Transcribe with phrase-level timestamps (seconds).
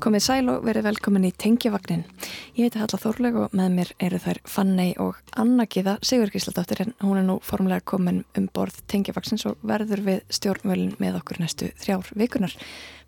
[0.00, 2.06] Komið sæl og verið velkomin í Tengjavagnin.
[2.56, 6.80] Ég heiti Halla Þórleg og með mér eru þær Fannei og Anna Gíða Sigur Gísladóttir
[6.86, 11.42] en hún er nú formulega komin um borð Tengjavagnins og verður við stjórnvölin með okkur
[11.42, 12.56] næstu þrjár vikunar.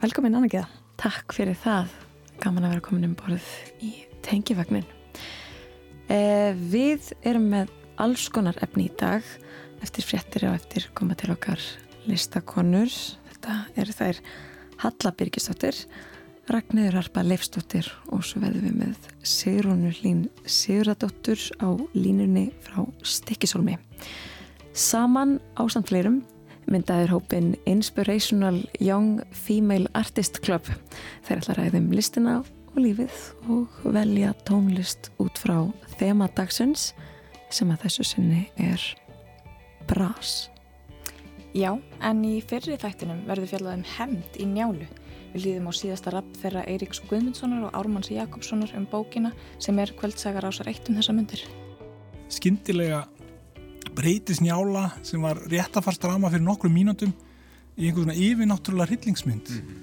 [0.05, 0.67] Velkomin Anna Gíða.
[1.01, 1.97] Takk fyrir það.
[2.45, 3.49] Gaman að vera komin um borð
[3.81, 3.95] í
[4.29, 4.85] Tengjavagnin.
[6.13, 7.73] Eh, við erum með
[8.05, 9.25] alls konar efni í dag
[9.81, 11.69] eftir fréttir og eftir koma til okkar
[12.05, 12.93] listakonur.
[13.33, 14.25] Þetta eru þær
[14.85, 15.87] Halla Birgisdóttir
[16.53, 23.79] Ragnæður Harpa Leifsdóttir og svo veðum við með Sigrúnur Lín Siguradóttur á línunni frá Stikkisólmi.
[24.77, 26.19] Saman á samtleirum
[26.69, 30.69] myndaður hópin Inspirational Young Female Artist Club.
[31.25, 35.57] Þeir ætla að ræðum listina og lífið og velja tónlist út frá
[35.97, 36.91] þema dagsins
[37.49, 38.85] sem að þessu sinni er
[39.89, 40.51] Brás.
[41.57, 44.93] Já, en í fyrri þættinum verður fjallað um hemd í njálu.
[45.33, 49.95] Við líðum á síðasta rapp þeirra Eiríks Guðmundssonar og Ármanns Jakobssonar um bókina sem er
[49.97, 51.45] kvöldsagar ásar eitt um þessa myndir.
[52.33, 53.07] Skindilega
[53.97, 57.15] breytis njála sem var rétt að fara strama fyrir nokkru mínútum
[57.77, 59.49] í einhvern svona yfirnáttúrulega hryllingsmynd.
[59.49, 59.83] Mm -hmm.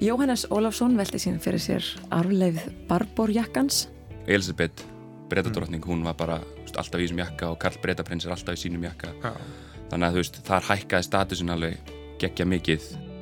[0.00, 3.88] Jóhannes Ólafsson velti sín fyrir sér arfleif Barborjakkans.
[4.26, 4.84] Elisabeth,
[5.28, 8.62] breytadrottning, hún var bara veist, alltaf í þessum jakka og Karl Breytaprins er alltaf í
[8.68, 9.08] sínum jakka.
[9.22, 9.32] Ja.
[9.90, 11.78] Þannig að þú veist, þar hækkaði statusin alveg
[12.18, 13.13] geggja mikið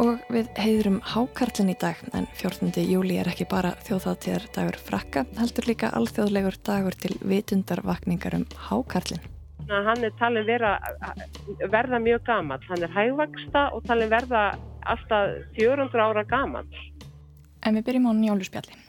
[0.00, 2.72] Og við heiðrum hákarlinn í dag en 14.
[2.88, 9.20] júli er ekki bara þjóðþáttíðar dagur frakka, heldur líka alþjóðlegur dagur til vitundarvakningar um hákarlinn.
[9.68, 10.72] Hann er talin vera,
[11.68, 14.46] verða mjög gaman, hann er hægvaksta og talin verða
[14.88, 16.72] alltaf 400 ára gaman.
[17.60, 18.80] En við byrjum á njáluspjalli.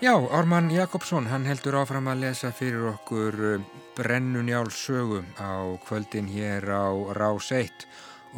[0.00, 3.64] Já, Ármann Jakobsson, hann heldur áfram að lesa fyrir okkur um,
[3.98, 7.84] Brennunjál sögu á kvöldin hér á Rás 1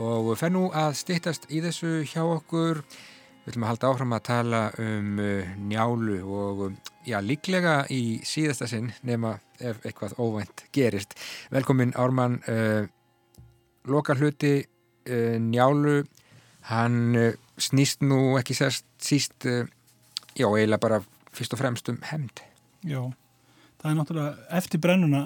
[0.03, 2.81] og fer nú að stittast í þessu hjá okkur.
[3.45, 6.75] Við ætlum að halda áfram að tala um uh, njálu og um,
[7.07, 11.15] já, líklega í síðasta sinn nema ef eitthvað óvænt gerist.
[11.55, 12.91] Velkomin Ármann, uh,
[13.87, 14.57] lokal hluti
[15.07, 16.01] njálu,
[16.75, 17.15] hann
[17.55, 21.03] snýst nú ekki sérst síst, já, eiginlega bara
[21.37, 22.45] fyrst og fremst um hemd
[22.83, 23.13] Já,
[23.81, 25.25] það er náttúrulega eftir brennuna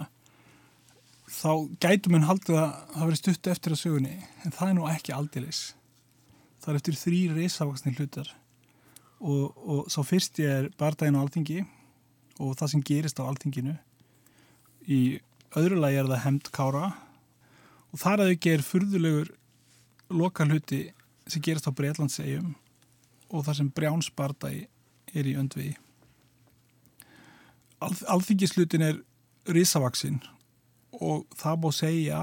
[1.26, 1.52] þá
[1.82, 5.14] gætum við haldið að það verið stutt eftir að sögunni en það er nú ekki
[5.16, 5.62] aldilis
[6.62, 8.34] það er eftir þrý reysavaksni hlutar
[9.20, 11.62] og, og svo fyrst ég er bardaginn á alþingi
[12.42, 13.74] og það sem gerist á alþinginu.
[14.86, 15.00] Í
[15.56, 16.90] öðru lagi er það hemd kára
[17.92, 19.32] og þar að þau ger furðulegur
[20.12, 20.82] lokal hluti
[21.26, 22.54] sem gerist á Breitlandsegjum
[23.32, 24.66] og þar sem brjánsbardagi
[25.16, 25.74] er í öndviði
[27.84, 28.98] alþingislutin er
[29.52, 30.20] risavaksinn
[30.96, 32.20] og það búið að segja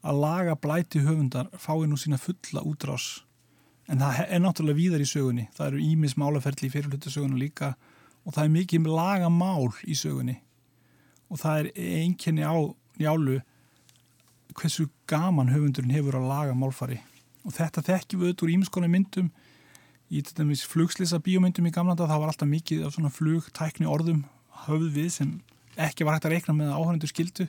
[0.00, 3.22] að laga blæti höfundar fái nú sína fulla útrás.
[3.90, 5.46] En það er náttúrulega víðar í sögunni.
[5.56, 7.74] Það eru ímis málaferli í fyrirlutu sögunni líka
[8.24, 10.38] og það er mikið laga mál í sögunni.
[11.30, 12.56] Og það er einkenni á
[13.00, 13.40] njálu
[14.56, 17.00] hversu gaman höfundurinn hefur að laga málfari.
[17.44, 19.30] Og þetta þekkjum við úr ímiskona myndum.
[20.10, 20.22] Í
[20.66, 24.24] flugslisa bíomyndum í gamla það var alltaf mikið af svona flugtækni orðum
[24.66, 25.32] höfð við sem
[25.80, 27.48] ekki var hægt að reikna með áhörnendur skildu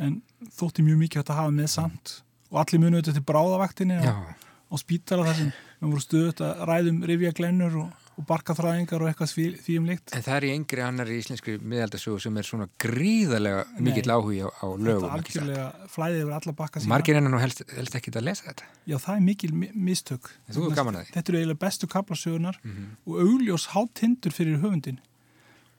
[0.00, 0.20] en
[0.56, 2.20] þótti mjög mikið hægt að hafa með samt.
[2.50, 6.62] Og allir munu auðvitað til bráðavaktinni og, og spítala þar sem við vorum stöðut að
[6.70, 10.14] ræðum rifja glennur og, og barkaþræðingar og eitthvað því um líkt.
[10.16, 14.40] En það er í yngri annar í íslensku miðaldasögu sem er svona gríðarlega mikill áhugi
[14.44, 16.92] á, á lögum Þetta algjörlega flæðið yfir alla bakka sína.
[16.94, 18.72] Margir enn og helst, helst ekki að lesa þetta.
[18.90, 20.32] Já það er mikil mistök.
[20.50, 22.90] Þetta eru eiginlega bestu kaplasögunar mm -hmm.
[23.06, 25.00] og augljós háttindur fyrir höfundin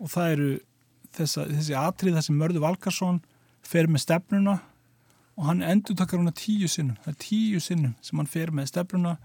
[0.02, 0.50] og það eru
[1.16, 3.22] þessa, þessi atrið þessi Mörður Valkarsson
[3.66, 4.58] fer með stefnuna
[5.38, 6.98] og hann endur takkar húnna tíu sinnum.
[7.04, 9.16] Það er tíu sinnum sem hann fer með stefnuna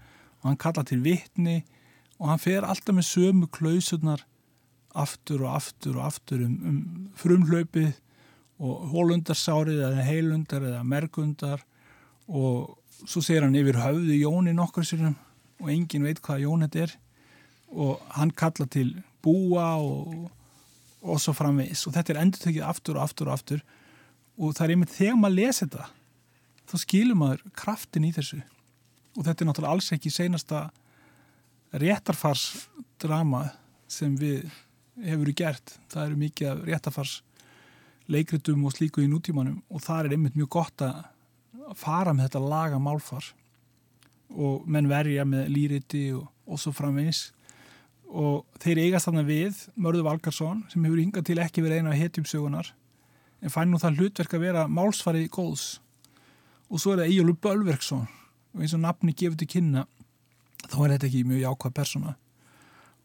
[0.41, 1.59] og hann kalla til vittni
[2.17, 4.23] og hann fer alltaf með sömu klausunar
[4.97, 6.77] aftur og aftur og aftur um, um
[7.17, 7.91] frumhlaupið
[8.57, 11.61] og hólundarsárið eða heilundar eða mergundar
[12.27, 15.17] og svo segir hann yfir höfðu Jóni nokkur sinnum
[15.61, 16.95] og engin veit hvað Jón þetta er.
[17.67, 20.29] Og hann kalla til búa og
[21.01, 21.85] og svo framvegis.
[21.87, 23.63] Og þetta er endur tekið aftur og aftur og aftur.
[24.37, 25.87] Og það er einmitt þegar maður lesi þetta
[26.67, 28.41] þá skilur maður kraftin í þessu.
[29.17, 30.67] Og þetta er náttúrulega alls ekki seinasta
[31.77, 33.47] réttarfarsdrama
[33.91, 34.49] sem við
[35.03, 35.77] hefur gert.
[35.91, 37.15] Það eru mikið af réttarfars
[38.11, 39.61] leikritum og slíku í nútímanum.
[39.71, 41.01] Og það er einmitt mjög gott að
[41.77, 43.31] fara með þetta laga málfar
[44.27, 47.29] og menn verja með lýriti og, og svo framvegs
[48.07, 52.01] og þeir eigast þarna við Mörður Valgarsson sem hefur hingað til ekki verið eina af
[52.01, 52.71] hetjumsögunar
[53.41, 55.79] en fær nú það hlutverk að vera málsfari góðs.
[56.67, 58.07] Og svo er það Egilur Bölverksson.
[58.55, 59.85] Og eins og nafni gefur til kynna
[60.67, 62.15] þá er þetta ekki mjög jákvæð persóna.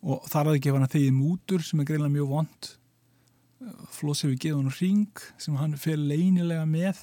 [0.03, 2.71] Og þar að gefa hann að þegið mútur sem er greinlega mjög vond.
[3.93, 7.03] Floss hefur gefið hann ring sem hann fer leinilega með.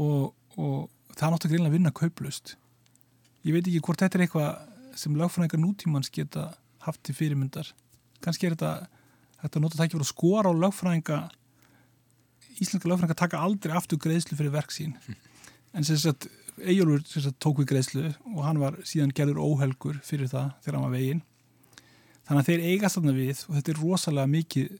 [0.00, 2.56] Og, og það er náttúrulega greinlega að vinna kauplust
[3.46, 6.48] ég veit ekki hvort þetta er eitthvað sem lögfræðingar nútímans geta
[6.86, 7.72] haft til fyrirmyndar.
[8.24, 8.88] Kannski er þetta
[9.42, 11.20] þetta nota verið að skora á lögfræðinga
[12.56, 14.96] íslenska lögfræðinga taka aldrei aftur greiðslu fyrir verk sín.
[15.76, 20.54] En sem sagt Ejjólfur tók við greiðslu og hann var síðan gerður óhelgur fyrir það
[20.64, 21.20] þegar hann var veginn.
[22.26, 24.70] Þannig að þeir eigast þarna við og þetta er rosalega mikið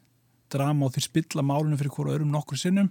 [0.57, 2.89] drama og þeir spilla málunum fyrir hverju örum nokkur sinnum.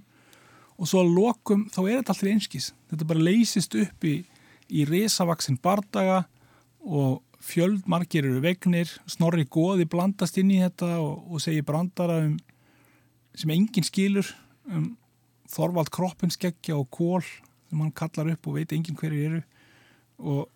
[0.78, 4.16] Og svo að lokum þá er þetta alltaf einskís þetta bara leysist upp í,
[4.70, 6.22] í resavaksin bardaga
[6.86, 12.38] og fjöldmargir eru vegnir snorri goði blandast inn í þetta og, og segir brandara um,
[13.36, 14.32] sem enginn skilur
[14.72, 14.96] um
[15.46, 17.22] Þorvald kroppinskekja og kól
[17.70, 19.42] sem hann kallar upp og veit enginn hverju eru.
[20.18, 20.48] Og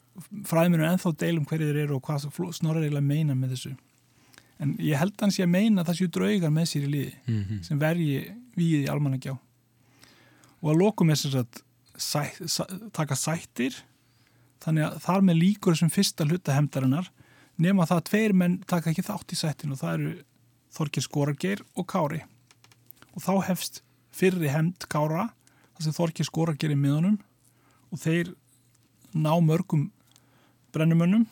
[0.50, 2.26] fræðmur er enþá deilum hverju þeir eru og hvað
[2.58, 3.76] snorri eiginlega meina með þessu.
[4.60, 7.14] En ég held hans ég að meina að það séu draugar með sér í liði
[7.20, 7.62] mm -hmm.
[7.68, 8.18] sem vergi
[8.58, 9.38] við í almannagjá.
[10.60, 11.62] Og að lokum er þess að
[11.96, 13.78] sæ, sæ, taka sættir
[14.64, 17.12] þannig að þar með líkur þessum fyrsta hlutahemdarinnar
[17.60, 20.12] nema það að tveir menn taka ekki þátt í sættin og það eru
[20.70, 22.20] Þorkir Skorargeir og Kári.
[23.18, 23.82] Og þá hefst
[24.14, 25.32] fyrri hemd Kára
[25.74, 27.18] þar sem Þorkir Skorargeir er miðunum
[27.90, 28.34] og þeir
[29.18, 29.90] ná mörgum
[30.76, 31.26] brennumönnum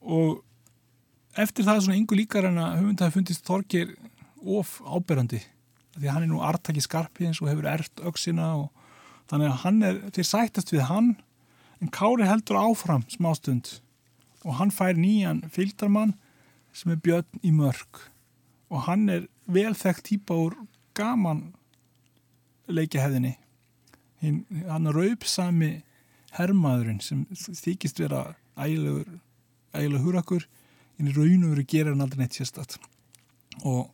[0.00, 0.42] og
[1.40, 3.94] eftir það er svona yngu líkar en að höfund hafi fundist Þorkir
[4.40, 5.40] of áberandi
[5.96, 8.68] því að hann er nú artaki skarpi eins og hefur ert auksina og
[9.30, 11.10] þannig að hann er, þeir sættast við hann
[11.80, 13.80] en Kári heldur áfram smástund
[14.44, 16.14] og hann fær nýjan fylgdarmann
[16.76, 18.02] sem er Björn í mörg
[18.70, 20.56] og hann er velþekkt típa úr
[20.98, 21.50] gaman
[22.70, 23.36] leikihefðinni
[24.20, 25.72] hann raupsami
[26.36, 29.18] herrmaðurinn sem þykist vera ægilegur
[29.74, 30.46] ægilegur hurakur
[31.00, 32.76] en í raun og veru gerir hann aldrei neitt sérstatt
[33.64, 33.88] og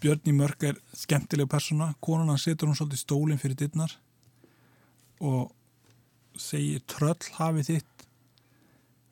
[0.00, 1.94] Björn í mörg er skemmtileg persóna.
[2.04, 3.94] Konan hann setur hann svolítið stólinn fyrir dittnar
[5.24, 5.54] og
[6.40, 8.06] segir tröll hafið þitt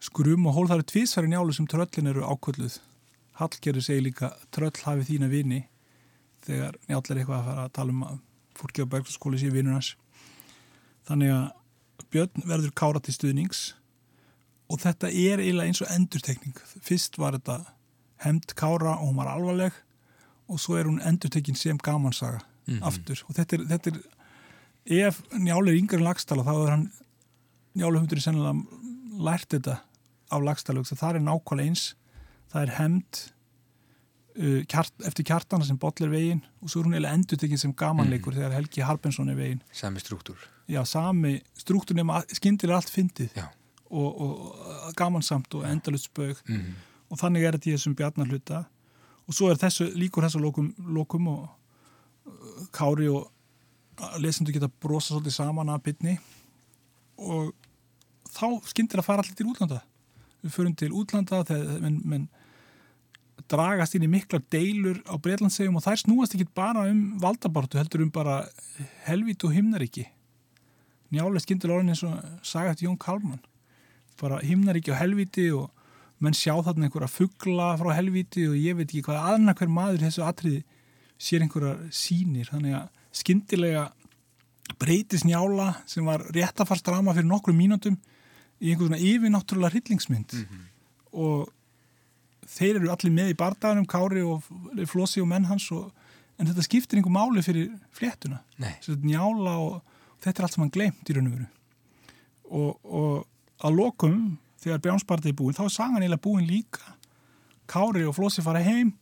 [0.05, 0.69] skrum og hól.
[0.69, 2.81] Það eru tvísfæri njálu sem tröllin eru ákvölduð
[3.35, 5.61] Hallgerður segir líka tröll hafið þína vini.
[6.47, 8.19] Þegar njáll er eitthvað að fara að tala um að
[8.55, 9.95] fólki á bergskóli sé vinunars
[11.09, 11.47] þannig að
[12.15, 13.63] Björn verður kára til stuðnings.
[14.71, 16.55] Og þetta er eiginlega eins og endurtekning.
[16.83, 17.59] Fyrst var þetta
[18.23, 19.75] hemd kára og hún var alvarleg
[20.51, 22.87] og svo er hún endurtekinn sem gamansaga mm -hmm.
[22.87, 23.25] aftur.
[23.29, 26.91] Og þetta er, þetta er ef Njáli er yngre en lagstala þá er hann
[27.75, 29.79] Njáli hundur er sennilega lært þetta
[30.35, 31.85] af lagstala það er nákvæmlega eins.
[32.53, 33.21] Það er hemd
[34.39, 38.35] uh, kjart, eftir kjartana sem bollir veginn og svo er hún eiginlega endurtekinn sem gamanleikur
[38.35, 39.63] mm þegar Helgi Harbensson er veginn.
[39.73, 40.39] Sami struktúr.
[40.71, 46.75] Já, sami struktúr nema skindilega allt fyndið og, og gamansamt og endalust spög mm
[47.15, 48.65] og þannig er þetta í þessum bjarnarluta
[49.29, 51.43] og svo er þessu líkur þessu lokum, lokum og
[52.27, 53.29] uh, kári og
[54.19, 56.17] lesendu geta brosa svolítið saman að bytni
[57.23, 57.53] og
[58.35, 59.83] þá skyndir að fara allir til útlanda.
[60.45, 62.27] Við förum til útlanda þegar menn, menn
[63.51, 68.05] dragast inn í mikla deilur á Breitlandsegjum og þær snúast ekki bara um valdabartu heldur
[68.05, 68.43] um bara
[69.09, 70.07] helvit og himnaríki.
[71.15, 72.15] Njálega skyndir orðin eins og
[72.47, 73.43] sagast Jón Kalman.
[74.21, 75.71] Bara himnaríki á helviti og
[76.23, 80.07] menn sjá þarna einhverja fuggla frá helviti og ég veit ekki hvað aðna hver maður
[80.07, 80.63] þessu atriði
[81.21, 83.85] sér einhverja sínir þannig að skindilega
[84.81, 87.99] breytis njála sem var réttafarsdrama fyrir nokkru mínútum
[88.61, 90.33] í einhvern svona yfirnáttúrulega hryllingsmynd.
[90.33, 90.65] Mm -hmm.
[91.13, 91.53] og
[92.47, 94.43] þeir eru allir með í bardagunum Kári og
[94.87, 95.93] Flossi og menn hans og,
[96.39, 98.43] en þetta skiptir einhver máli fyrir fléttuna.
[98.59, 99.83] Njála og, og
[100.21, 101.47] þetta er allt sem hann glemt í raun og veru.
[102.45, 103.27] Og, og
[103.65, 106.97] að lokum þegar Bjánsparti er búin þá er sagan eiginlega búin líka.
[107.67, 108.93] Kári og Flossi fara heim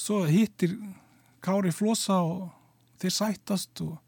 [0.00, 0.76] svo hittir
[1.44, 2.50] Kári Flossa og
[3.00, 3.98] þeir sættast og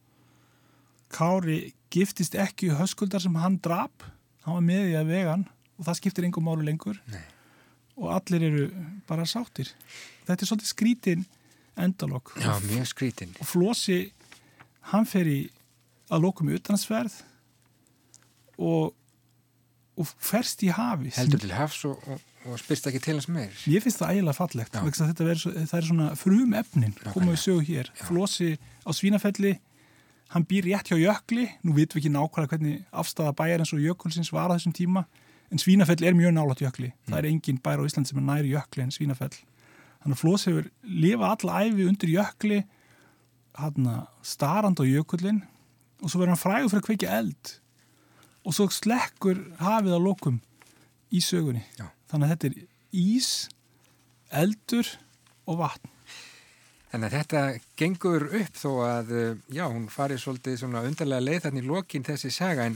[1.13, 4.05] Kári giftist ekki höskuldar sem hann drap
[4.47, 5.45] hann var með í að vegan
[5.79, 6.99] og það skiptir engum málu lengur.
[7.13, 7.23] Nei.
[7.97, 8.65] og allir eru
[9.09, 9.69] bara sáttir.
[10.27, 11.25] Þetta er svolítið skrítin
[11.77, 14.01] endalokk Já, mjög skrítin og Flossi
[14.93, 15.39] hann fer í
[16.13, 17.15] að lokum í utanansverð
[18.61, 18.93] og
[20.01, 23.53] og ferst í hafi heldur til hafs og, og, og spyrst ekki til hans meir.
[23.69, 24.79] Ég finnst það ægilega fallegt
[25.21, 27.91] veri, það er svona frum efnin komum við sögu hér.
[27.93, 28.07] Já.
[28.09, 29.53] Flósi á Svínafelli
[30.33, 33.83] hann býr rétt hjá jökli, nú vitum við ekki nákvæmlega hvernig afstæða bæjar eins og
[33.85, 35.05] jökulsins var á þessum tíma,
[35.53, 37.09] en Svínafell er mjög nálat jökli, mm.
[37.11, 39.35] það er engin bæjar á Ísland sem er næri jökli en Svínafell.
[40.03, 42.63] Þannig að Flós hefur lifa alla æfi undir jökli
[43.61, 43.91] hann
[44.25, 45.43] starand á jökullin
[46.03, 47.53] og svo verður hann frægur fyrir að kveikja eld.
[48.43, 50.41] Og svo slekkur hafið á lokum
[51.13, 51.63] í sögunni.
[51.79, 51.93] Já.
[52.11, 52.57] þannig að þetta er
[52.93, 53.29] ís
[54.33, 54.89] eldur
[55.49, 55.93] og vatn
[56.93, 57.43] Þannig að þetta
[57.81, 62.29] gengur upp þó að, eh, já, hún farið svolítið svona undarlega leið þannig lókin þessi
[62.29, 62.75] saga en,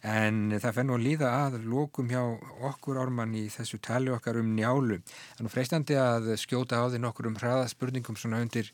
[0.00, 2.22] en það fennu að líða að lókum hjá
[2.70, 5.02] okkur ármann í þessu tali okkar um njálu.
[5.36, 8.70] Þannig freistandi að skjóta á því nokkur um hraðaspurningum svona undir,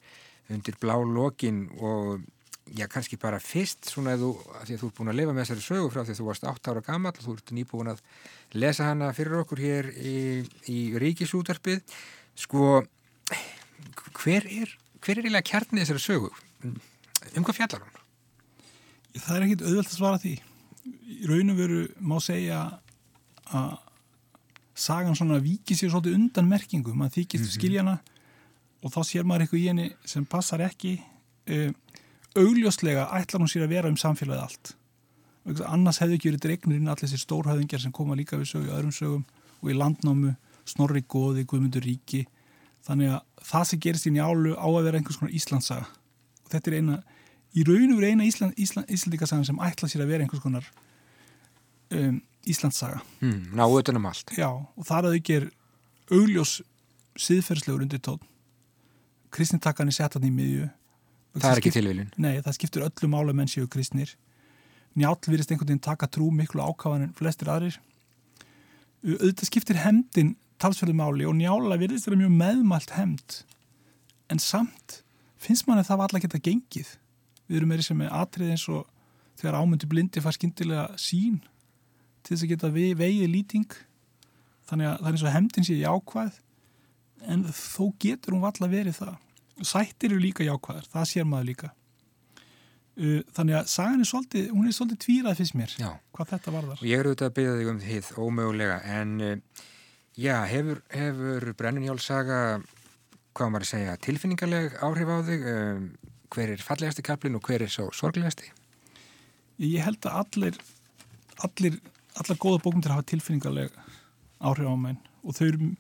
[0.47, 2.23] undir blá lókin og
[2.71, 5.35] já, kannski bara fyrst svona að þú, að því að þú ert búin að lifa
[5.35, 7.93] með þessari sögu frá því að þú varst 8 ára gammal og þú ert nýbúin
[7.97, 8.07] að
[8.55, 10.17] lesa hana fyrir okkur hér í,
[10.71, 11.83] í ríkisútarpið.
[12.39, 12.85] Sko,
[14.23, 16.31] hver er hver er eiginlega kjarnið þessari sögu?
[16.65, 18.03] Um hvað fjallar hún?
[19.15, 20.35] Það er ekkit auðvelt að svara því.
[20.85, 22.61] Í raun og veru má segja
[23.55, 23.75] að
[24.75, 26.95] sagan svona vikið sér svolítið undan merkingu.
[26.95, 27.59] Man þykist mm -hmm.
[27.59, 27.99] skiljana
[28.83, 31.01] og þá sér maður eitthvað í henni sem passar ekki.
[31.49, 31.71] Uh,
[32.35, 34.77] augljóslega ætlar hún sér að vera um samfélagið allt.
[35.69, 38.93] Annars hefðu ekki verið dregnur inn allir þessi stórhauðingar sem koma líka við sögu, öðrum
[38.93, 39.25] sögum
[39.61, 42.27] og í landnámu, Snorri Góði, Guðmundur Ríki
[42.85, 45.89] þannig að það sem gerist í njálu á að vera einhvers konar Íslandsaga
[46.45, 47.01] og þetta er eina,
[47.57, 50.69] í raun og veru eina Ísland, Ísland, Íslandikasagan sem ætla sér að vera einhvers konar
[51.95, 54.35] um, Íslandsaga mm, Ná utanum allt.
[54.37, 55.51] Já, og það að þau ger
[56.13, 56.55] augljós
[57.25, 58.23] siðferðslegur undir tón
[59.35, 60.69] kristnintakkan er sett hann í miðju.
[61.35, 64.13] Það er ekki tilvílin Nei, það skiptur öllu mála menn séu kristnir.
[64.95, 67.81] Njál virist einhvern veginn taka trú miklu ákáðan en flestir aðrir.
[69.05, 73.41] Auðvitað skiptir hemdin talsverðu máli og njála virðist þeirra mjög meðmalt hemd
[74.33, 75.01] en samt
[75.43, 76.95] finnst manni það var alltaf geta gengið.
[77.49, 78.87] Við erum meiri sem er atrið eins og
[79.41, 81.43] þegar ámyndi blindi fær skindilega sín
[82.25, 83.77] til þess að geta ve vegið lýting.
[84.71, 86.41] Þannig að það er eins og hemdin sé jákvæð
[87.35, 89.17] en þó getur hún alltaf verið það.
[89.65, 91.71] Sættir eru líka jákvæðar, það sér maður líka.
[92.95, 95.89] Uh, þannig að sagan er svolítið, hún er svolítið tvírað fyrst mér Já.
[96.15, 96.79] hvað þetta varðar.
[96.79, 99.63] Og ég er auðvitað að byggja þig um því ómögulega en uh,
[100.15, 102.61] Já, hefur, hefur Brennunjálsaga,
[103.35, 105.47] hvað maður að segja, tilfinningarleg áhrif á þig?
[105.51, 105.89] Um,
[106.31, 108.47] hver er fallegasti kaplinn og hver er svo sorglegasti?
[109.59, 110.61] Ég held að allir,
[111.47, 111.81] allir,
[112.15, 113.75] allar góða bókumtir hafa tilfinningarleg
[114.39, 115.73] áhrif á mæn og þau eru,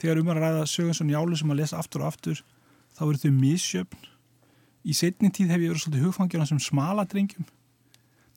[0.00, 2.40] þegar um að ræða sögum svo njálu sem að lesa aftur og aftur,
[2.96, 4.08] þá eru þau misjöfn.
[4.84, 7.52] Í setni tíð hef ég verið svolítið hugfangjörna sem smaladrengjum.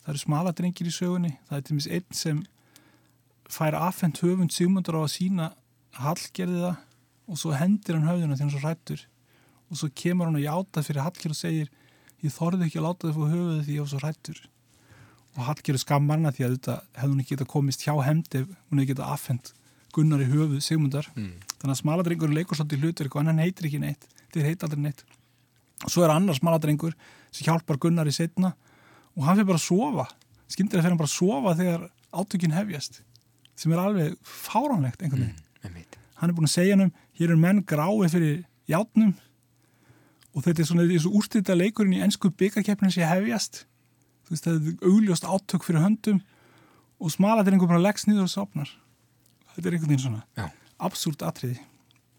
[0.03, 1.33] Það eru smaladrengjir í sögunni.
[1.47, 2.45] Það er til dæmis einn sem
[3.51, 5.51] fær afhengt höfund Sigmundar á að sína
[5.97, 6.75] Hallgerði það
[7.27, 9.05] og svo hendir hann höfðuna því hann svo rættur
[9.67, 11.71] og svo kemur hann að játa fyrir Hallgerð og segir
[12.23, 14.43] ég þorði ekki að láta þið fór höfuðu því ég var svo rættur
[15.37, 18.47] og Hallgerð skammar hana því að þetta hefði hún ekki geta komist hjá hendi ef
[18.47, 19.53] hún hefði geta afhengt
[19.97, 21.07] Gunnar í höfuð Sigmundar.
[21.15, 21.37] Mm.
[21.57, 25.03] þannig að smaladrengurinn leikur svolítið hlutverk og hann heitir ekki neitt þeir heit aldrei neitt.
[25.85, 26.93] Og svo er annar smaladrengur
[27.31, 28.51] sem hjálpar Gunnar í setna
[29.15, 30.05] og hann fyrir bara að sofa.
[30.53, 33.01] Skyndir að fyrir hann bara að sofa þegar átökinn hefjast
[33.57, 35.43] sem er alveg fáránlegt einhvern veginn.
[35.63, 39.15] Mm, hann er búin að segja hann um hér er menn grái fyrir játnum
[40.35, 43.63] og þetta er svona þessu úrstýrta leikurinn í ennsku byggarkeppnin sem hefjast.
[44.27, 46.19] Þú veist það er augljóst átök fyrir höndum
[47.01, 48.75] og smalatir einhvern veginn að leggst nýður og sopnar
[49.55, 50.45] þetta er einhvern veginn svona Já.
[50.89, 51.57] absúrt atriði.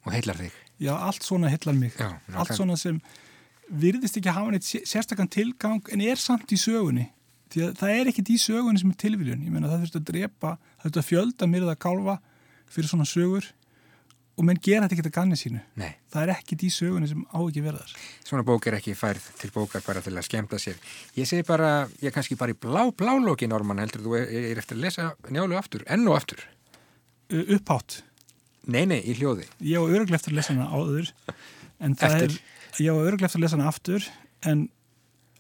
[0.07, 0.54] Og heillar þig.
[0.78, 1.95] Já, allt svona heillar mig.
[1.99, 2.99] Já, allt svona sem
[3.68, 7.09] virðist ekki að hafa neitt sérstakann tilgang en er samt í sögunni
[7.52, 10.09] því að það er ekkit í sögunni sem er tilvíljun ég meina það þurft að
[10.12, 12.19] drepa, það þurft að fjölda myrða kálfa
[12.69, 13.49] fyrir svona sögur
[14.38, 15.61] og menn gera þetta ekki að ganni sínu.
[15.81, 15.90] Nei.
[16.12, 19.50] það er ekkit í sögunni sem á ekki verðar Svona bók er ekki færð til
[19.55, 20.78] bókar bara til að skemta sér.
[21.19, 24.62] Ég segi bara, ég er kannski bara í blá blálóki norman heldur þú er, er
[24.62, 26.45] eftir að lesa njálu aftur, enn og aftur?
[27.28, 28.02] Upphátt.
[28.69, 29.49] Nei, nei, í hljóði.
[29.64, 31.11] Ég á öruglega eftir að lesa hana áður
[31.81, 32.37] en það eftir.
[32.37, 34.09] er, ég á öruglega eftir að lesa hana aftur
[34.47, 34.64] en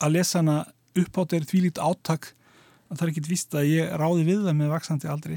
[0.02, 0.58] að lesa hana
[0.96, 2.32] upphátt er því lít áttak
[2.88, 5.36] að það er ekkit vist að ég ráði við það með vaksandi aldrei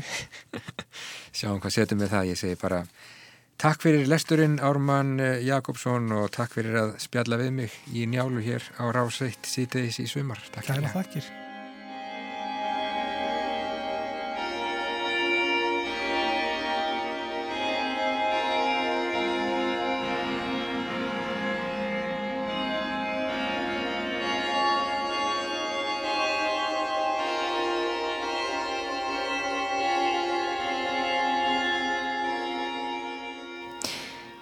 [1.37, 2.85] Sjáum hvað setjum við það, ég segi bara
[3.61, 8.41] takk fyrir lesturinn Ármann eh, Jakobsson og takk fyrir að spjalla við mig í njálu
[8.45, 10.41] hér á Ráseitt síðdeis í sumar.
[10.55, 11.40] Takk fyrir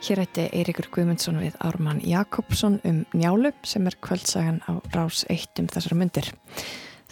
[0.09, 5.59] Hér ætti Eirikur Guðmundsson við Ármann Jakobsson um njálu sem er kvöldsagan á rás eitt
[5.61, 6.29] um þessara myndir.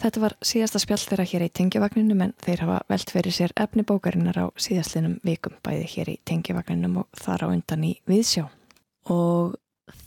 [0.02, 3.84] Þetta var síðasta spjall þeirra hér í tengjavagninum en þeir hafa velt verið sér efni
[3.86, 8.48] bókarinnar á síðastlinum vikum bæði hér í tengjavagninum og þar á undan í viðsjá.
[9.14, 9.54] Og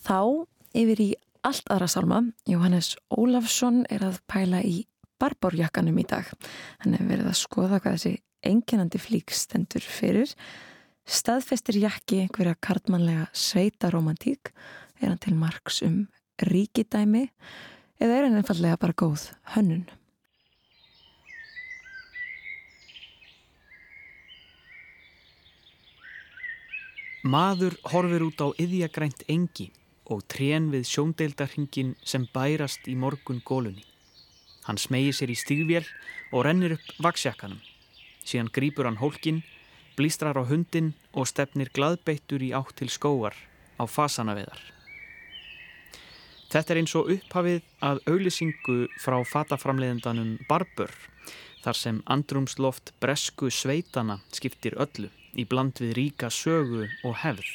[0.03, 0.43] þá
[0.75, 1.07] yfir í
[1.47, 4.81] allt aðra salma, Jóhannes Ólafsson er að pæla í
[5.15, 6.27] barborjakkanum í dag.
[6.83, 8.13] Hann hefur verið að skoða hvað þessi
[8.51, 10.35] enginandi flík stendur fyrir
[11.05, 14.51] Staðfestir jakki einhverja kartmannlega sveitaromantík?
[15.01, 16.05] Er hann til margs um
[16.41, 17.27] ríkidæmi?
[18.01, 19.87] Eða er hann einfallega bara góð hönnun?
[27.21, 29.67] Maður horfir út á yðjagrænt engi
[30.09, 33.85] og trén við sjóndeildarhingin sem bærast í morgun gólunni.
[34.65, 35.85] Hann smegi sér í stígvél
[36.33, 37.61] og rennir upp vaksjakkanum.
[38.25, 39.43] Síðan grýpur hann hólkin
[39.97, 43.35] blístrar á hundin og stefnir gladbeittur í átt til skóar
[43.79, 44.61] á fasanaveðar.
[46.51, 50.91] Þetta er eins og upphafið að auglisingu frá fataframleiðendanum Barber
[51.63, 55.07] þar sem andrumsloft bresku sveitana skiptir öllu
[55.39, 57.47] í bland við ríka sögu og hefð.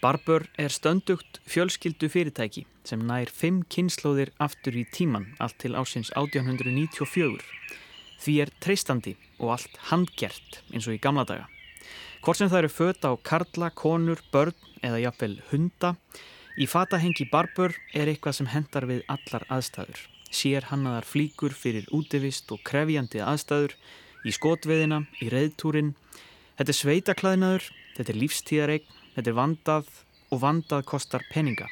[0.00, 6.12] Barber er stöndugt fjölskyldu fyrirtæki sem nær fimm kynnslóðir aftur í tíman allt til ásins
[6.12, 7.83] 1894
[8.24, 11.48] Því er treystandi og allt handgert eins og í gamla daga.
[12.24, 15.90] Hvort sem það eru föta á karla, konur, börn eða jafnvel hunda,
[16.56, 20.00] í fatahengi barbur er eitthvað sem hendar við allar aðstæður.
[20.32, 23.76] Sér hannaðar flíkur fyrir útivist og krefjandi aðstæður,
[24.24, 25.92] í skotveðina, í reyðtúrin.
[26.56, 28.88] Þetta er sveitaklæðinaður, þetta er lífstíðareign,
[29.18, 29.92] þetta er vandað
[30.32, 31.68] og vandað kostar peninga.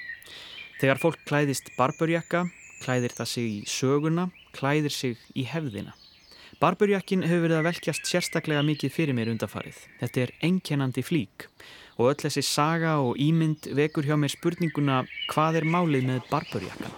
[0.82, 2.44] Þegar fólk klæðist barburjakka,
[2.84, 5.96] klæðir það sig í söguna, klæðir sig í hefðina.
[6.62, 9.80] Barburjakkin hefur verið að velkjast sérstaklega mikið fyrir mér undafarið.
[9.98, 11.48] Þetta er enkennandi flík
[11.96, 15.00] og öll þessi saga og ímynd vekur hjá mér spurninguna
[15.32, 16.94] hvað er málið með barburjakkan?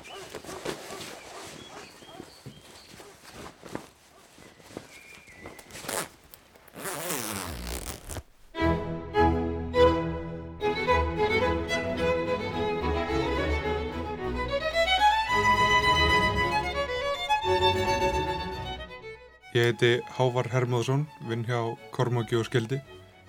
[19.55, 21.61] Ég heiti Hávar Hermóðsson, vinn hjá
[21.95, 22.81] Kormáki og Skildi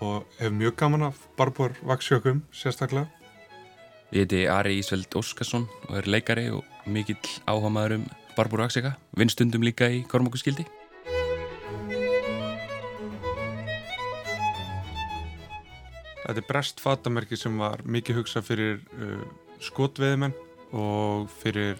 [0.02, 3.06] og hef mjög gaman af Barbor Vaksjökum sérstaklega.
[4.10, 8.96] Ég heiti Ari Ísveld Óskarsson og er leikari og mikill áhuga maður um Barbor Vaksjöka,
[9.14, 10.66] vinn stundum líka í Kormáki og Skildi.
[16.26, 19.22] Þetta er brest fatamerki sem var mikið hugsað fyrir uh,
[19.62, 20.34] skotveðimenn
[20.74, 21.78] og fyrir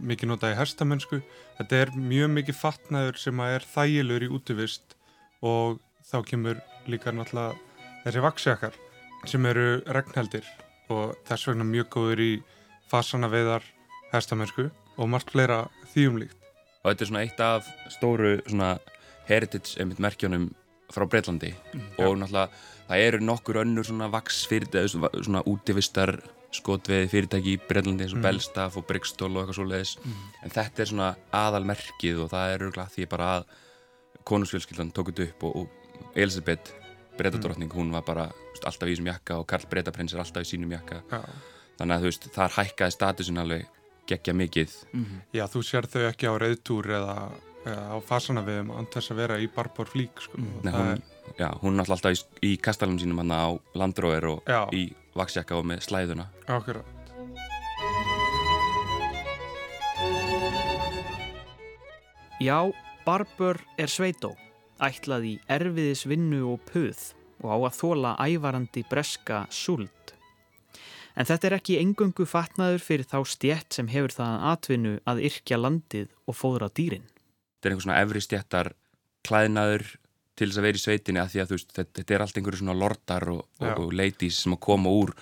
[0.00, 1.20] mikið notað í herstamennsku.
[1.58, 4.96] Þetta er mjög mikið fatnaður sem er þægilegur í útivist
[5.42, 7.58] og þá kemur líka náttúrulega
[8.04, 8.78] þessi vaksjakar
[9.28, 10.46] sem eru regnheldir
[10.92, 12.32] og þess vegna mjög góður í
[12.90, 13.64] fasana veiðar
[14.12, 16.36] herstamennsku og margt fleira þýjumlíkt.
[16.82, 18.74] Og þetta er svona eitt af stóru svona
[19.28, 20.50] heritage merkjónum
[20.92, 22.48] frá Breitlandi mm, og náttúrulega
[22.88, 26.18] það eru nokkur önnur svona vaksfyrir, svona útivistar
[26.52, 28.26] skotveið fyrirtæki í Breitlandi eins og mm.
[28.26, 30.22] Belstaff og Brigstol og eitthvað svo leiðis mm.
[30.44, 33.46] en þetta er svona aðalmerkið og það er örgulega því bara að
[34.28, 36.74] konusfjölskyldan tók þetta upp og, og Elisabeth
[37.16, 37.78] breytadrottning, mm.
[37.78, 40.72] hún var bara veist, alltaf í þessum jakka og Karl Breytaprins er alltaf í sínum
[40.74, 41.22] jakka ja.
[41.80, 45.18] þannig að þú veist, þar hækkaði statusin alveg gegja mikið -hmm.
[45.32, 47.16] Já, þú sér þau ekki á reyðtúr eða,
[47.64, 50.38] eða á fasanaviðum andast að vera í Barbar flík sko.
[50.38, 51.02] Nei, hún, er...
[51.38, 54.68] Já, hún er alltaf í, í kastalum sínum hann á Landróer og já.
[54.72, 56.28] í vaksjakka og með slæðuna.
[56.46, 56.86] Akkurat.
[62.42, 62.58] Já,
[63.06, 64.32] Barber er sveitó
[64.82, 70.14] ætlað í erfiðis vinnu og puð og á að þóla ævarandi breska súld.
[71.14, 75.58] En þetta er ekki engöngu fatnaður fyrir þá stjett sem hefur það atvinnu að yrkja
[75.60, 77.04] landið og fóðra dýrin.
[77.60, 78.72] Þetta er einhvers svona efri stjettar
[79.26, 79.84] klæðnaður
[80.38, 82.60] til þess að vera í sveitinni að því að veist, þetta, þetta er allt einhverju
[82.62, 85.14] svona lordar og, og, og ladies sem að koma úr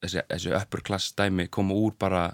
[0.00, 2.28] þessi, þessi upper class dæmi koma úr bara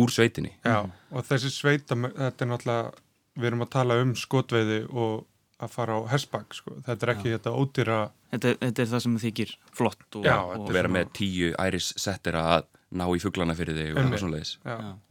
[0.00, 0.54] úr sveitinni.
[0.64, 2.92] Já, og þessi sveita, þetta er náttúrulega
[3.34, 5.24] við erum að tala um skotveiði og
[5.64, 6.76] að fara á hersbak sko.
[6.86, 7.36] þetta er ekki Já.
[7.36, 7.98] þetta ódýra
[8.34, 12.38] þetta, þetta er það sem þykir flott og, Já, og vera með tíu æris settir
[12.38, 14.56] að ná í fugglana fyrir þig og svona leiðis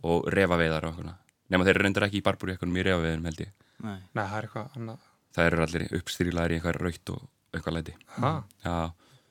[0.03, 0.89] og refa veiðar
[1.51, 3.55] nema þeir reyndir ekki í barbúri ekkunum í refa veiðum held ég.
[3.83, 7.79] Nei, Nei það er eitthvað annað það eru allir uppstýrilaðir í eitthvað raut og eitthvað
[7.79, 8.33] læti Já,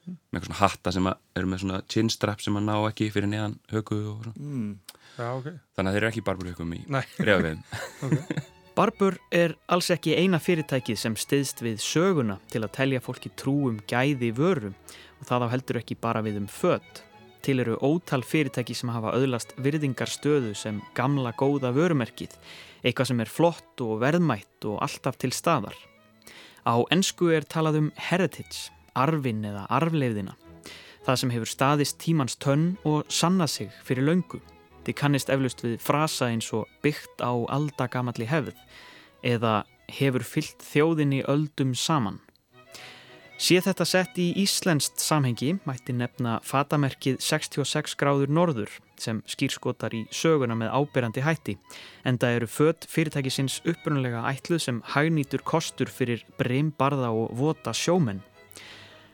[0.03, 3.59] með eitthvað svona hatta sem eru með svona chinstrap sem að ná ekki fyrir neðan
[3.73, 4.73] höku og svona mm.
[5.13, 5.61] Já, okay.
[5.77, 6.83] þannig að þeir eru ekki barburhökum í
[7.29, 7.63] refaviðin
[8.09, 8.43] okay.
[8.73, 13.83] Barbur er alls ekki eina fyrirtækið sem stiðst við söguna til að telja fólki trúum
[13.85, 14.77] gæði vörum
[15.21, 17.03] og það á heldur ekki bara við um född.
[17.45, 22.33] Til eru ótal fyrirtæki sem hafa öðlast virðingar stöðu sem gamla góða vörumerkið,
[22.81, 25.77] eitthvað sem er flott og verðmætt og alltaf til staðar.
[26.63, 30.37] Á ennsku er talað um heritage, arfin eða arfleiðina.
[31.03, 34.39] Það sem hefur staðist tímans tönn og sanna sig fyrir löngu.
[34.87, 38.55] Þið kannist eflust við frasa eins og byggt á aldagamalli hefð
[39.27, 42.21] eða hefur fyllt þjóðinni öldum saman.
[43.41, 50.03] Sé þetta sett í Íslenskt samhengi mætti nefna fatamerkið 66 gráður norður sem skýrskotar í
[50.15, 51.57] söguna með ábyrjandi hætti
[52.07, 58.23] en það eru fött fyrirtækisins upprunlega ætluð sem hagnýtur kostur fyrir breymbarða og vota sjómenn.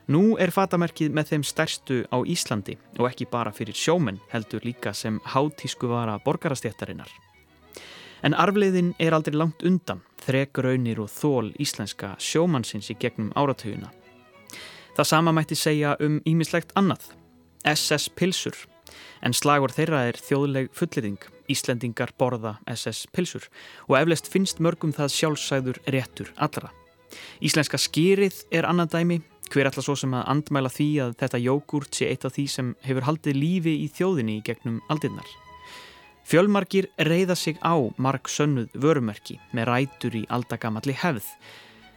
[0.09, 4.93] Nú er fatamerkið með þeim stærstu á Íslandi og ekki bara fyrir sjómenn heldur líka
[4.93, 7.09] sem hátísku vara borgarastjættarinnar.
[8.25, 13.93] En arfleiðin er aldrei langt undan, þrek raunir og þól íslenska sjómannsins í gegnum áratuguna.
[14.99, 17.05] Það sama mætti segja um ímislegt annað,
[17.63, 18.57] SS Pilsur,
[19.23, 23.45] en slagur þeirra er þjóðleg fullirðing, Íslendingar borða SS Pilsur
[23.87, 26.73] og eflest finnst mörgum það sjálfsæður réttur allra.
[27.39, 29.17] Íslenska skýrið er annað dæmi,
[29.53, 32.73] hver alltaf svo sem að andmæla því að þetta jógurt sé eitt af því sem
[32.83, 35.29] hefur haldið lífi í þjóðinni í gegnum aldinnar.
[36.27, 41.31] Fjölmarkir reyða sig á marg sönnuð vörumerki með rætur í aldagamalli hefð.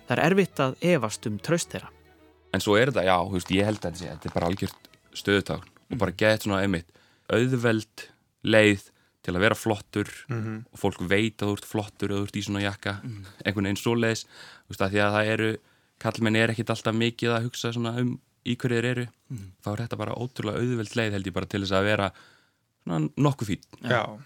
[0.06, 1.90] Það er erfitt að evast um traust þeirra
[2.52, 4.90] en svo er þetta, já, þú veist, ég held að þetta, þetta er bara algjört
[5.12, 6.90] stöðutákn og bara gett svona einmitt
[7.32, 8.08] auðveld
[8.42, 8.88] leið
[9.22, 10.58] til að vera flottur mm -hmm.
[10.72, 13.26] og fólk veit að þú ert flottur og þú ert í svona jakka mm -hmm.
[13.44, 14.24] einhvern veginn svo leiðis,
[14.66, 15.50] þú veist, að því að það eru
[15.98, 19.50] kallmenn er ekkit alltaf mikið að hugsa svona um í hverju þeir eru mm -hmm.
[19.62, 22.12] þá er þetta bara ótrúlega auðveld leið held ég bara til þess að vera
[22.82, 24.18] svona nokkuð fín Já,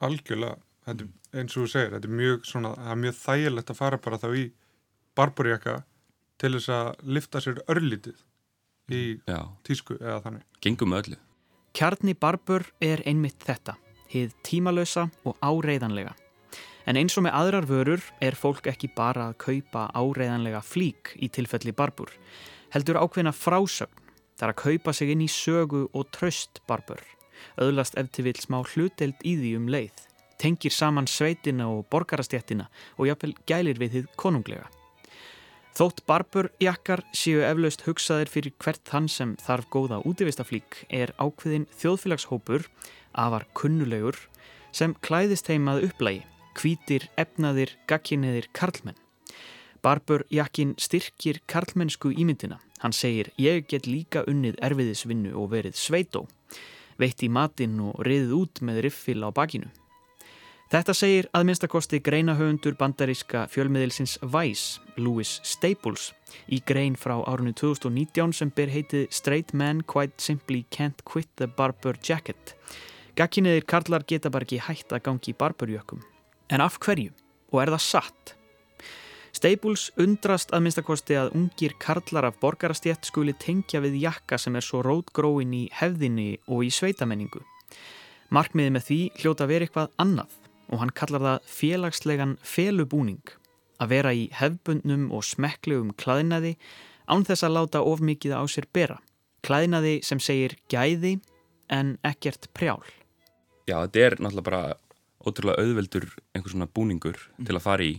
[0.00, 3.98] algjörlega þetta, eins og þú segir, þetta er mjög svona, er mjög þægilegt að fara
[3.98, 4.52] bara þá í
[5.16, 5.82] barburjakka
[6.40, 8.18] til þess að lifta sér örlítið
[8.92, 9.40] í Já.
[9.66, 10.48] tísku eða þannig.
[10.62, 11.18] Gengum öllu.
[11.72, 13.78] Kjarni Barbur er einmitt þetta,
[14.12, 16.12] hið tímalösa og áreiðanlega.
[16.84, 21.30] En eins og með aðrar vörur er fólk ekki bara að kaupa áreiðanlega flík í
[21.32, 22.10] tilfelli Barbur.
[22.74, 23.94] Heldur ákveðna frásögn,
[24.36, 27.00] þar að kaupa sig inn í sögu og tröst Barbur.
[27.62, 30.04] Öðlast eftir vil smá hluteld í því um leið.
[30.42, 32.66] Tengir saman sveitina og borgarastjættina
[32.98, 34.66] og jáfnvel gælir við þið konunglega.
[35.72, 42.66] Þótt barburjakkar séu eflaust hugsaðir fyrir hvert þann sem þarf góða útivistaflík er ákveðin þjóðfélagshópur,
[43.16, 44.18] afar kunnulegur,
[44.68, 49.00] sem klæðist heimað upplægi, kvítir, efnaðir, gagginniðir karlmenn.
[49.82, 52.60] Barburjakkin styrkir karlmennsku ímyndina.
[52.84, 56.26] Hann segir, ég get líka unnið erfiðisvinnu og verið sveitó,
[57.00, 59.72] veitt í matinn og riðið út með riffil á bakinu.
[60.72, 66.06] Þetta segir að minnstakosti greinahöfundur bandaríska fjölmiðilsins Vice, Louis Staples,
[66.48, 71.44] í grein frá árunni 2019 sem ber heitið Straight Men Quite Simply Can't Quit the
[71.44, 72.54] Barber Jacket.
[73.20, 76.00] Gakkinniðir karlar geta bara ekki hægt að gangi í barberjökum.
[76.48, 77.12] En af hverju?
[77.52, 78.36] Og er það satt?
[79.36, 84.64] Staples undrast að minnstakosti að ungir karlar af borgarastjett skuli tengja við jakka sem er
[84.64, 87.44] svo rótgróin í hefðinni og í sveitamenningu.
[88.32, 90.38] Markmiði með því hljóta verið eitthvað annað
[90.72, 93.34] og hann kallar það félagslegan felubúning
[93.82, 96.56] að vera í hefbundnum og smekklegum klæðinaði
[97.10, 98.98] án þess að láta of mikið á sér bera.
[99.44, 101.18] Klæðinaði sem segir gæði
[101.72, 102.82] en ekkert prjál.
[103.68, 104.62] Já, þetta er náttúrulega bara
[105.22, 107.46] ótrúlega auðveldur einhvers svona búningur mm.
[107.46, 107.94] til að fara í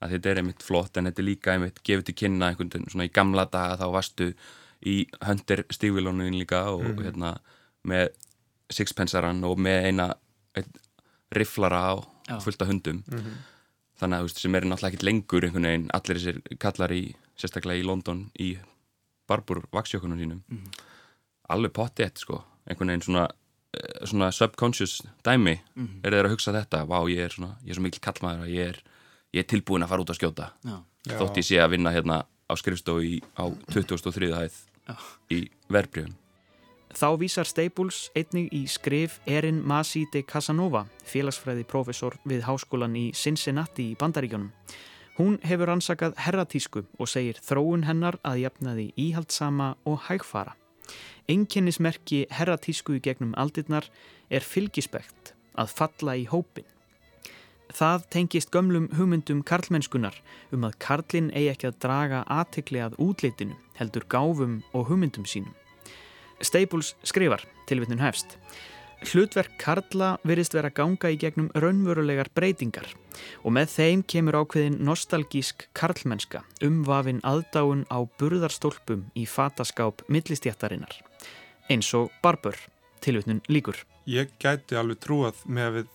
[0.00, 2.92] að þetta er einmitt flott en þetta er líka einmitt gefið til kynna einhvern veginn
[2.92, 4.28] svona í gamla daga þá varstu
[4.86, 7.02] í höndir stígvilónuðin líka og mm.
[7.04, 7.32] hérna
[7.90, 8.14] með
[8.72, 10.06] sixpensaran og með eina
[10.56, 10.70] ein,
[11.34, 11.82] rifflara
[12.30, 13.36] á fullta hundum mm -hmm.
[14.00, 17.02] þannig að þú veist sem er náttúrulega ekkit lengur einhvern veginn allir þessir kallar í
[17.36, 18.58] sérstaklega í London í
[19.28, 20.72] barbur vaksjökunum sínum mm -hmm.
[21.48, 23.28] alveg pottið sko einhvern veginn svona,
[23.74, 26.00] eh, svona subconscious dæmi mm -hmm.
[26.04, 28.54] er þeir að hugsa þetta vá ég er svona, ég er svo mikil kallmaður að
[28.54, 28.82] ég er,
[29.32, 30.84] ég er tilbúin að fara út að skjóta Já.
[31.18, 34.34] þótt ég sé að vinna hérna á skrifstofu á 2003.
[34.34, 34.54] hæð
[35.30, 36.14] í verbreyfum
[36.90, 43.10] Þá vísar Staples einnig í skrif Erin Masi de Casanova, félagsfræði profesor við háskólan í
[43.14, 44.50] Cincinnati í Bandaríkjónum.
[45.20, 50.56] Hún hefur ansakað herratísku og segir þróun hennar að jafnaði íhaldsama og hægfara.
[51.30, 53.86] Enginnismerki herratísku í gegnum aldirnar
[54.30, 56.66] er fylgispekt að falla í hópin.
[57.70, 60.16] Það tengist gömlum hugmyndum karlmennskunar
[60.50, 65.54] um að karlinn eigi ekki að draga aðtekli að útleitinu heldur gáfum og hugmyndum sínum.
[66.40, 68.38] Staples skrifar, tilvittnum hefst.
[69.00, 72.88] hlutverk Karla virðist vera ganga í gegnum raunverulegar breytingar
[73.44, 80.98] og með þeim kemur ákveðin nostalgísk karlmennska umvafin aðdáun á burðarstólpum í fataskáp millistjættarinnar
[81.70, 82.56] eins og Barber,
[83.00, 83.78] tilvitnun líkur.
[84.10, 85.90] Ég gæti alveg trúað með við,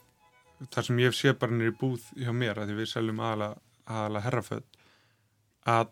[0.72, 4.82] þar sem ég sé bara nýri búð hjá mér að við seljum aðalega herraföld
[5.66, 5.92] að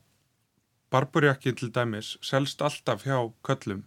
[0.94, 3.82] Barberjakkin til dæmis selst alltaf hjá köllum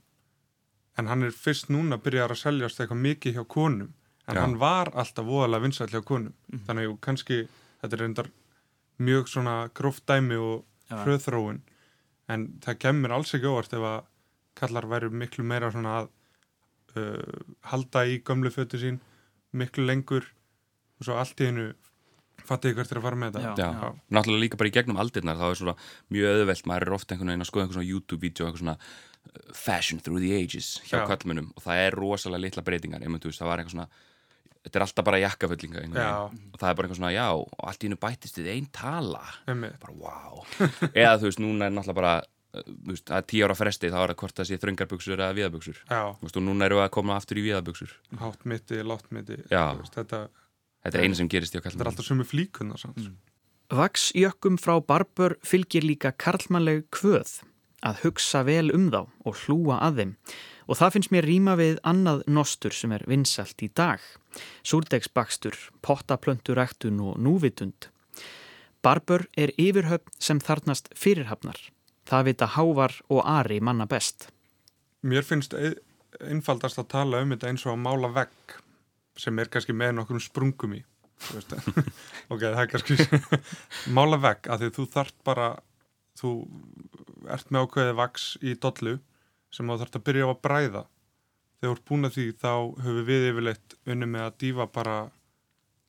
[0.96, 3.92] en hann er fyrst núna að byrja að seljast eitthvað mikið hjá konum.
[4.26, 4.42] En Já.
[4.42, 6.34] hann var alltaf voðalega vinsall hjá konum.
[6.50, 6.64] Mm.
[6.66, 7.40] þannig að kannski
[7.82, 8.30] þetta er reyndar
[8.98, 11.60] mjög svona gróft dæmi og hröðþróun.
[12.32, 13.98] En það kemur alls ekki óvart ef að
[14.56, 16.08] kallar væri miklu meira svona að
[16.96, 19.00] uh, halda í gömlu fötu sín
[19.56, 20.24] miklu lengur
[20.96, 21.74] og svo allt í hennu
[22.46, 23.54] fattið ykkur til að fara með þetta.
[23.58, 24.00] Já, Já.
[24.12, 25.76] náttúrulega líka bara í gegnum aldirnar þá er svona
[26.14, 28.76] mjög öðvelt, maður er ofta einhvern veginn að skoða einhvern svona YouTube-vídeó, einhvern svona
[29.54, 33.02] fashion through the ages hjá kallmunum og það er rosalega litla breytingar.
[33.04, 33.88] Ég myndi, það var eitthvað svona
[34.66, 37.88] þetta er alltaf bara jakkaföllinga og það er bara eitthvað svona já og allt í
[37.88, 39.26] hennu bættist þið einn tala.
[39.46, 40.42] Bara wow
[41.04, 42.16] eða þú veist, núna er náttúrulega bara
[42.86, 46.36] veist, að tíu ára fresti þá er það hvort það sé þröngarböksur eða viðaböksur og
[46.44, 50.22] núna eru við að koma aftur í viðaböksur háttmiti, láttmiti þetta,
[50.84, 53.12] þetta er eina sem gerist að kalla þetta er alltaf sem er flíkunna mm.
[53.76, 57.40] Vaksjökkum frá Barbur fylgir líka karlmannleg kvöð
[57.86, 60.14] að hugsa vel um þá og hlúa að þeim.
[60.66, 64.02] Og það finnst mér rýma við annað nostur sem er vinsalt í dag.
[64.66, 65.54] Súrdegsbakstur,
[65.86, 67.88] pottaplönturæktun og núvitund.
[68.82, 71.58] Barbur er yfirhöfn sem þarnast fyrirhafnar.
[72.06, 74.28] Það vita hávar og ari manna best.
[75.06, 75.54] Mér finnst
[76.20, 78.58] einfaldast að tala um þetta eins og að mála vegg
[79.20, 80.82] sem er kannski með nokkur sprungum í
[82.32, 82.96] ok, það er kannski
[83.96, 85.46] mála vegg að því þú þart bara
[86.18, 86.32] þú
[87.34, 88.96] ert með ákveðið vaks í dollu
[89.54, 90.82] sem þú þarfst að byrja á að bræða.
[91.56, 92.52] Þegar þú ert búin að því þá
[92.84, 94.96] höfum við yfirleitt unni með að dífa bara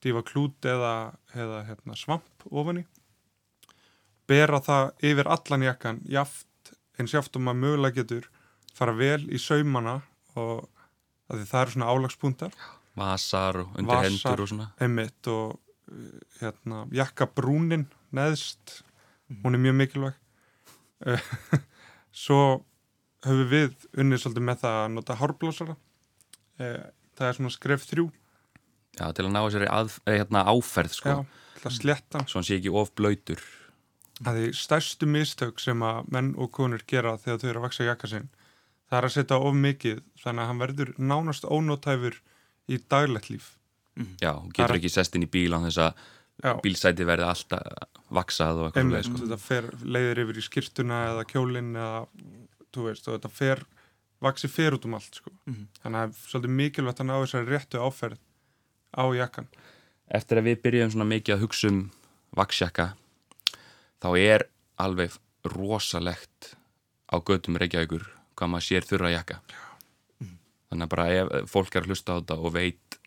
[0.05, 0.93] dífa klút eða,
[1.35, 2.85] eða hérna, svamp ofan í.
[4.27, 8.27] Bera það yfir allan jakkan jaft, eins jaft um að mögulega getur
[8.77, 10.01] fara vel í saumana
[10.37, 10.67] og
[11.27, 12.57] það eru svona álagspunktar.
[12.97, 14.69] Vasar og undir vasar, hendur og svona.
[14.81, 15.57] emitt og
[16.41, 18.81] hérna, jakkabrúnin neðst
[19.29, 19.43] mm.
[19.43, 20.17] hún er mjög mikilvæg
[22.25, 22.41] svo
[23.25, 25.75] höfum við unnið svolítið með það að nota hárblásara
[26.61, 28.07] eh, það er svona skref þrjú
[28.97, 31.11] Já, til að ná þessari að, eh, hérna, áferð sko.
[31.13, 33.43] Já, til að sletta Svo hann sé ekki of blöytur
[34.17, 37.85] Það er stærstu mistök sem að menn og konur gera þegar þau eru að vaksa
[37.85, 38.29] jakka sinn
[38.87, 42.19] það er að setja of mikið þannig að hann verður nánast ónótæfur
[42.71, 43.51] í daglegt líf
[43.99, 44.13] mm.
[44.23, 46.05] Já, hún getur ekki sest inn í bíl á þess að
[46.37, 49.21] bílsæti verði alltaf vaksað og eitthvað sko.
[49.23, 52.03] þetta fer, leiðir yfir í skirtuna eða kjólin eða
[52.77, 53.63] veist, þetta fer,
[54.21, 55.31] vaksi fer út um allt sko.
[55.33, 55.67] mm -hmm.
[55.81, 58.19] þannig að það er svolítið mikilvægt að ná þessari réttu áferð
[58.93, 59.49] á jakkan
[60.07, 61.91] Eftir að við byrjum svona mikið að hugsa um
[62.31, 62.93] vaksjakka
[63.99, 64.47] þá er
[64.77, 65.11] alveg
[65.43, 66.55] rosalegt
[67.11, 68.05] á gödum Reykjavíkur
[68.37, 69.41] hvað maður sér þurra jakka
[70.21, 70.37] mm.
[70.69, 72.99] þannig að bara ef fólk er að hlusta á þetta og veit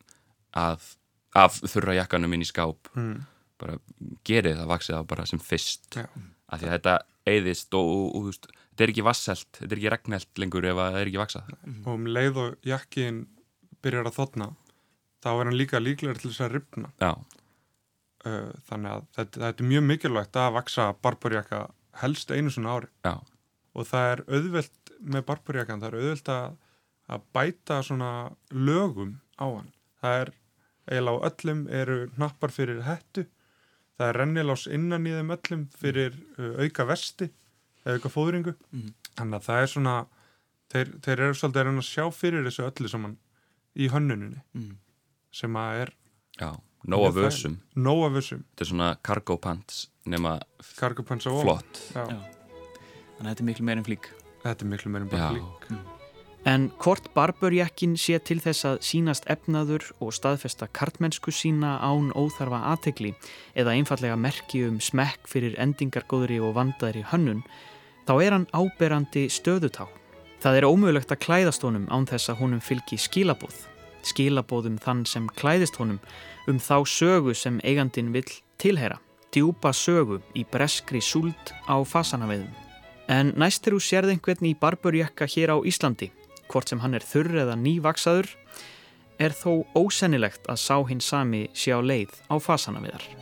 [0.57, 0.97] að
[1.39, 3.19] af þurra jakkanum inn í skáp mm.
[3.61, 3.79] bara
[4.27, 6.07] gerið það vaksið á bara sem fyrst ja.
[6.51, 6.97] af því að þetta
[7.31, 10.81] eyðist og, og, og veist, þetta er ekki vasselt, þetta er ekki regnelt lengur ef
[10.81, 11.83] það er ekki vaksað mm.
[11.85, 13.21] og um leið og jakkin
[13.85, 14.51] byrjar að þotna
[15.21, 19.71] þá er hann líka líklega til þess að ripna uh, þannig að þetta, þetta er
[19.75, 21.67] mjög mikilvægt að vaksa barbarjakka
[22.01, 23.15] helst einu svona ári Já.
[23.77, 26.59] og það er auðvelt með barbarjakkan, það er auðvelt að,
[27.11, 28.13] að bæta svona
[28.51, 30.33] lögum á hann það er
[30.91, 33.27] eiginlega á öllum eru nappar fyrir hættu
[34.01, 37.29] það er rennilás innan í þeim öllum fyrir uh, auka vesti
[37.85, 38.89] eða auka fóðringu mm.
[39.19, 39.95] þannig að það er svona
[40.73, 43.17] þeir, þeir eru svolítið að sjá fyrir þessu öllu saman
[43.77, 44.75] í hönnuninni mm.
[45.43, 45.95] sem að er
[46.41, 46.51] Já,
[46.89, 50.39] nóa vössum Nóa vössum Þetta er svona cargo pants nema
[50.79, 52.05] cargo pants flott Já.
[52.09, 52.19] Já.
[53.21, 56.00] Þannig að þetta er miklu meirinn flík Þetta er miklu meirinn flík mm.
[56.45, 62.63] En hvort barburjakkin sé til þess að sínast efnaður og staðfesta kartmennsku sína án óþarfa
[62.73, 63.11] aðtegli
[63.53, 67.43] eða einfallega merki um smekk fyrir endingargóðri og vandaðri hönnun,
[68.09, 69.85] þá er hann áberandi stöðutá.
[70.41, 73.59] Það er ómögulegt að klæðast honum án þess að honum fylgi skilabóð.
[74.09, 75.99] Skilabóðum þann sem klæðist honum
[76.49, 78.97] um þá sögu sem eigandin vill tilhera.
[79.29, 82.49] Djúpa sögu í breskri súld á fasanaveiðum.
[83.13, 86.09] En næst er þú sérð einhvern í barburjakka hér á Íslandi
[86.51, 88.35] hvort sem hann er þurr eða nývaksaður,
[89.21, 93.20] er þó ósennilegt að sá hinn sami sjá leið á fasana við þar.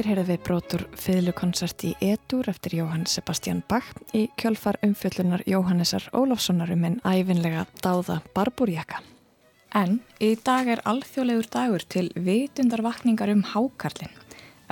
[0.00, 6.06] Hér heyrðum við brotur fiðlukonsert í Edur eftir Jóhann Sebastian Bach í kjölfar umfjöllunar Jóhannesar
[6.16, 9.02] Ólafssonar um en æfinlega dáða barbúrjaka.
[9.76, 14.16] En í dag er alþjóðlegur dagur til vitundarvakningar um hákarlinn.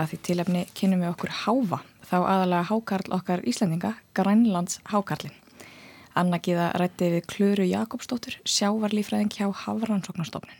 [0.00, 5.36] Að því tilefni kynum við okkur háfa, þá aðalega hákarl okkar Íslandinga, Grænlands hákarlinn.
[6.16, 10.56] Anna Gíða rætti við Klöru Jakobsdóttur, sjávarlífræðing hjá Hafrannsóknarstofnun.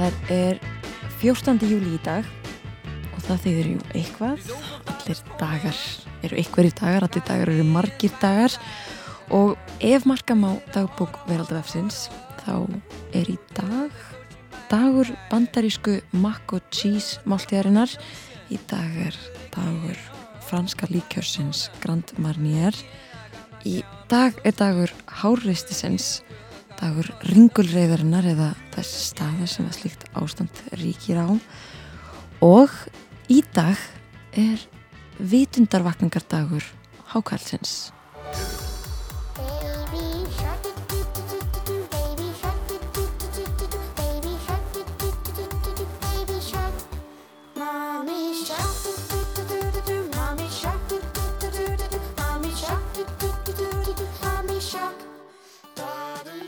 [0.00, 0.60] Það er
[1.20, 1.58] 14.
[1.68, 2.24] júli í dag
[3.12, 4.46] og það þýðir jú eitthvað.
[4.88, 5.80] Allir dagar
[6.24, 8.56] eru einhverjir dagar, allir dagar eru margir dagar
[9.28, 12.06] og ef markam á dagbúk veraldafsins
[12.40, 12.64] þá
[13.12, 14.00] er í dag
[14.72, 17.92] dagur bandarísku mac og cheese máltíðarinnar.
[18.48, 19.20] Í dag er
[19.52, 20.00] dagur
[20.48, 22.72] franska líkjörsins Grand Marnier.
[23.68, 26.22] Í dag er dagur hárreistisins
[26.80, 31.28] dagur ringulreiðarinnar eða þess staða sem að slíkt ástand ríkir á.
[32.44, 32.72] Og
[33.28, 33.76] í dag
[34.32, 34.64] er
[35.20, 36.64] vitundarvakningardagur
[37.12, 37.90] hákallsins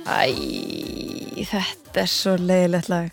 [0.03, 0.35] Æ,
[1.47, 3.12] þetta er svo leiðilegt lag.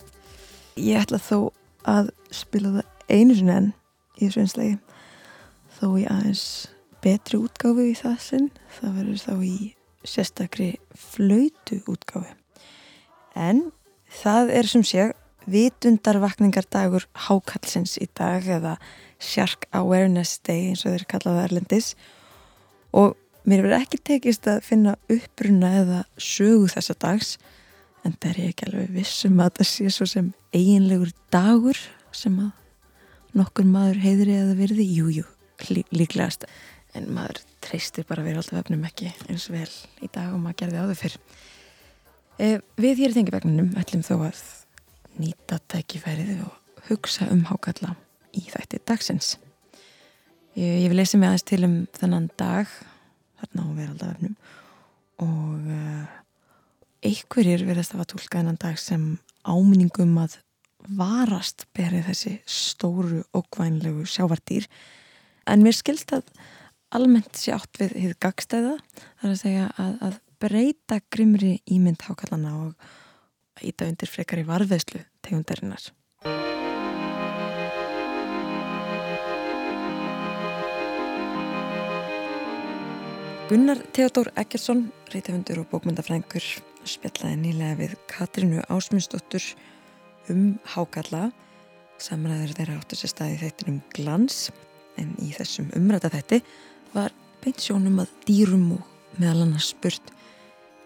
[0.79, 1.51] Ég ætla þó
[1.85, 3.67] að spila það einu sinni enn
[4.17, 4.77] í þessu einslegi.
[5.77, 6.45] Þó ég aðeins
[7.03, 8.49] betri útgáfi í það sinn.
[8.79, 9.53] Það verður þá í
[10.09, 12.33] sérstakri flautu útgáfi.
[13.37, 13.63] En
[14.23, 15.11] það er sem sé
[15.49, 18.77] vitundarvakningardagur hákallsins í dag eða
[19.21, 21.93] Shark Awareness Day eins og þeir kallaða Erlendis
[22.97, 23.13] og
[23.49, 27.29] Mér verður ekki tekist að finna uppbruna eða sögu þessa dags
[28.05, 31.79] en það er ég ekki alveg vissum að það sé svo sem eiginlegur dagur
[32.13, 36.45] sem að nokkur maður heiðri eða virði, jújú, jú, líklegast
[36.97, 39.65] en maður treystir bara verið alltaf öfnum ekki eins vel
[40.05, 41.17] í dag og maður gerði á þau fyrr.
[42.37, 44.43] E, við hér í þengivegninum ætlum þó að
[45.17, 47.95] nýta tækifærið og hugsa um hákalla
[48.37, 49.33] í þætti dagsins.
[50.53, 52.77] Ég, ég vil leysa mig aðeins til um þennan dag
[53.39, 54.35] þarna á veraldaföfnum
[55.23, 56.05] og uh,
[57.05, 59.09] einhverjir verðast að tólka þennan dag sem
[59.47, 60.39] áminningum að
[60.99, 64.67] varast berið þessi stóru og kvænlegu sjávartýr
[65.49, 66.31] en mér skilt að
[66.95, 68.77] almennt sé átt við hið gagstæða
[69.21, 75.03] þar að segja að, að breyta grimri ímynd hákallana og íta undir frekar í varðveðslu
[75.25, 75.89] tegundarinnar
[83.49, 86.43] Gunnar Theodor Eggersson, reytafundur og bókmyndafrængur,
[86.85, 89.41] spjallaði nýlega við Katrínu Ásmundsdóttur
[90.29, 91.31] um hákalla.
[91.97, 94.51] Samræður þeirra áttur sér staði þettinum glans,
[95.01, 96.43] en í þessum umræta þetti
[96.93, 100.13] var beint sjónum að dýrum og meðal annars spurt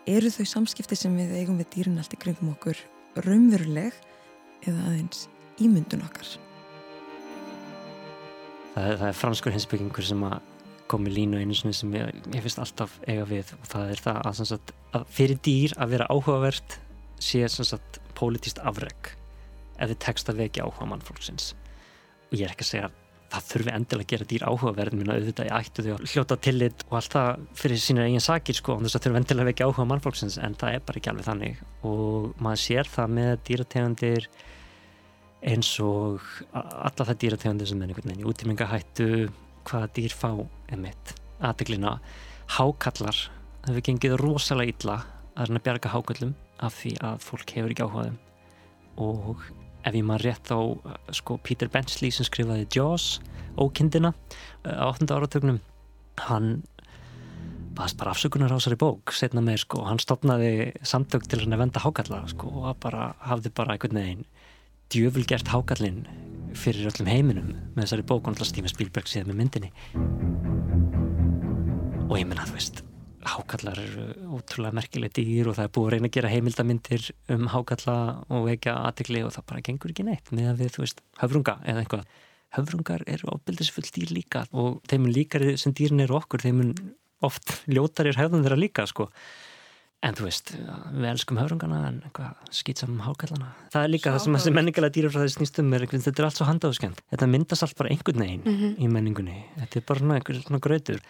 [0.07, 2.79] eru þau samskipti sem við eigum við dýrin allt í kringum okkur
[3.27, 3.91] raunveruleg
[4.63, 5.27] eða aðeins
[5.59, 6.31] ímyndun okkar?
[8.71, 10.52] Það er, það er franskur hinsbyggingur sem að
[10.91, 14.41] komið línu einu sem ég, ég finnst alltaf eiga við og það er það að,
[14.49, 16.79] sagt, að fyrir dýr að vera áhugavert
[17.23, 19.13] sé sagt, politist afreg
[19.79, 21.53] ef þið tekst að vekja áhuga mannfólksins.
[22.29, 22.99] Og ég er ekki að segja að
[23.33, 26.83] það þurfi endilega að gera dýr áhugaverð minna auðvitað í ættu því að hljóta tillit
[26.85, 29.69] og allt það fyrir sína eigin sakir sko og þess að þurfi endilega að vekja
[29.69, 31.63] áhuga mannfólksins en það er bara ekki alveg þannig.
[31.89, 34.27] Og maður sér það með dýrategundir
[35.53, 39.09] eins og alla það dýrategundir sem er einhvern veginn í útímingahættu
[39.69, 40.29] hvaða dýr fá
[40.73, 41.97] emitt aðeglina
[42.57, 43.17] hákallar
[43.63, 44.97] það hefur gengið rosalega illa
[45.33, 46.33] að reyna að bjarga hákallum
[46.63, 48.19] af því að fólk hefur ekki áhugaðum
[49.03, 49.45] og
[49.83, 50.59] ef ég maður rétt á
[51.17, 53.17] sko Peter Benchley sem skrifaði Jaws
[53.59, 54.13] ókindina
[54.65, 55.09] eh, á 8.
[55.09, 55.59] áratögnum
[56.27, 56.63] hann
[57.73, 61.81] baðast bara afsökunar á þessari bók setna með sko hann stopnaði samtök til að venda
[61.81, 64.25] hákallar sko og bara hafði bara einhvern veginn
[64.93, 66.03] djöfulgert hákallin
[66.53, 69.69] fyrir öllum heiminum með þessari bók og alltaf Steven Spielberg síðan með myndinni.
[72.09, 72.83] Og ég menna þú veist
[73.23, 77.45] hákallar eru ótrúlega merkilegt dýr og það er búið að reyna að gera heimildamindir um
[77.53, 77.95] hákalla
[78.27, 81.55] og vekja aðtegli og það bara gengur ekki neitt með að við, þú veist, höfrunga
[81.63, 82.03] eða einhvað
[82.57, 86.61] höfrungar eru ábyldisfull dýr líka og þeim líkari sem dýrin eru okkur þeim
[87.23, 89.07] oft ljótarir höfðum þeirra líka sko
[90.03, 90.53] en þú veist,
[90.91, 91.99] við elskum höfrungana en
[92.51, 96.27] skýtsam hákallana það er líka Sjá, það sem þessi menningalega dýrafræði snýstum er, þetta er
[96.27, 98.73] allt svo handáðskend þetta myndast allt bara einhvern veginn mm -hmm.
[98.83, 99.37] í menningunni.
[99.61, 101.01] Þetta er bara svona einhver svona gröður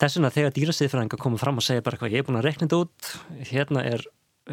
[0.00, 2.66] þess vegna þegar dýrasiðfræðingar koma fram og segja bara hvað ég er búin að rekna
[2.66, 3.10] þetta út
[3.50, 4.06] hérna er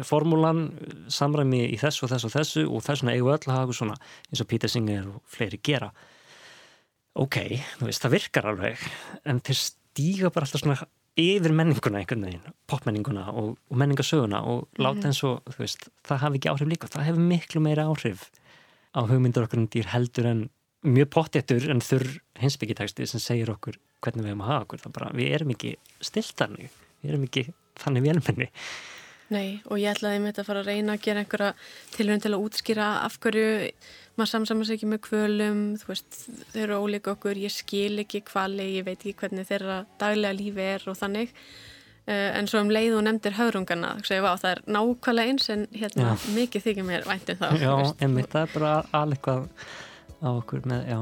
[0.04, 0.68] formúlan
[1.08, 3.78] samræmi í þessu og þessu og þessu og þess vegna eigum við öll að hafa
[3.78, 3.96] svona
[4.28, 5.90] eins og Peter Singer og fleiri gera.
[7.18, 7.36] Ok,
[7.78, 8.84] þú veist, það virkar alveg
[9.24, 10.76] en þeir stíga bara alltaf svona
[11.18, 14.82] yfir menninguna einhvern veginn, popmenninguna og, og menningasöguna og mm -hmm.
[14.84, 18.30] láta eins og veist, það hafi ekki áhrif líka, það hefur miklu meira áhrif
[18.94, 20.50] á hugmyndur okkur en dýr heldur en
[20.84, 24.92] mjög pottéttur en þurr hinsbyggitæksti sem segir okkur hvernig við hefum að hafa okkur, það
[24.92, 26.70] bara, við erum ekki stiltarni,
[27.02, 27.52] við erum ekki
[27.82, 28.50] þannig velmenni
[29.28, 31.54] Nei, og ég ætlaði með þetta að fara að reyna að gera einhverja
[31.92, 33.48] tilhörn til að útskýra af hverju
[34.18, 36.20] maður samsamast ekki með kvölum, þú veist,
[36.52, 40.64] þau eru ólíka okkur, ég skil ekki hvali, ég veit ekki hvernig þeirra daglega lífi
[40.74, 41.34] er og þannig.
[42.08, 46.64] Uh, en svo um leið og nefndir haurungana, það er nákvæmlega eins en hérna mikið
[46.64, 47.48] þykir mér væntum þá.
[47.60, 51.00] Já, einmitt, það er bara alveg á okkur með, já.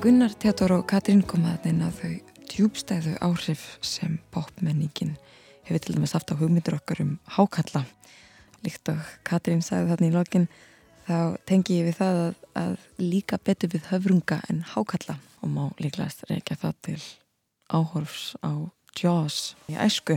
[0.00, 2.10] Gunnar, Teator og Katrín komaði inn að þau
[2.46, 5.16] djúbstæðu áhrif sem popmenningin
[5.66, 7.84] hefur til dæmis haft á hugmyndur okkar um hákalla
[8.64, 10.48] líkt og Katrín sagði þarna í lokin
[11.06, 15.64] þá tengi ég við það að, að líka betur við höfrunga en hákalla og má
[15.82, 16.98] líklegast reykja það til
[17.70, 18.50] áhorfs á
[18.96, 20.16] Jaws í æsku.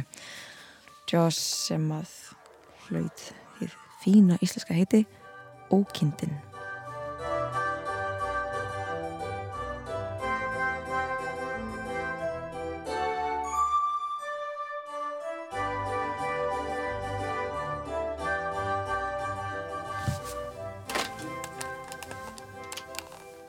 [1.09, 2.11] Jaws sem að
[2.87, 3.25] hlaut
[3.57, 3.71] því
[4.03, 5.03] fína íslenska heiti
[5.73, 6.48] Ókindin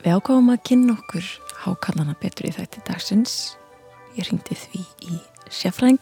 [0.00, 1.26] Við ágáðum að kynna okkur
[1.60, 3.32] hákallana betur í þætti dagsins.
[4.16, 4.80] Ég ringdi því
[5.12, 5.18] í
[5.52, 6.00] sérfræng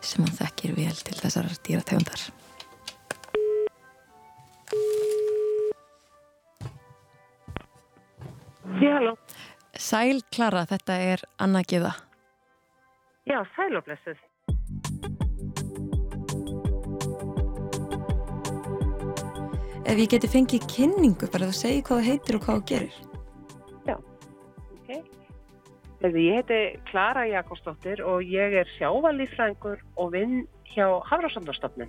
[0.00, 2.22] sem hann þekkir vel til þessar dýrategundar.
[8.80, 9.12] Já, halló.
[9.76, 11.92] Sæl Klara, þetta er Anna Gíða.
[13.28, 14.16] Já, sæl og blessuð.
[19.86, 22.96] Ef ég geti fengið kynningu bara að segja hvað það heitir og hvað það gerir.
[26.04, 31.88] Ég heiti Klara Jakobsdóttir og ég er sjávalífrængur og vinn hjá Hafrásandastofnun.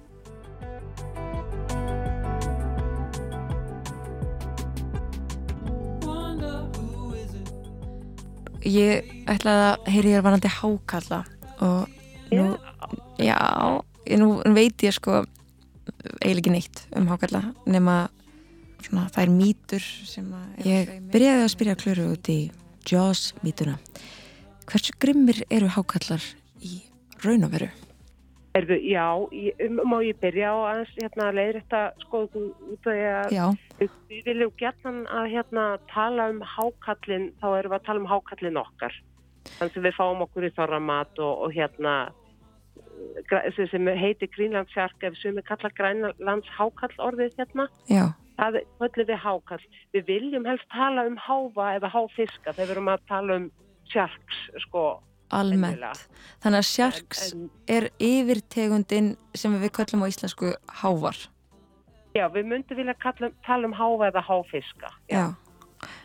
[8.68, 11.22] Ég ætlaði að heyri ég er vanandi hákalla
[11.64, 11.88] og
[12.32, 12.45] nú,
[13.20, 13.38] já,
[14.20, 15.22] nú veit ég sko
[16.24, 18.08] eiginlega ekki neitt um hákalla nema
[18.84, 22.39] svona það er mýtur sem að ég byrjaði að spyrja klöru út í
[22.88, 23.77] Jaws mítuna.
[24.67, 26.23] Hversu grimmir eru hákallar
[26.63, 26.81] í
[27.23, 27.69] raun og veru?
[28.57, 29.05] Erðu, já,
[29.38, 33.35] ég, um, má ég byrja á aðeins hérna, leiðir þetta skoðu út að
[34.09, 38.61] við viljum gætna að hérna, tala um hákallin, þá erum við að tala um hákallin
[38.63, 38.95] okkar.
[39.57, 41.97] Þannig að við fáum okkur í þorramat og, og hérna
[43.71, 47.67] sem heitir Grínlandsjark ef sem við kalla Grænlands hákall orðið hérna.
[47.91, 48.07] Já
[48.38, 49.63] það höllum við hákall.
[49.95, 53.47] Við viljum helst tala um háfa eða háfiska þegar við erum að tala um
[53.91, 54.85] sjarks sko.
[55.35, 56.05] Almennt.
[56.43, 61.19] Þannig að sjarks en, en, er yfirtegundin sem við kallum á íslensku hávar.
[62.15, 64.93] Já, við myndum vilja kalla, tala um háfa eða háfiska.
[65.11, 65.25] Já.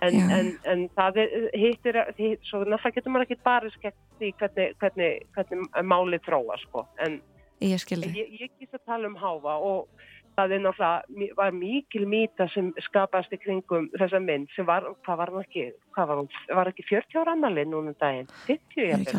[0.04, 1.20] En, en, en það
[1.56, 6.58] hittir, hitt, svo náttúrulega getur maður ekki bara skemmt í hvernig, hvernig, hvernig málið þróa
[6.66, 6.84] sko.
[7.06, 7.20] En
[7.62, 10.04] ég, ég, ég gísk að tala um háfa og
[10.36, 15.20] það er náttúrulega, var mikil mýta sem skapast í kringum þessa mynd sem var, hvað
[15.20, 15.66] var hún ekki,
[15.96, 19.12] hvað var hún, var ekki 40 ára annarlið núna um daginn, 50 ég held,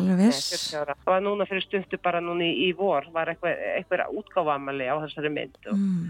[0.74, 4.96] það var núna fyrir stundu bara núna í, í vor, var eitthvað, eitthvað útgáfamalli á
[5.04, 6.08] þessari mynd og mm.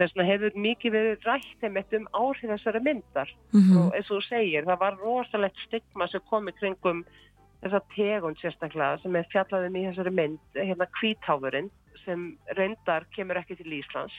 [0.00, 3.32] þess vegna hefur mikið verið rætt þeim um áhrif þessari myndar.
[3.52, 3.78] Mm -hmm.
[3.82, 7.04] og eins og þú segir, það var rosalegt stigma sem kom í kringum
[7.60, 11.70] þessa tegund sérstaklega sem er fjallaðum í þessari mynd, hérna kvítáfurinn
[12.04, 14.14] sem reyndar kemur ekki til Íslands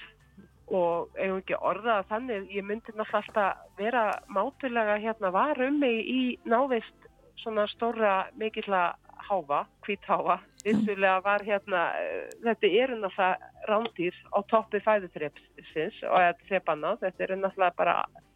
[0.68, 5.80] og eigum ekki orða að þannig ég myndi náttúrulega alltaf vera mátulega hérna var um
[5.80, 7.08] mig í návist
[7.40, 8.96] svona stóra mikilla
[9.28, 16.36] háfa, hvítháfa vissulega var hérna uh, þetta eru náttúrulega rándýr á toppi fæðutrepsins og eða
[16.48, 17.96] trepanna, þetta eru náttúrulega bara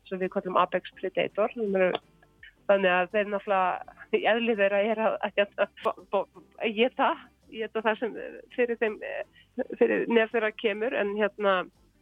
[0.09, 1.53] sem við kallum Apex Predator.
[2.69, 6.25] Þannig að þeir náttúrulega í eðli þeirra er að, að, að,
[6.61, 7.11] að geta
[7.51, 8.17] geta það sem
[8.55, 8.97] fyrir þeim
[9.79, 10.95] fyrir nefn þeirra kemur.
[10.95, 11.55] En hérna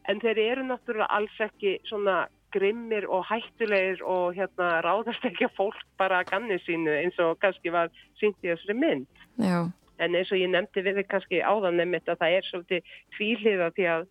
[0.08, 5.58] en þeir eru náttúrulega alls ekki svona grimmir og hættulegir og hérna ráðast ekki að
[5.58, 7.92] fólk bara að ganni sínu eins og kannski var
[8.22, 9.26] sínt í þessari mynd.
[9.38, 9.68] Já.
[10.00, 13.70] En eins og ég nefndi við þig kannski áðan nefnitt að það er svolítið tvíliða
[13.76, 14.08] því að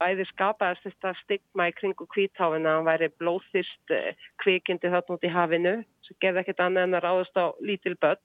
[0.00, 5.26] bæði skapaðast þetta stigma í kringu kvítháfina að hann væri blóðþýrst eh, kvikindi þarna út
[5.26, 5.74] í hafinu
[6.06, 8.22] sem gerði ekkert annað en að ráðast á lítil börn.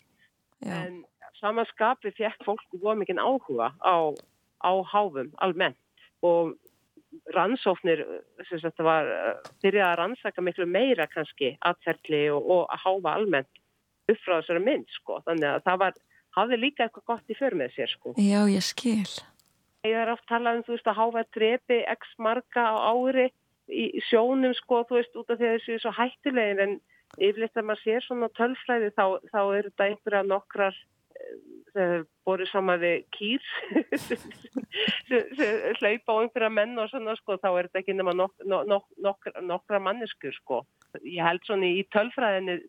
[0.64, 0.76] Já.
[0.78, 1.02] En
[1.42, 3.98] samanskapi fjekk fólk voru mikinn áhuga á,
[4.64, 5.80] á háfum almennt
[6.24, 6.56] og
[7.36, 8.02] rannsóknir
[8.50, 9.12] sem þetta var
[9.64, 13.62] byrjað að rannsaka miklu meira kannski atferðli og, og að háfa almennt
[14.12, 15.96] upp frá þessari mynd sko þannig að það var,
[16.38, 18.14] hafði líka eitthvað gott í för með sér sko.
[18.22, 19.08] Já, ég skil.
[19.86, 23.30] Ég er oft talað um þú veist að háfa drepi x marga á ári
[23.70, 26.76] í sjónum sko þú veist út af því að þessu er svo hættilegin en
[27.16, 30.78] yfirleitt að maður sér svona tölfræði þá, þá er þetta einhverja nokkrar
[32.26, 33.44] voru saman við kýr.
[35.80, 39.30] Hlaupa á einhverja menn og svona sko þá er þetta ekki nema nok nok nok
[39.44, 40.64] nokkra manneskur sko.
[41.04, 42.62] Ég held svona í tölfræðinu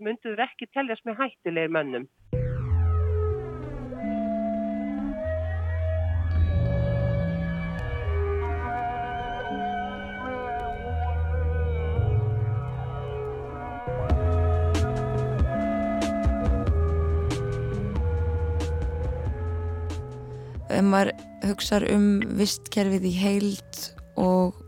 [0.00, 2.08] mynduður ekki teljast með hættilegir mönnum
[20.70, 21.12] ef maður
[21.48, 23.80] hugsa um vistkerfið í heild
[24.20, 24.58] og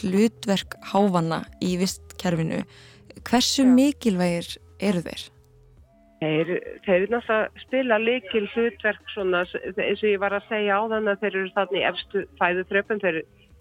[0.00, 2.62] hlutverk háfanna í vistkerfinu
[3.26, 3.74] hversu Já.
[3.74, 4.48] mikilvægir
[4.80, 5.26] eru þeir?
[6.20, 6.48] Þeir,
[6.84, 11.22] þeir náttúrulega spila likil hlutverk svona eins og ég var að segja á þann að
[11.22, 13.20] þeir eru þarna í efstu fæðuþröpum þeir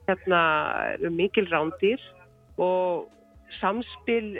[0.09, 0.41] hérna,
[0.97, 2.03] eru mikil rándýr
[2.59, 3.07] og
[3.61, 4.35] samspil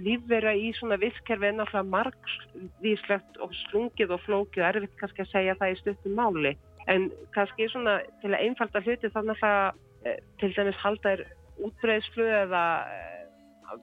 [0.00, 5.32] lífvera í svona vistkerfi er náttúrulega margvíslegt og slungið og flókið og erfitt kannski að
[5.34, 6.56] segja það í stuttum máli
[6.88, 9.72] en kannski svona til að einfalda hluti þannig að
[10.06, 11.24] eh, til dæmis halda er
[11.60, 13.20] útbreyðslu eða eh,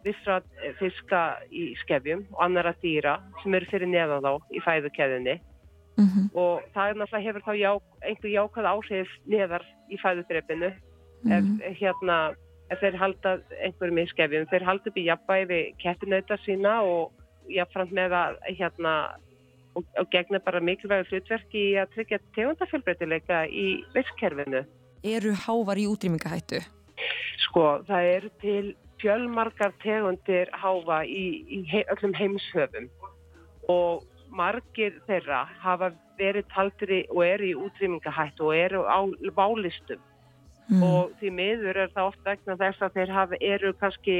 [0.03, 0.41] vissra
[0.79, 1.21] fiska
[1.51, 5.37] í skefjum og annara dýra sem eru fyrir neðan þá í fæðukeðinni
[5.97, 6.25] mm -hmm.
[6.33, 7.71] og það er náttúrulega hefur þá já,
[8.01, 11.61] einhver jákvæð áhrif neðar í fæðudreppinu mm -hmm.
[11.63, 12.17] ef hérna
[12.69, 17.11] ef þeir halda einhverjum í skefjum þeir halda upp í jafnbæði kettinauta sína og
[17.47, 18.93] jáfnframt með að hérna
[19.78, 24.63] og, og gegna bara mikilvægur hlutverki í að tryggja tegundafjölbreytileika í visskerfinu.
[25.05, 26.63] Eru hávar í útrýmingahættu?
[27.45, 28.65] Sko, það eru til
[29.01, 32.89] fjölmarkar tegundir háfa í, í he, öllum heimshöfum
[33.69, 38.99] og margir þeirra hafa verið taldri og eru í útrýmingahættu og eru á
[39.38, 40.01] válistum
[40.71, 40.82] mm.
[40.84, 44.17] og því miður er það ofta ekki þess að þeir hafa, eru kannski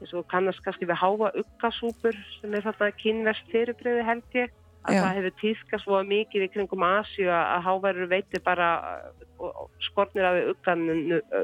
[0.00, 4.96] eins og kannast kannski við háfa uggasúpur sem er þetta kynverst fyrirbreyði held ég að
[4.96, 5.00] Já.
[5.00, 8.70] það hefur tískast svo mikið í kringum Asju að háverður veitir bara
[9.84, 10.40] skornir af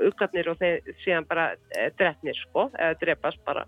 [0.06, 3.66] uggarnir og þeir síðan bara eh, drefnir sko, eða drefast bara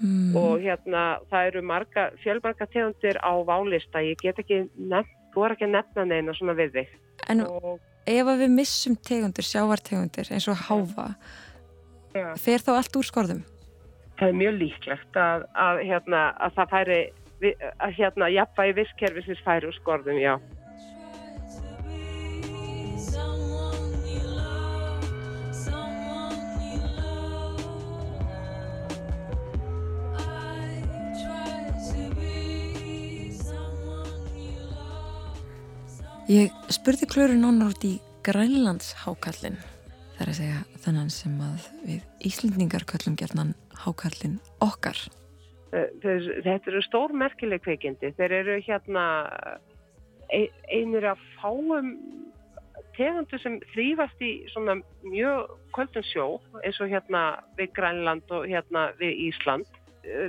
[0.00, 0.34] mm.
[0.38, 5.56] og hérna það eru marga, fjölmarga tegundir á válista, ég get ekki nefn, þú er
[5.56, 7.00] ekki að nefna neina svona við þig
[7.30, 11.12] En og, ef við missum tegundir, sjávartegundir eins og háfa
[12.14, 12.32] ja.
[12.40, 13.44] fer þá allt úr skorðum?
[14.18, 16.98] Það er mjög líklegt að, að, hérna, að það færi
[17.52, 20.38] að hérna jafnvægi visskerfisins færi úr skorðum, já.
[36.24, 39.58] Ég spurði Klöru nónar út í Grænlands hákallin
[40.16, 44.96] þar að segja þannan sem að við Íslendingar kallum gerðnan hákallin okkar
[45.74, 49.04] þetta eru stór merkileg kveikindi þeir eru hérna
[50.30, 51.94] einir að fáum
[52.94, 56.26] tegundu sem þrýfast í svona mjög kvöldun sjó
[56.62, 57.24] eins og hérna
[57.58, 59.66] við Grænland og hérna við Ísland.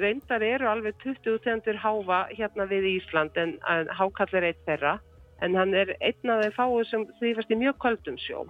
[0.01, 4.97] Reyndar eru alveg 20 tegundur háfa hérna við Ísland en, en hákall er eitt þeirra.
[5.43, 8.45] En hann er einn af þeir fáið sem þrýfast í mjög kvöldun sjó.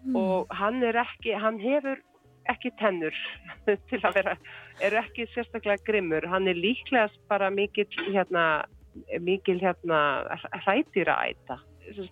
[0.00, 0.16] Mm.
[0.16, 1.98] og hann er ekki, hann hefur
[2.52, 3.16] ekki tennur
[3.90, 4.36] til að vera,
[4.84, 8.64] er ekki sérstaklega grimmur, hann er líklegast bara mikil hérna,
[9.20, 10.00] mikil hérna
[10.64, 11.60] hrætýra æta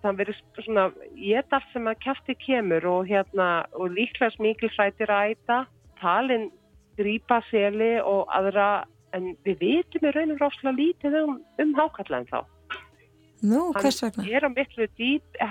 [0.03, 5.21] hann verður svona ég allt sem að kæfti kemur og hérna og líklegast mikil hrætýra
[5.31, 5.59] æta
[6.01, 6.49] talin
[6.99, 8.85] grípa seli og aðra
[9.15, 12.43] en við vitum í raunum ráslega lítið um, um hákallan þá
[13.41, 14.23] Nú, hvers vegna?
[14.23, 15.47] Hann er á miklu dýp, já,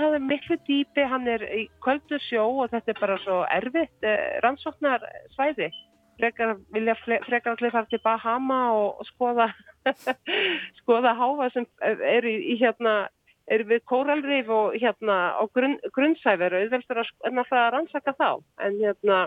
[0.00, 4.06] hann er miklu dýpi, hann er í kvöldu sjó og þetta er bara svo erfitt
[4.08, 5.68] eh, rannsóknar svæði.
[6.16, 9.50] Frekar vilja frekar allir fara til Bahama og, skoða,
[10.80, 13.10] skoða háfa sem eru í, í hérna,
[13.52, 18.30] eru við kóralrif og hérna á grunn, grunnsæveru, auðvelstur að, að rannsaka þá.
[18.64, 19.26] En hérna,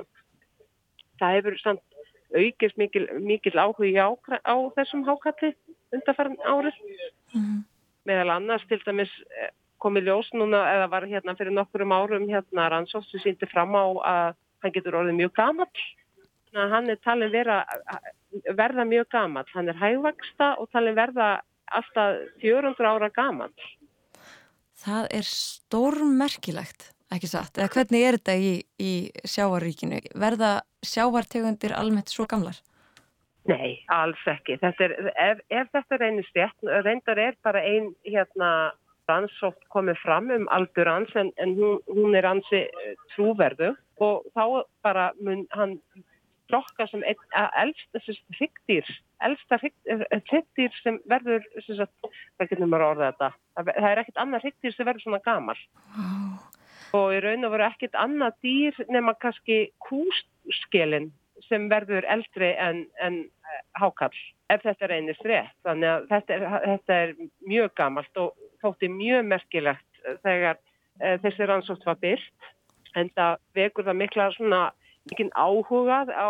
[1.21, 1.85] það hefur samt
[2.33, 5.53] aukist mikil, mikil áhugi á, á þessum hákalli
[5.93, 6.73] undarfæran árið.
[7.33, 7.61] Mm -hmm.
[8.07, 9.51] Meðal annars til dæmis eh,
[9.83, 13.85] komið ljós núna, eða var hérna fyrir nokkurum árum hérna rannsótt sem síndi fram á
[13.85, 15.83] að hann getur orðið mjög gamall.
[16.55, 17.61] Hann er talin vera,
[18.57, 19.47] verða mjög gamall.
[19.53, 21.39] Hann er hægvaksta og talin verða
[21.69, 23.53] alltaf 400 ára gamall.
[24.79, 27.59] Það er stórmerkilegt, ekki satt?
[27.59, 28.91] Eða hvernig er þetta í, í
[29.27, 29.99] sjávaríkinu?
[30.19, 30.53] Verða
[30.87, 32.59] sjávartegundir almennt svo gamlar?
[33.47, 34.59] Nei, alls ekki.
[34.61, 38.73] Er, ef, ef þetta reynist rétt, reyndar er bara einn hérna
[39.09, 43.73] rannsótt komið fram um aldur hans en, en hún, hún er ansi eh, trúverðu
[44.03, 44.43] og þá
[44.85, 45.79] bara mun hann
[46.49, 48.01] flokka sem elsta
[48.37, 48.85] hryggdýr
[49.25, 53.29] elsta hryggdýr sem verður hvað getur maður að orða þetta.
[53.59, 55.57] Það er ekkert annað hryggdýr sem verður svona gamal
[56.97, 61.11] og í raun og veru ekkert annað dýr nema kannski kúskelin
[61.47, 64.15] sem verður eldri en, en eh, hákall
[64.49, 65.55] ef þetta reynist rétt.
[65.67, 67.13] Þannig að þetta er, þetta er
[67.47, 72.49] mjög gamalt og þótti mjög merkilegt þegar e, þessi rannsótt var byrkt
[72.97, 74.61] en það vekur það mikla svona
[75.09, 76.29] mikinn áhugað á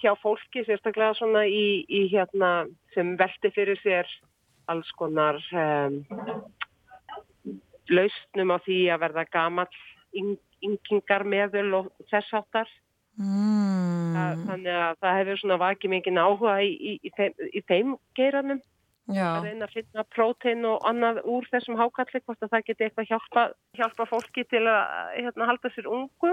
[0.00, 4.08] hjá fólki sérstaklega svona í, í hérna sem velti fyrir sér
[4.70, 5.98] alls konar um,
[7.90, 9.80] lausnum á því að verða gamall
[10.64, 12.70] yngingar meðul og þess áttar
[13.20, 14.12] Mm.
[14.16, 17.34] Það, þannig að það hefur svona vakið mikið áhuga í, í, í þeim,
[17.68, 18.62] þeim geiranum
[19.10, 19.26] Já.
[19.26, 23.10] að reyna að finna prótein og annað úr þessum hákalli hvort að það geti eitthvað
[23.10, 23.44] hjálpa,
[23.78, 24.82] hjálpa fólki til að
[25.16, 26.32] hérna, halda sér ungu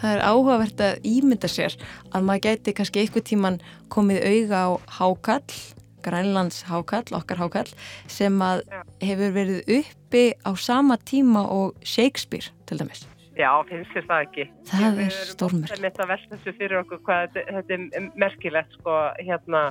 [0.00, 1.76] það er áhugavert að ímynda sér
[2.12, 3.58] að maður geti kannski einhver tíman
[3.92, 4.68] komið auga á
[4.98, 5.58] hákall,
[6.06, 7.68] Grænlands hákall, okkar hákall,
[8.06, 8.62] sem að
[9.02, 13.06] hefur verið uppi á sama tíma og Shakespeare til dæmis.
[13.36, 14.44] Já, finnst þér það ekki.
[14.70, 15.68] Það er stórmerk.
[15.68, 19.64] Það er mitt að velta þessu fyrir okkur hvað þetta, þetta er merkilegt sko, hérna,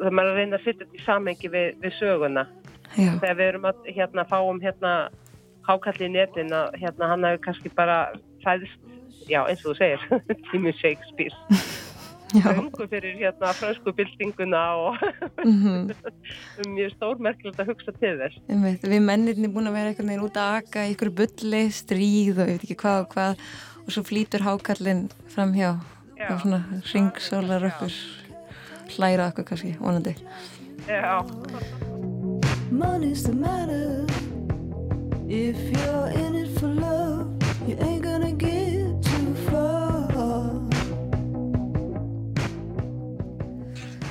[0.00, 2.46] það maður að reyna að setja þetta í samengi við, við söguna.
[2.96, 3.12] Já.
[3.20, 4.96] Þegar við erum að hérna fáum hérna
[5.68, 8.00] hákalli í netin að hérna hann hefur kannski bara
[8.42, 8.90] fæðist
[9.28, 11.34] já eins og þú segir tími Shakespeare.
[12.34, 14.96] Höngu fyrir hérna fransku bildinguna og
[15.44, 15.94] mm -hmm.
[16.68, 18.36] mjög stórmerkilegt að hugsa til þess.
[18.48, 22.38] Við, við mennirni búin að vera einhvern veginn út að aka í ykkur bulli, stríð
[22.38, 23.36] og ég veit ekki hvað og hvað
[23.86, 25.78] og svo flýtur hákallin fram hjá
[26.30, 26.60] og svona
[26.92, 27.92] ringsólar okkur
[28.96, 30.14] hlæra okkur kannski, vonandi.
[30.88, 31.22] Já.
[32.70, 34.04] Money's the matter.
[35.28, 37.35] If you're in it for love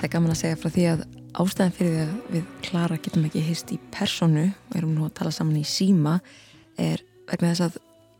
[0.05, 0.99] Það er gaman að segja frá því að
[1.41, 5.15] ástæðan fyrir því að við Klara getum ekki hist í personu og erum nú að
[5.17, 6.11] tala saman í síma
[6.77, 7.79] er vegna þess að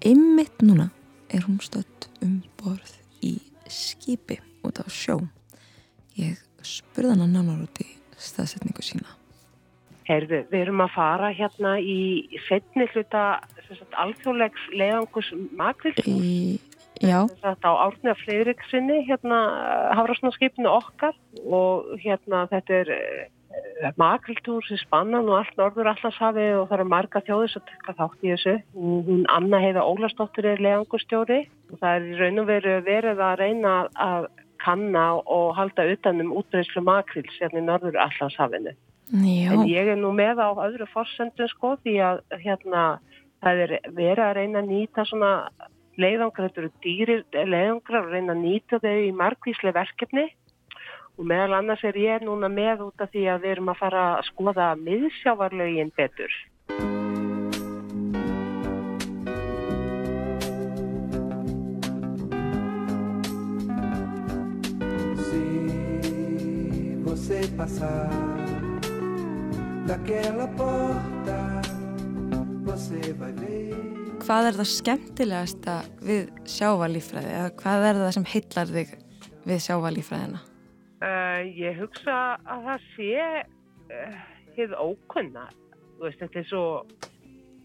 [0.10, 0.88] ymmit núna
[1.30, 3.36] er hún stött um borð í
[3.70, 5.20] skipi út á sjó.
[6.18, 9.14] Ég spurði hann nánar út í staðsetningu sína.
[10.10, 12.00] Herðu, við erum að fara hérna í
[12.48, 13.28] setni hluta
[13.94, 16.18] alþjóðlegs leiðangus makvildum.
[16.18, 16.58] Í.
[17.44, 19.40] Þetta á Árnja Freiriksinni, hérna
[19.98, 26.70] Hafrásnarskipinu okkar og hérna þetta er eh, makriltúr sem spannan og allt norður allarshafi og
[26.70, 28.56] það eru marga þjóðir sem tekka þátt í þessu.
[28.78, 31.44] Hún Anna Heiða Ólastóttir er leiðangustjóri
[31.74, 34.30] og það er í raun og veru verið að reyna að
[34.66, 38.74] kanna og halda utanum útbreyðslu makrils hérna í norður allarshafinu.
[39.54, 42.86] En ég er nú með á öðru fórsendun sko því að hérna
[43.44, 45.32] það er verið að reyna að nýta svona
[46.02, 50.26] leiðangra, þetta eru dýrir leiðangra og reyna að nýta þau í margvíslega verkefni
[51.16, 54.04] og meðal annars er ég núna með út af því að við erum að fara
[54.18, 56.36] að skoða miðsjávarlaugin betur.
[67.06, 68.12] Você passar
[69.88, 71.40] daquela porta,
[72.68, 73.65] você vai ver
[74.26, 78.94] hvað er það skemmtilegasta við sjávalífræði eða hvað er það sem heillar þig
[79.46, 80.40] við sjávalífræðina?
[81.06, 82.16] Uh, ég hugsa
[82.50, 84.16] að það sé uh,
[84.56, 85.44] hefur ókunna.
[86.00, 86.64] Þú veist, þetta er svo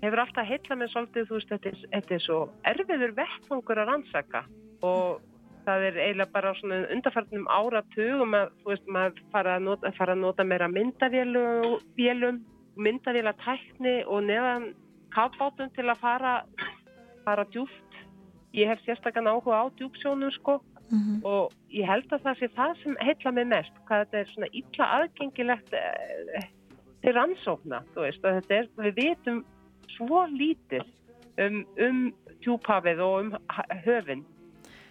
[0.02, 2.38] hefur alltaf heillað mér svolítið þú veist, þetta er, þetta er svo
[2.74, 4.44] erfiður vettfangur að rannsaka.
[4.84, 5.24] Og
[5.64, 10.18] það er eiginlega bara svona undarfarnum áratugum að þú veist, maður fara að nota, fara
[10.18, 12.44] að nota meira myndavélum
[12.80, 14.70] myndavélagtækni og neðan
[15.14, 16.34] kafbátum til að fara,
[17.24, 18.00] fara djúft.
[18.56, 21.24] Ég hef sérstaklega áhuga á djúpsjónum sko mm -hmm.
[21.24, 24.48] og ég held að það sé það sem heitla mig mest, hvað þetta er svona
[24.52, 26.48] illa aðgengilegt eh,
[27.02, 29.44] til rannsókna, þú veist, að þetta er, við vitum
[29.96, 30.84] svo lítið
[31.38, 33.32] um, um tjúpafið og um
[33.84, 34.24] höfin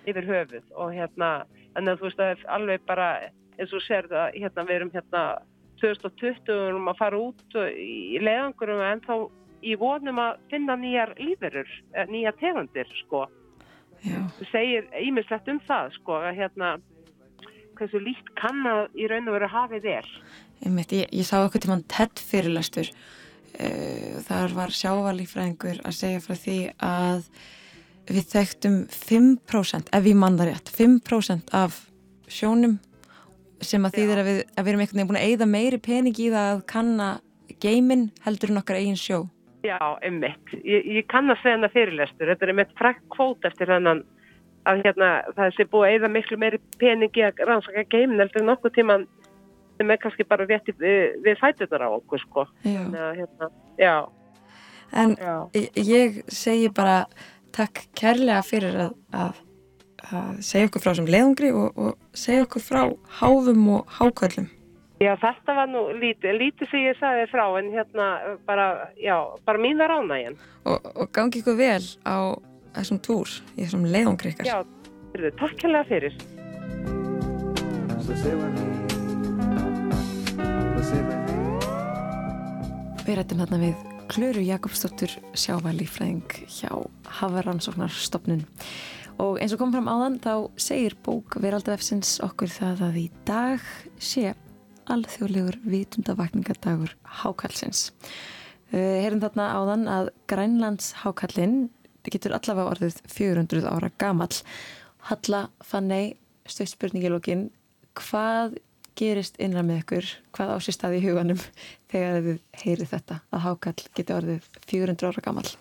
[0.08, 1.46] yfir höfuð og hérna,
[1.76, 3.08] að þú veist, það er alveg bara,
[3.60, 5.24] eins og sér það, hérna, við erum hérna
[5.82, 9.14] 2020 um að fara út í leiðangurum en þá
[9.64, 13.28] í vonum að finna nýjar lífurur, eh, nýja tegundir sko.
[14.00, 16.78] Það segir ímislegt um það sko að hérna
[17.80, 20.10] hversu líkt kann að í raun og veru hafið er.
[20.64, 26.24] Ég, ég, ég sá okkur til mann tett fyrirlastur uh, þar var sjávalífræðingur að segja
[26.24, 27.30] frá því að
[28.10, 31.84] við þekktum 5% ef við mann það rétt, 5% af
[32.30, 32.80] sjónum
[33.64, 36.20] sem að þýðir að við, að við erum einhvern veginn búin að eigða meiri pening
[36.20, 37.10] í það að kanna
[37.60, 39.20] geimin heldur en okkar eigin sjó.
[39.66, 40.54] Já, einmitt.
[40.64, 42.30] Ég, ég kann að segja hana fyrirlestur.
[42.32, 44.04] Þetta er einmitt frækt kvót eftir hennan
[44.70, 48.54] að hérna, það sé búið að eigða miklu meiri peningi að rannsaka geimin heldur en
[48.56, 49.08] okkur tíman
[49.80, 52.46] sem er kannski bara rétti við, við fætunar á okkur, sko.
[52.68, 52.80] Já.
[52.84, 53.94] En, hérna, já.
[54.92, 55.36] En já.
[55.80, 57.04] ég segi bara
[57.56, 59.46] takk kærlega fyrir að, að
[60.08, 62.82] að segja okkur frá sem leiðungri og, og segja okkur frá
[63.20, 64.50] háfum og hákvöldum.
[65.00, 68.08] Já, þetta var nú lítið, lítið sem ég sagði frá en hérna
[68.44, 68.66] bara,
[69.00, 69.16] já,
[69.48, 70.34] bara mín var ánægin.
[70.68, 72.36] Og, og gangi ykkur vel á
[72.76, 74.50] þessum túr, í þessum leiðungri ykkar.
[74.50, 74.58] Já,
[75.14, 76.18] fyrir, takk hella fyrir.
[83.08, 86.76] Við rættum þarna við Klöru Jakobsdóttur sjávalífræðing hjá
[87.22, 88.44] Hafaransóknarstofnun.
[89.24, 93.64] Og eins og kom fram áðan þá segir bók Veraldavefsins okkur það að í dag
[93.96, 94.36] sé
[94.94, 97.90] alþjóðlegur vitundavakningadagur hákallsins.
[98.70, 101.70] Uh, Herum þarna áðan að Grænlands hákallin
[102.10, 104.42] getur allavega orðið 400 ára gamall.
[105.10, 106.16] Halla Fanney,
[106.50, 107.50] stöðspurningilógin,
[107.98, 108.58] hvað
[109.00, 111.40] gerist innra með ykkur, hvað ásist að í huganum
[111.92, 115.52] þegar þið heyrið þetta að hákall getur orðið 400 ára gamall?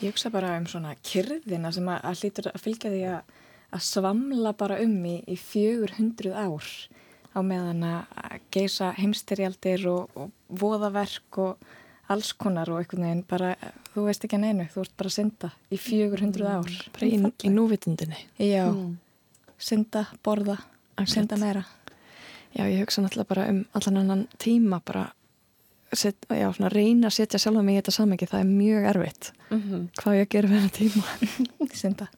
[0.00, 3.34] Ég hugsa bara um svona kyrðina sem að hlýtur að fylgja því að,
[3.76, 6.70] að svamla bara um í, í 400 ár
[7.34, 11.70] á meðan að geisa heimstyrjaldir og, og voðaverk og
[12.10, 13.52] alls konar og einhvern veginn bara,
[13.92, 16.66] þú veist ekki að neinu, þú ert bara að synda í 400 ár.
[16.66, 18.24] Mm, bara í, í núvitundinni.
[18.42, 18.96] Já, mm.
[19.58, 20.58] synda, borða,
[20.96, 21.12] Akkurat.
[21.14, 21.64] synda meira.
[22.50, 25.12] Já, ég hugsa náttúrulega bara um allan annan tíma bara
[25.92, 29.30] set, já, svona, reyna að setja sjálf mig í þetta samengi, það er mjög erfitt
[29.50, 29.86] mm -hmm.
[30.02, 31.04] hvað ég að gera fyrir tíma
[31.80, 32.08] Synda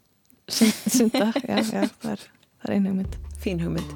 [0.48, 2.24] Synda, já, já, það er,
[2.60, 3.94] það er einu hugmynd Fín hugmynd.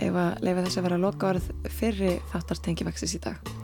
[0.00, 3.54] Ef að leifa þess að vera loka orð fyrir þáttartengivaxis í dag?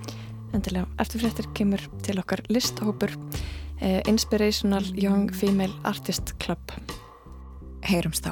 [0.55, 3.15] Endilega, eftir fréttir kemur til okkar listhópur
[3.81, 6.77] eh, Inspirational Young Female Artist Club.
[7.85, 8.31] Heyrumst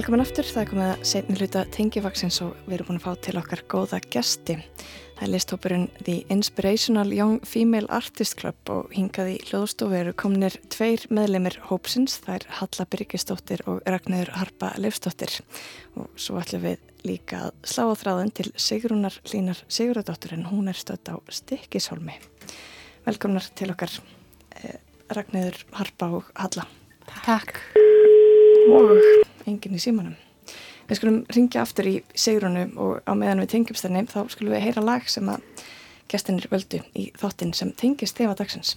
[0.00, 3.24] Velkomin aftur, það er komið að setni hluta tengivaksins og við erum búin að fá
[3.26, 4.54] til okkar góða gesti.
[5.18, 10.56] Það er listhópurinn The Inspirational Young Female Artist Club og hingaði í hljóðstofu eru kominir
[10.72, 15.36] tveir meðlemið hópsins, það er Halla Byrkistóttir og Ragnæður Harpa Leifstóttir.
[16.00, 20.72] Og svo ætlum við líka að slá á þráðin til Sigrúnar Línar Sigurðardóttur en hún
[20.72, 22.16] er stödd á Stikkishólmi.
[23.04, 24.00] Velkominar til okkar
[24.64, 24.80] eh,
[25.12, 26.64] Ragnæður Harpa og Halla.
[27.20, 27.60] Takk.
[28.70, 30.16] Og enginn í símanum.
[30.90, 34.64] Við skulum ringja aftur í segrunu og á meðan við tengjumst þenni þá skulum við
[34.66, 35.66] heyra lag sem að
[36.10, 38.76] gestinir völdu í þáttinn sem tengist þefa dagsins.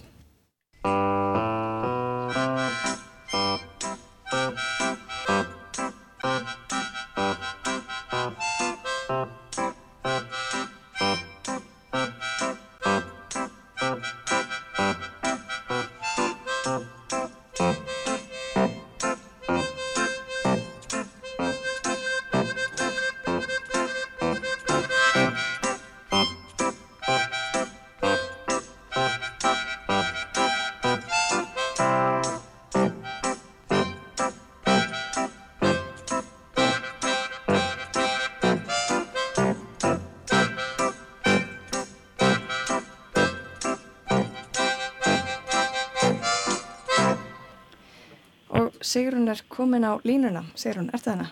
[49.64, 50.44] Komin á línuna.
[50.58, 51.30] Sigrun, ert það hana?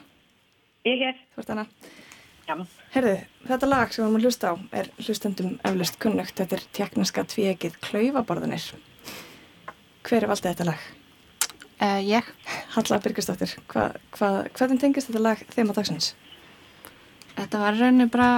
[0.88, 1.18] Ég er.
[1.34, 1.66] Þú ert hana?
[2.46, 2.54] Já.
[2.94, 3.12] Herðu,
[3.48, 6.34] þetta lag sem við erum að hlusta á er hlustendum eflust kunnugt.
[6.40, 8.70] Þetta er tjekniska tvíegið Klauvaborðanir.
[10.08, 10.88] Hver er valdið þetta lag?
[11.82, 12.32] Uh, ég.
[12.72, 16.12] Halla Byrkistóttir, hva, hva, hvernig tengist þetta lag þeim á dagsins?
[17.36, 18.32] Þetta var rauninu bara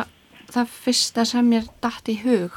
[0.50, 2.56] það fyrsta sem mér dætt í hug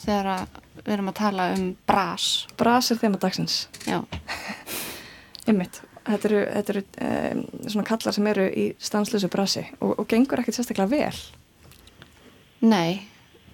[0.00, 0.46] þegar
[0.80, 2.32] við erum að tala um bras.
[2.60, 3.62] Bras er þeim á dagsins?
[3.88, 4.02] Já.
[5.48, 5.82] Einmitt.
[6.10, 10.42] Þetta eru, þetta eru um, svona kallar sem eru í stanslösu brasi og, og gengur
[10.42, 11.20] ekkert sérstaklega vel.
[12.66, 13.02] Nei,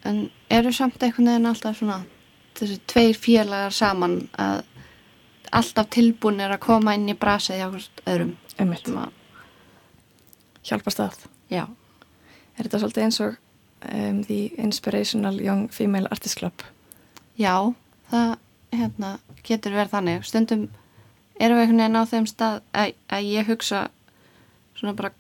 [0.09, 2.01] en eru samt einhvern veginn alltaf svona
[2.57, 4.65] þessi tveir félagar saman að
[5.57, 7.69] alltaf tilbúin er að koma inn í brasið hjá
[8.09, 8.33] öðrum.
[8.57, 8.89] Einmitt.
[10.67, 11.27] Hjálpa stað.
[11.53, 11.67] Já.
[12.57, 16.65] Er þetta svolítið eins og um, The Inspirational Young Female Artist Club?
[17.37, 17.75] Já,
[18.11, 18.35] það
[18.73, 19.13] hérna,
[19.47, 20.27] getur verið þannig.
[20.27, 20.67] Stundum
[21.41, 23.87] erum við einhvern veginn á þeim stað að, að ég hugsa
[24.77, 25.13] svona bara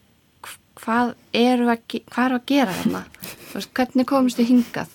[0.77, 3.03] hvað eru að, hvað eru að gera þarna?
[3.77, 4.93] Hvernig komist þið hingað?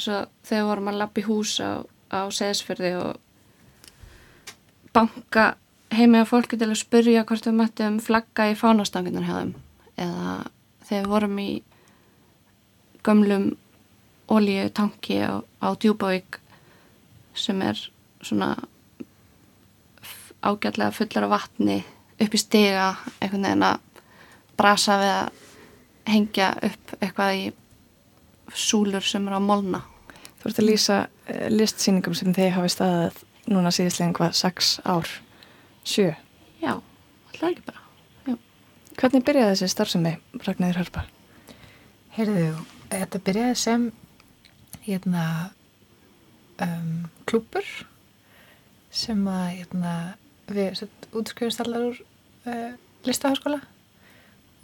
[0.00, 1.84] Að þegar vorum að lappi hús á,
[2.14, 3.18] á seðsferði og
[4.94, 5.50] banka
[5.94, 9.52] heimi á fólki til að spurja hvort við möttum flagga í fánastangunar hjá þeim.
[10.00, 10.36] Eða
[10.86, 11.50] þegar við vorum í
[13.06, 13.46] gömlum
[14.30, 16.38] ólíutanki á, á Djúbavík
[17.34, 17.78] sem er
[18.22, 18.54] svona
[20.42, 21.78] ágætlega fullar af vatni
[22.20, 24.04] upp í stiga einhvern veginn að
[24.60, 25.40] brasa við að
[26.10, 27.44] hengja upp eitthvað í
[28.56, 29.82] súlur sem eru á molna
[30.40, 33.20] Þú ert að lýsa uh, listsýningum sem þeir hafi staðið
[33.52, 35.12] núna síðistlega hvað 6 ár
[35.84, 36.08] 7
[36.62, 37.84] Já, alltaf ekki bara
[38.26, 38.34] Já.
[39.00, 40.14] Hvernig byrjaði þessi starfsemi
[40.46, 41.06] Ragnæður Harpa?
[42.16, 42.48] Heyrðu,
[42.90, 43.86] þetta byrjaði sem
[44.86, 45.24] hérna
[46.64, 47.68] um, klúpur
[48.90, 49.94] sem að hérna
[50.56, 50.82] við
[51.16, 52.00] útskjöfumst allar úr
[52.46, 52.72] uh,
[53.06, 53.60] listaháskóla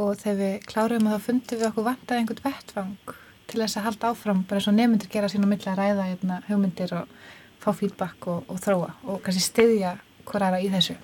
[0.03, 3.15] og þegar við kláruðum að það fundi við okkur vantaði einhvern vettfang
[3.47, 6.41] til þess að halda áfram bara svo nefndir gera sín á milli að ræða hérna,
[6.49, 7.15] hugmyndir og
[7.63, 10.97] fá feedback og, og þróa og kannski styðja hverjara í þessu.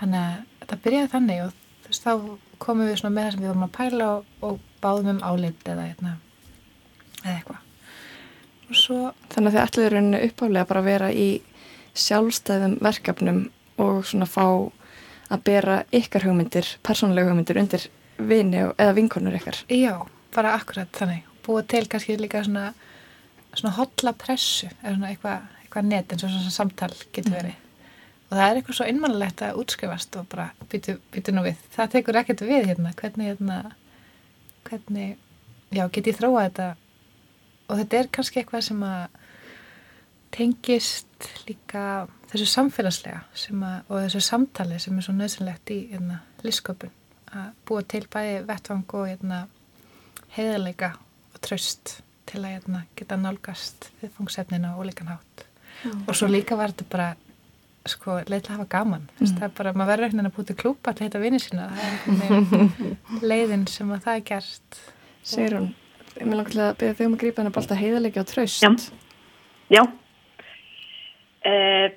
[0.00, 1.52] Þannig að þetta byrjaði þannig og
[1.84, 2.12] þú veist þá
[2.62, 5.86] komum við með það sem við vorum að pæla og, og báðum um áleitt eða,
[5.90, 6.16] eitna,
[7.22, 7.62] eða eitthvað.
[8.74, 8.96] Svo...
[9.30, 11.28] Þannig að þið ætliður rauninu uppálega bara að vera í
[11.96, 13.44] sjálfstæðum verkefnum
[13.82, 14.46] og svona fá
[15.26, 19.62] að bera ykkar hugmyndir, persónulega hugmyndir undir vini eða vinkonur ykkar.
[19.72, 19.98] Já,
[20.34, 21.26] bara akkurat þannig.
[21.46, 22.70] Búa til kannski líka svona,
[23.52, 27.36] svona hotla pressu eða svona eitthvað eitthva net eins og svona samtal getur mm.
[27.36, 27.58] verið.
[27.58, 27.62] Mm.
[28.26, 31.60] Og það er eitthvað svo innmannlegt að útskrifast og bara byttu nú við.
[31.74, 33.60] Það tekur ekkert við hérna, hvernig, hérna,
[34.66, 35.14] hvernig,
[35.70, 36.72] já, get ég þróa þetta
[37.66, 39.22] og þetta er kannski eitthvað sem að
[40.36, 46.94] tengist líka þessu samfélagslega að, og þessu samtali sem er svo nöðsynlegt í hérna, lífsköpun.
[47.36, 49.42] Að búa til bæði vettvang og hérna,
[50.36, 50.94] heiðarleika
[51.34, 55.46] og tröst til að hérna, geta nálgast viðfóngsefninu og líkan hátt.
[55.84, 56.06] Mm.
[56.08, 57.06] og svo líka var þetta bara
[57.86, 59.08] sko, leitlega að hafa gaman.
[59.18, 59.26] Mm.
[59.36, 63.66] það er bara, maður verður ekkert að búti klúpa til þetta vinið sína, er leiðin
[63.70, 64.80] sem að það er gert.
[65.26, 65.68] Sigur hún,
[66.16, 68.70] ég vil langt að byrja þig um að grípa hennar bólta heiðalegi á tröst Já,
[69.76, 69.82] Já.
[71.46, 71.88] Uh,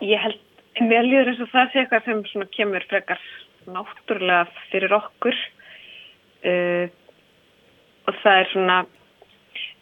[0.00, 3.20] Ég held mér líður eins og það sé eitthvað sem kemur frekar
[3.68, 5.36] náttúrulega fyrir okkur.
[6.40, 6.86] Uh,
[8.08, 8.78] og það er svona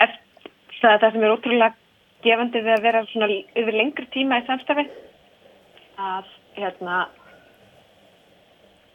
[0.02, 0.50] eftir,
[0.80, 1.74] það er það sem er ótrúlega
[2.26, 4.88] gefandi við að vera svona yfir lengri tíma í samstafi
[6.02, 6.96] að hérna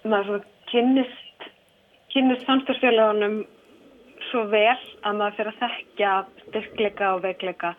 [0.03, 1.47] maður svona kynnist
[2.13, 3.43] kynnist samstafsfélagunum
[4.29, 6.11] svo vel að maður fyrir að þekkja
[6.47, 7.73] styrkleika og veikleika.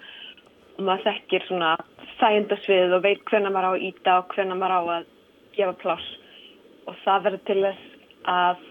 [0.78, 1.74] Og maður þekkir svona
[2.20, 5.10] þægindasvið og veit hvernig maður á að íta og hvernig maður á að
[5.56, 6.06] gefa pláss.
[6.84, 7.84] Og það verður til þess
[8.34, 8.64] að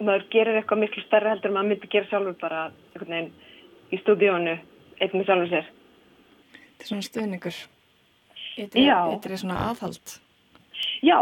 [0.00, 2.62] maður gerir eitthvað miklu stærri heldur en maður myndi gera sjálfur bara
[2.96, 3.32] veginn
[3.92, 5.72] í stúdíónu einn með sjálfur sér.
[6.52, 7.60] Þetta er svona stuðningur.
[8.56, 10.16] Þetta er svona aðhald.
[11.04, 11.18] Já,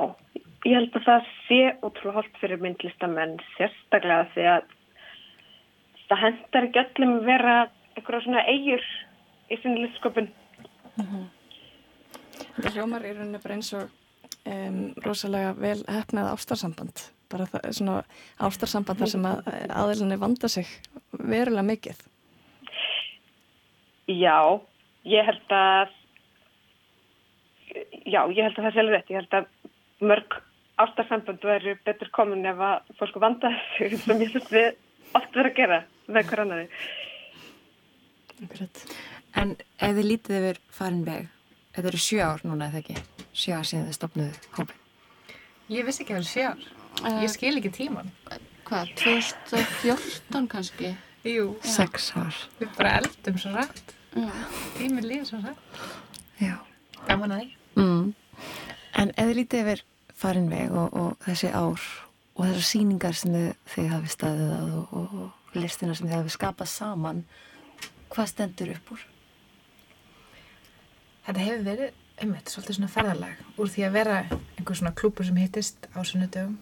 [0.64, 4.70] ég held að það sé ótrúlega holdt fyrir myndlistamenn sérstaklega því að
[6.08, 7.56] það hendar ekki öllum vera
[7.94, 8.86] eitthvað svona eigur
[9.50, 10.30] í sinni listsköpun
[10.96, 11.26] mm -hmm.
[12.54, 13.90] Þetta hljómar í rauninu bara eins og
[14.46, 17.04] um, rosalega vel hefnað ástarsamband.
[17.30, 18.02] Bara það, svona
[18.38, 19.38] ástarsamband þar sem að
[19.70, 20.66] aðeinslega vanda sig
[21.10, 22.02] verulega mikið.
[24.06, 24.60] Já,
[25.04, 25.88] ég held að
[28.04, 29.46] já, ég held að það sé alveg rétt, ég held að
[30.04, 30.36] mörg
[30.82, 34.70] ástarsamband verður betur komin ef að fólk vanda sig sem ég finnst við
[35.14, 35.80] oft verið að gera
[36.10, 36.68] með hver annari
[39.40, 41.30] En ef þið lítið yfir farin veg
[41.74, 42.94] Þetta eru sjö ár núna eða ekki?
[43.34, 44.82] Sjö ár síðan þið stopnuðu hópin.
[45.74, 46.66] Ég vissi ekki að það eru sjö ár.
[47.00, 48.10] Uh, ég skil ekki tíman.
[48.68, 50.92] Hvað, 2014 kannski?
[51.26, 51.48] Jú.
[51.66, 52.38] Sex ár.
[52.60, 53.94] Við bara eldum svo rætt.
[54.76, 55.80] Tíminn líður svo rætt.
[56.38, 56.54] Já.
[57.08, 57.48] Gaman að því.
[57.82, 58.12] Mm.
[59.02, 59.82] En ef þið lítið yfir
[60.14, 61.88] farin veg og, og þessi ár
[62.36, 66.36] og þessar síningar sem þið, þið hafi staðið að og, og listina sem þið hafi
[66.36, 67.24] skapað saman,
[68.14, 69.04] hvað stendur upp úr?
[71.24, 75.38] Þetta hefur verið, einmitt, svolítið svona ferðarlag úr því að vera einhver svona klúpur sem
[75.40, 76.58] hittist á sunnudögum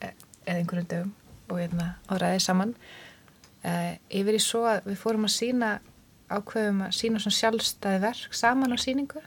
[0.00, 0.12] e,
[0.46, 1.10] eða einhverjum dögum
[1.48, 2.72] og einna hérna áræðið saman.
[3.60, 3.72] E,
[4.20, 5.74] yfir í svo að við fórum að sína
[6.32, 9.22] ákveðum að sína svona sjálfstæði verk saman á síningu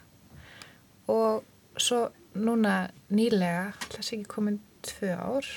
[1.14, 2.02] og svo
[2.34, 2.76] núna
[3.14, 5.54] nýlega, alltaf ekki komin tvö ár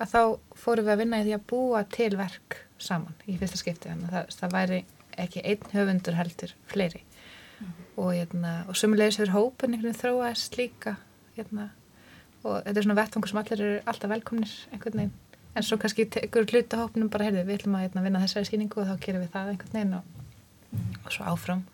[0.00, 0.20] að þá
[0.56, 3.92] fórum við að vinna í því að búa til verk saman í fyrsta skipti.
[3.92, 4.84] Þannig að það, það væri
[5.20, 7.04] ekki einn höfundur heldur fleiri
[7.96, 10.96] og, hérna, og sumulegis hefur hópin einhvern veginn þróaðist líka
[11.36, 11.68] hérna,
[12.42, 15.18] og þetta er svona vettfangur sem allir eru alltaf velkomnir einhvern veginn.
[15.52, 18.80] En svo kannski tekur hluta hópinum bara heyrði við ætlum að hérna, vinna þessari síningu
[18.80, 20.04] og þá gerum við það einhvern veginn og,
[21.04, 21.66] og svo áfram.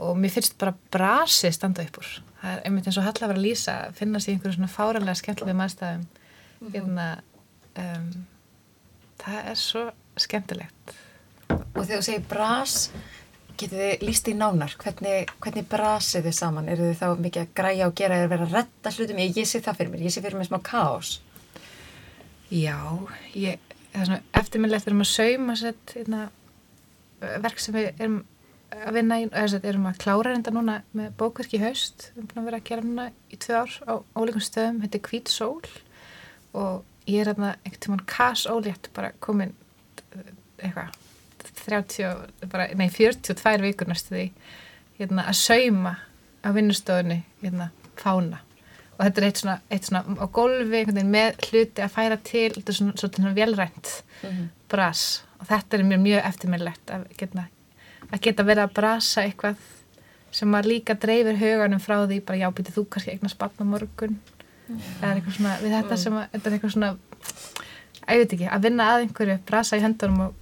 [0.00, 2.14] Og mér finnst bara brasi standa upp úr.
[2.40, 5.18] Það er einmitt eins og hall að vera að lýsa finnast í einhverju svona fáralega
[5.20, 6.06] skemmtilega maðurstæðum
[6.60, 6.72] -hmm.
[6.72, 7.06] hérna
[7.76, 8.26] um,
[9.20, 9.84] það er svo
[10.20, 10.94] skemmtilegt.
[11.50, 12.76] Og þegar þú segir bras
[13.60, 14.74] Getið þið líst í nánar?
[14.80, 16.68] Hvernig, hvernig brasið þið saman?
[16.72, 19.20] Er þið þá mikið að græja og gera eða vera að retta hlutum?
[19.20, 21.10] Ég, ég sé það fyrir mér, ég sé fyrir mér smá káos.
[22.48, 22.78] Já,
[23.36, 23.60] ég,
[23.92, 26.22] það er svona eftirminnlegt við erum að sauma sett, eitna,
[27.20, 28.16] hérna, verk sem við erum
[28.70, 32.08] að vinna í, eða erum að klára reynda núna með bókverk í haust.
[32.14, 35.00] Við erum búin að vera að gera núna í tvö ár á ólíkum stöðum, þetta
[35.00, 35.60] er Kvít Sól
[36.56, 39.52] og ég er aðna einhvern tíman kasólétt bara komin
[40.60, 40.96] eitthvað
[41.64, 44.28] 30, bara, nei 42 vikur næstu því
[45.00, 45.96] hérna, að sauma
[46.44, 48.40] á vinnustofunni hérna, fána
[49.00, 52.72] og þetta er eitt svona, eitt svona á golfi með hluti að færa til þetta
[52.72, 53.92] er svona, svona velrænt
[54.22, 54.48] mm -hmm.
[54.68, 57.44] bras og þetta er mér mjög eftirminnlegt að geta,
[58.10, 59.56] að geta verið að brasa eitthvað
[60.30, 63.64] sem að líka dreifir huganum frá því bara já, býtið þú kannski eignast barn á
[63.64, 64.18] morgun
[64.68, 64.80] mm.
[65.02, 66.90] er eitthvað svona, við þetta sem að þetta er eitthvað svona,
[68.06, 70.34] að ég veit ekki að vinna að einhverju, brasa í höndunum og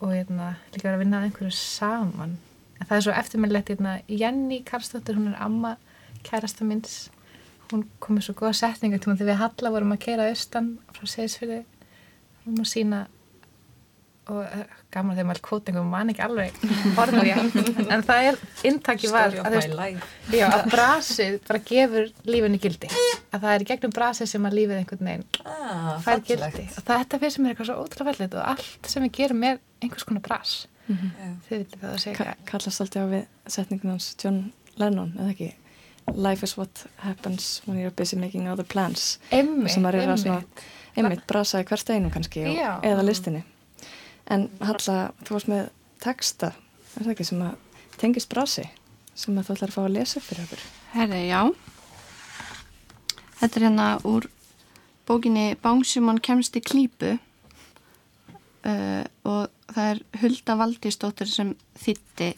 [0.00, 2.36] og hérna, líka verið að vinna að einhverju saman.
[2.80, 5.76] En það er svo eftirminnlegt hérna, Jenny Karlsdóttir, hún er amma
[6.26, 7.10] kærasta minns
[7.70, 10.72] hún kom með svo goða setninga til hún þegar við Halla vorum að keira austan
[10.94, 11.60] frá Seysfjörði
[12.44, 13.00] hún var sína
[14.30, 14.62] og uh,
[14.94, 16.56] gaman þegar maður kvótingum man ekki alveg
[17.02, 17.38] orðu ég
[17.90, 19.58] en það er, inntaki var að,
[20.32, 22.90] já, að brasið bara gefur lífinu gildi.
[23.30, 26.66] Að það er gegnum brasið sem að lífið einhvern veginn ah, fær gildi.
[26.74, 29.62] og þetta fyrir sem er eitthvað svo ótrúlega fellið og allt sem við gerum er
[29.80, 30.56] einhvers konar bras.
[30.86, 31.36] Mm -hmm.
[31.46, 35.30] þið viljið það að segja Ka Kallast alltaf á við setningum hans John Lennon, eða
[35.30, 35.54] ekki?
[36.14, 39.20] Life is what happens when you're busy making other plans.
[39.30, 40.42] Einmitt, sem að reyna svona
[40.96, 41.26] einmitt.
[41.26, 43.44] brasaði hvert einu kannski og, eða listinni
[44.30, 45.70] En Halla, þú varst með
[46.02, 46.52] texta,
[46.94, 48.66] er það ekki, sem að tengist brasi,
[49.18, 50.62] sem að þú ætlar að fá að lesa fyrir okkur?
[50.94, 51.40] Herði, já.
[53.40, 54.28] Þetta er hérna úr
[55.08, 62.34] bókinni Bánsjumon kemst í klípu uh, og það er Hulda Valdísdóttir sem þitti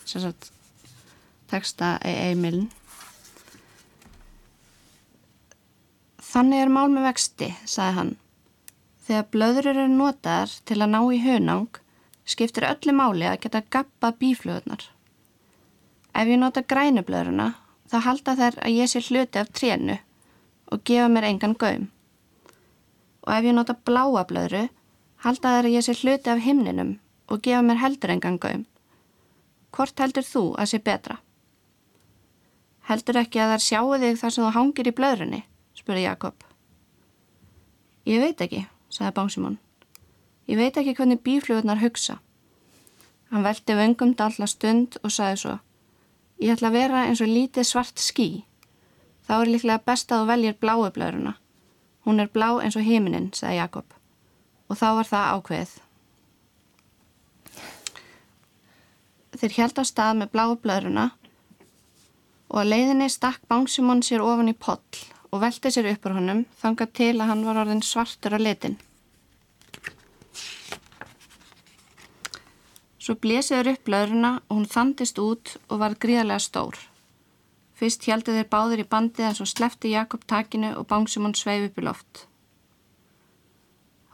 [1.53, 2.71] texta í Eimilin.
[6.33, 8.13] Þannig er mál með vexti, sagði hann.
[9.05, 11.82] Þegar blöður eru notaðar til að ná í hönang,
[12.25, 14.85] skiptir öllu máli að geta gappa bíflöðunar.
[16.13, 17.53] Ef ég nota grænublöðurna,
[17.89, 19.99] þá halda þær að ég sé hluti af trénu
[20.73, 21.89] og gefa mér engan gaum.
[23.25, 24.69] Og ef ég nota bláa blöðru,
[25.25, 26.97] halda þær að ég sé hluti af himninum
[27.29, 28.65] og gefa mér heldur engan gaum.
[29.73, 31.19] Hvort heldur þú að sé betra?
[32.89, 35.43] Heldur ekki að þær sjáu þig þar sem þú hangir í blöðrunni?
[35.79, 36.49] spurði Jakob.
[38.05, 39.61] Ég veit ekki, sagði Bánsimón.
[40.51, 42.19] Ég veit ekki hvernig bíflugurnar hugsa.
[43.31, 45.59] Hann veldi vöngum dalla stund og sagði svo
[46.43, 48.43] Ég ætla að vera eins og lítið svart skí.
[49.29, 51.37] Þá er líklega best að þú veljir bláublöðuruna.
[52.03, 53.95] Hún er blá eins og heiminin, sagði Jakob.
[54.67, 55.75] Og þá var það ákveðið.
[59.39, 61.07] Þeir held á stað með bláublöðuruna
[62.53, 64.83] og að leiðinni stakk Bánsimón sér ofan í poll
[65.31, 68.77] og velti sér upp úr honum þangað til að hann var orðin svartur á litin.
[73.03, 76.79] Svo blésiður upp lauruna og hún þandist út og var gríðarlega stór.
[77.75, 81.81] Fyrst heldu þeir báður í bandið en svo slefti Jakob takinu og Bánsumon sveif upp
[81.83, 82.27] í loft.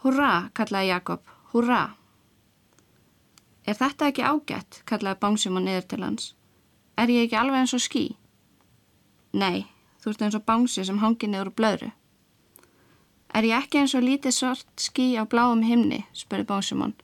[0.02, 1.82] Húrra, kallaði Jakob, húrra.
[3.68, 6.30] Er þetta ekki ágætt, kallaði Bánsumon niður til hans.
[6.96, 8.06] Er ég ekki alveg eins og ský?
[9.36, 9.66] Nei,
[9.98, 11.88] Þú ert eins og bánsi sem hangi niður úr blöðru.
[13.34, 16.94] Er ég ekki eins og lítið svart skí á bláum himni, spurði bánsimann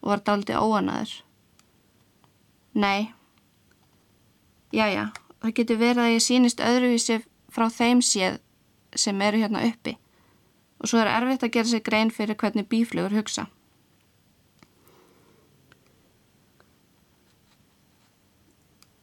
[0.00, 1.25] og var daldi óanaður.
[2.76, 3.12] Nei.
[4.76, 5.08] Jæja,
[5.40, 7.20] það getur verið að ég sínist öðruvísi
[7.52, 8.40] frá þeim séð
[8.96, 9.96] sem eru hérna uppi
[10.76, 13.46] og svo er erfitt að gera sig grein fyrir hvernig bíflugur hugsa.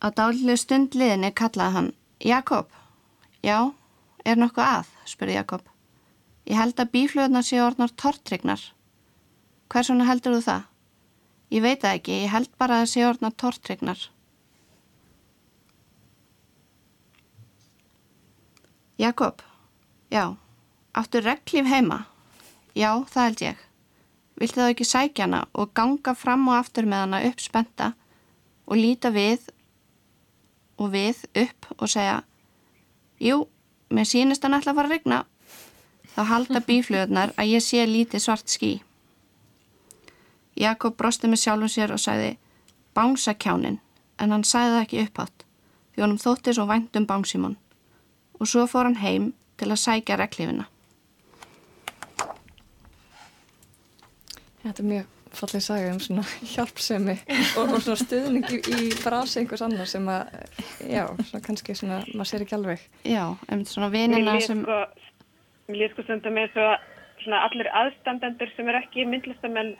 [0.03, 2.69] Á dálilegu stund liðinni kallaði hann Jakob
[3.43, 3.73] Já,
[4.23, 5.63] er nokkuð að, spurði Jakob.
[6.47, 8.61] Ég held að bíflöðunar séu orðnar tortrygnar.
[9.71, 10.69] Hversuna heldur þú það?
[11.53, 14.05] Ég veit það ekki, ég held bara að það séu orðnar tortrygnar.
[18.97, 19.41] Jakob,
[20.09, 20.35] já,
[20.97, 22.05] áttu reglíf heima?
[22.73, 23.61] Já, það held ég.
[24.41, 27.91] Viltu þá ekki sækja hana og ganga fram og aftur með hana upp spenta
[28.65, 29.45] og líta við
[30.81, 32.23] og við upp og segja
[33.21, 33.43] Jú,
[33.93, 35.19] mér sínist hann alltaf að fara að regna.
[36.15, 38.73] Þá halda bíflöðunar að ég sé lítið svart skí.
[40.59, 42.35] Jakob brosti með sjálfum sér og sagði
[42.97, 43.79] bánsakjánin,
[44.21, 45.47] en hann sagði það ekki upphátt
[45.93, 47.57] því honum þótti svo vænt um bánsimón
[48.39, 50.67] og svo fór hann heim til að sækja reglífina.
[54.63, 56.23] Þetta er mjög fallið sagði um svona
[56.53, 57.15] hjálpsemi
[57.57, 60.35] og, og svona stuðningi í frasi einhvers annar sem að,
[60.85, 62.83] já, svona kannski svona, maður sér ekki alveg.
[63.07, 64.61] Já, einmitt svona vinina sem...
[64.65, 64.79] Sko,
[65.69, 66.67] mér líð sko stundum með svo
[67.23, 69.73] svona allir aðstandendur sem er ekki myndlistamenn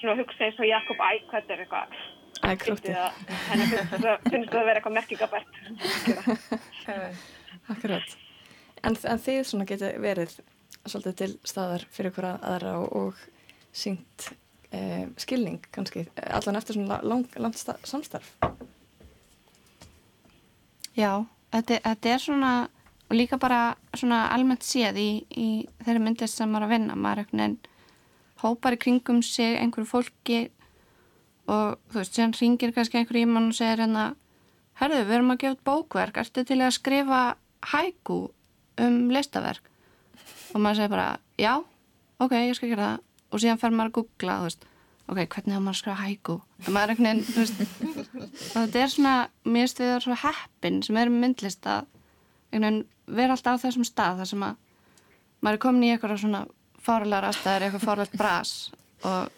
[0.00, 2.00] svona hugsa eins og Jakob Ækvætt er eitthvað.
[2.40, 5.52] Henni finnst það að vera eitthvað merkingabært.
[7.74, 8.16] Akkurat.
[8.80, 10.38] En, en þið svona getur verið
[10.88, 13.14] svolítið til staðar fyrir hverja aðra og, og
[13.76, 14.30] syngt
[14.72, 18.32] eh, skilning kannski, allan eftir svona lang, langt samstarf
[20.96, 22.52] Já, þetta, þetta er svona
[23.10, 25.48] og líka bara svona almennt séð í, í
[25.82, 27.58] þeirri myndist sem maður að vinna maður er veginn
[28.42, 30.40] hópar í kringum sig einhverju fólki
[31.50, 34.10] og þú veist, séðan ringir kannski einhverju í mann og segir hérna
[34.80, 37.20] herðu, við erum að gefa bókverk, ertu til að skrifa
[37.72, 38.20] hægu
[38.80, 39.66] um listaverk?
[40.54, 41.08] Og maður segir bara,
[41.38, 41.54] já
[42.20, 43.06] ok, ég skal gera það.
[43.30, 44.64] Og síðan fer maður að googla veist,
[45.10, 48.00] ok, hvernig þá maður að skrifa hægu og maður er einhvern veginn
[48.50, 49.14] og þetta er svona,
[49.44, 51.88] mér finnst við það svo heppin sem er myndlist að
[53.10, 54.58] vera alltaf á þessum stað þar sem að
[55.40, 56.42] maður er komin í eitthvað svona
[56.90, 58.54] fárlegar aðstæðir, eitthvað fárlegt bras
[59.06, 59.30] og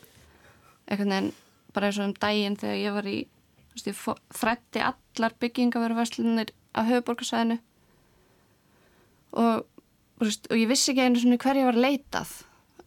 [0.89, 1.33] einhvern veginn
[1.73, 3.19] bara eins og um daginn þegar ég var í
[3.73, 3.97] veist, ég
[4.37, 7.59] þrætti allar byggingaveruverslunir á höfuborgarsvæðinu
[9.41, 9.67] og,
[10.21, 12.33] og ég vissi ekki einu svona hver ég var leitað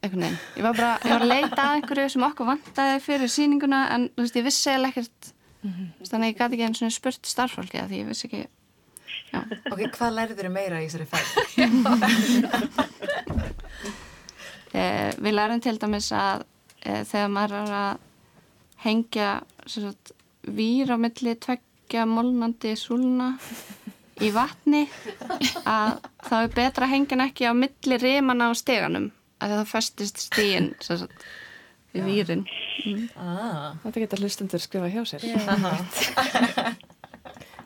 [0.05, 0.41] einhvern veginn.
[0.57, 4.09] Ég var bara, ég var að leita að einhverju sem okkur vantaði fyrir síninguna en
[4.19, 5.31] veist, ég vissi eða ekkert
[5.63, 5.87] mm -hmm.
[6.09, 8.43] þannig að ég gæti ekki einn svona spurt starffólki að því ég vissi ekki
[9.33, 9.39] já.
[9.71, 11.23] Ok, hvað lærið þér meira í þessari fæl?
[14.75, 16.43] eh, við lærum til dæmis að
[16.83, 18.03] eh, þegar maður er að
[18.85, 19.29] hengja
[19.65, 20.11] sagt,
[20.45, 23.33] vír á milli tveggja molnandi súluna
[24.23, 24.85] í vatni
[25.65, 25.97] að
[26.27, 29.09] þá er betra að hengja ekki á milli rimana á steganum
[29.43, 30.71] að það festist stíin
[31.95, 32.43] við vírin.
[32.85, 33.05] Mm.
[33.15, 33.75] ah.
[33.83, 35.21] Þetta getur hlustendur skrifa hjá sér.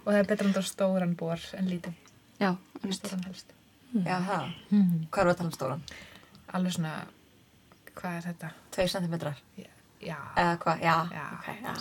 [0.04, 1.94] Og það er betra um stóran bor en lítið
[2.40, 2.54] Já,
[2.96, 3.52] stóran helst.
[3.92, 4.06] Mm.
[5.10, 5.84] hvað er það að tala um stóran?
[6.58, 6.94] Alveg svona,
[7.96, 8.54] hvað er þetta?
[8.78, 9.16] 2 cm
[10.00, 10.16] Já.
[10.40, 11.74] Eða hvað, já, já, okay, já.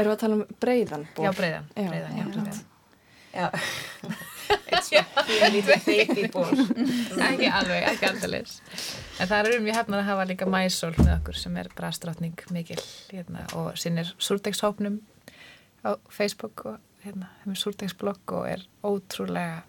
[0.00, 1.24] Erum við að tala um breiðan bor?
[1.24, 2.60] Já, breiðan, breiðan, já, breiðan.
[3.30, 3.46] Já.
[4.50, 10.00] It's a lítið baby ból Ekki alveg, ekki aldrei En það er um ég hefna
[10.00, 12.80] að hafa líka mæsól með okkur sem er brastrátning mikil
[13.12, 14.98] hérna, og sinnir súrdegshópnum
[15.86, 19.62] á Facebook og hérna, hefur súrdegsblogg og er ótrúlega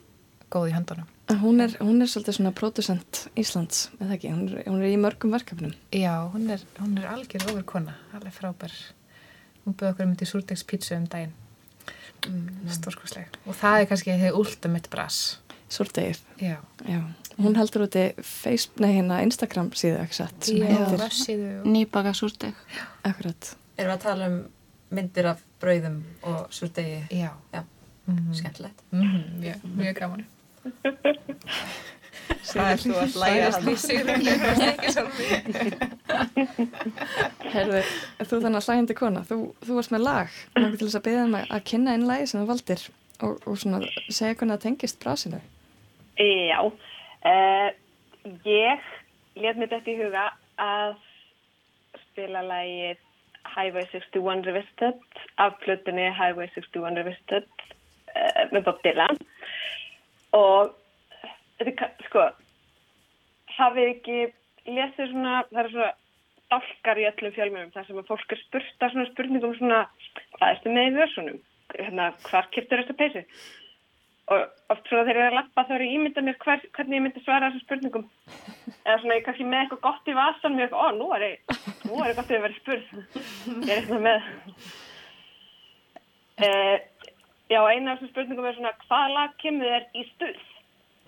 [0.49, 1.09] góð í handunum
[1.39, 4.31] Hún er, hún er svolítið svona producent Íslands, eða ekki?
[4.33, 5.75] Hún er, hún er í mörgum verkefnum.
[5.95, 8.73] Já, hún er, hún er algjör ofur kona, alveg frábær.
[9.63, 11.37] Hún byrði okkur um til súrdegspítsu um daginn.
[12.27, 12.69] Mm.
[12.69, 15.39] stórkoslega og það er kannski þegar ultimate brass
[15.71, 16.57] Súrdegið Já.
[16.83, 16.99] Já.
[17.39, 20.49] Hún heldur úti Facebook, nei hérna Instagram síðu ekki satt?
[20.51, 22.57] Já, Nýbaka súrdeg
[23.07, 23.53] Akkurat.
[23.79, 24.37] Erum við að tala um
[24.91, 27.63] myndir af brauðum og súrdegi Já, Já.
[28.05, 28.33] Mm -hmm.
[28.33, 28.83] Skemmtilegt.
[28.91, 29.43] Mm -hmm.
[29.43, 30.25] Já, mjög gaman
[32.51, 33.65] Það er þú að læra það
[37.51, 37.81] Herðu,
[38.23, 40.27] þú þannig að hlægindi kona þú, þú varst með lag.
[40.55, 42.81] Náttúrulega til þess að beða um að kynna einn lagi sem þú valdir
[43.25, 45.39] og, og svona segja hvernig það tengist brásinu
[46.21, 47.69] Já uh,
[48.45, 48.89] ég
[49.41, 50.25] let mér þetta í huga
[50.61, 50.97] að
[52.07, 52.99] spila lagið
[53.51, 57.47] Highway 61 Revisited af plötunni Highway 61 Revisited
[58.13, 59.19] uh, með Bob Dylan
[60.37, 60.75] og
[61.61, 62.27] þetta er sko
[63.57, 64.19] hafið ekki
[64.71, 65.91] lesið svona það er svona
[66.51, 69.81] dálkar í öllum fjölmjörnum þar sem að fólk er spurt að svona spurningum svona
[70.35, 71.41] hvað erstu með í vörsunum
[71.77, 73.25] hérna, hvað kiptur þetta peysi
[74.31, 76.97] og oft svona þegar ég er að lappa þá er ég ímyndað mér hver, hvernig
[76.97, 78.05] ég myndi svara þessum spurningum.
[78.85, 81.37] Eða svona ég kannski með eitthvað gott í vasan mér, ó nú er ég
[81.87, 82.85] nú er ég gott að vera spurð.
[83.65, 84.19] Ég er eitthvað með
[86.47, 86.77] uh,
[87.51, 90.43] já eina af þessum spurningum er svona hvað lag kemur þér í stuð?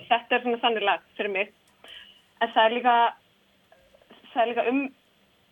[0.10, 1.52] Þetta er svona þannig lag fyrir mig.
[2.42, 2.96] En það er líka
[4.34, 4.82] það er líka um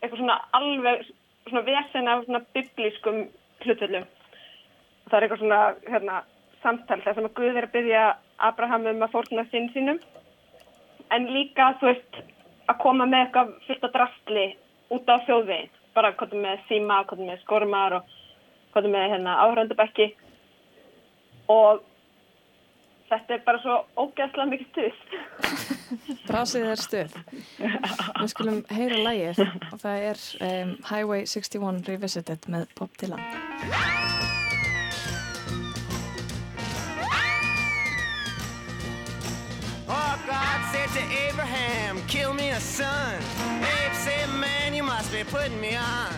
[0.02, 1.06] eitthvað svona alveg
[1.48, 3.22] svona vesen af svona biblískum
[3.62, 4.10] hlutvöldum
[5.12, 5.62] það er eitthvað svona
[5.92, 6.18] hérna
[6.62, 8.04] samtal þar sem að Guð er að byggja
[8.48, 10.00] Abraham um að fórna sinn sínum.
[11.12, 12.20] En líka þú veist
[12.72, 14.46] að koma með eitthvað fyrst að drastli
[14.96, 15.72] út á þjóðveginn.
[15.96, 18.14] Bara hvað með síma, hvað með skormar og
[18.72, 20.08] hvað með hérna áhröndabækki
[21.52, 21.82] og
[23.12, 24.96] þetta er bara svo ógæðslega mikið stuð
[26.30, 27.18] Frásið er stuð
[27.60, 33.26] Við skulum heyra lægið og það er um, Highway 61 Revisited með Bob Dylan
[40.94, 43.16] to Abraham, kill me a son.
[43.62, 46.14] Abe said, man, you must be putting me on.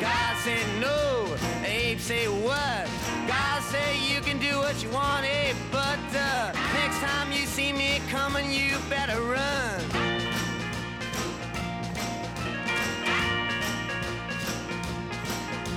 [0.00, 1.36] God said, no.
[1.64, 3.01] Abe said, what?
[3.72, 8.02] Said, you can do what you want, Abe, but uh, next time you see me
[8.10, 9.80] coming, you better run.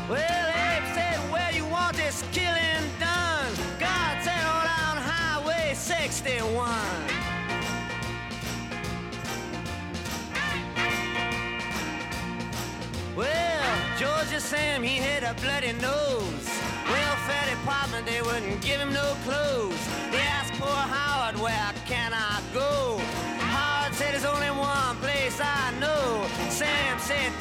[0.10, 3.54] Well, Abe said, where you want this killing done?
[3.80, 6.70] God said, hold on Highway 61.
[13.16, 16.45] Well, Georgia Sam, he had a bloody nose.
[17.66, 19.88] Welfare department, they wouldn't give him no clothes.
[20.12, 23.00] They asked poor Howard, where can I go?
[23.40, 26.28] Howard said, there's only one place I know.
[26.50, 27.32] Sam said,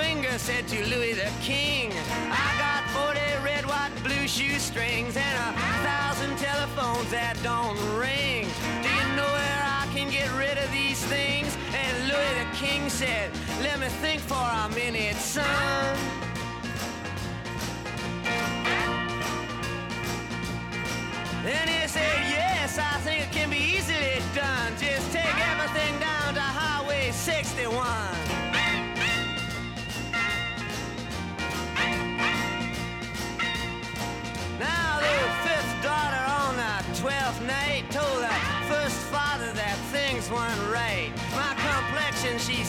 [0.00, 1.92] Finger said to Louis the King,
[2.30, 5.52] I got 40 red, white, blue shoestrings and a
[5.84, 8.48] thousand telephones that don't ring.
[8.82, 11.54] Do you know where I can get rid of these things?
[11.74, 16.19] And Louis the King said, let me think for a minute, son.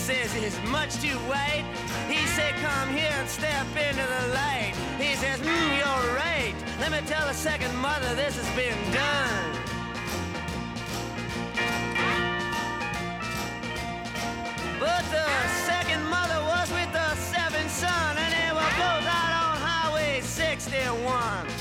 [0.02, 1.64] Says, it's much too white.
[2.10, 4.74] He said, come here and step into the light.
[4.98, 6.56] He says, mm, you're right.
[6.80, 9.54] Let me tell the second mother this has been done.
[14.80, 15.30] But the
[15.70, 21.61] second mother was with the seventh son, and they were both out on Highway 61.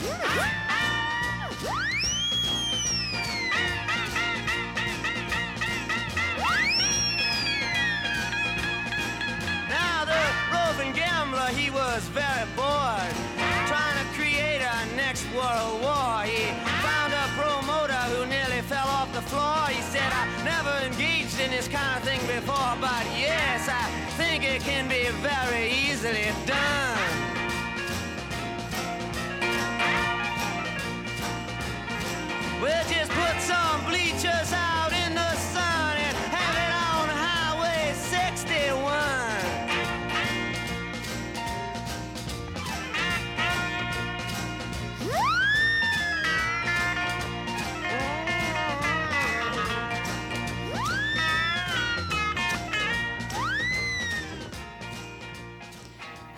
[12.00, 13.12] Was very bored,
[13.66, 16.22] trying to create a next world war.
[16.24, 16.48] He
[16.80, 19.66] found a promoter who nearly fell off the floor.
[19.68, 23.84] He said, I never engaged in this kind of thing before, but yes, I
[24.16, 26.98] think it can be very easily done.
[32.62, 34.69] We'll just put some bleachers out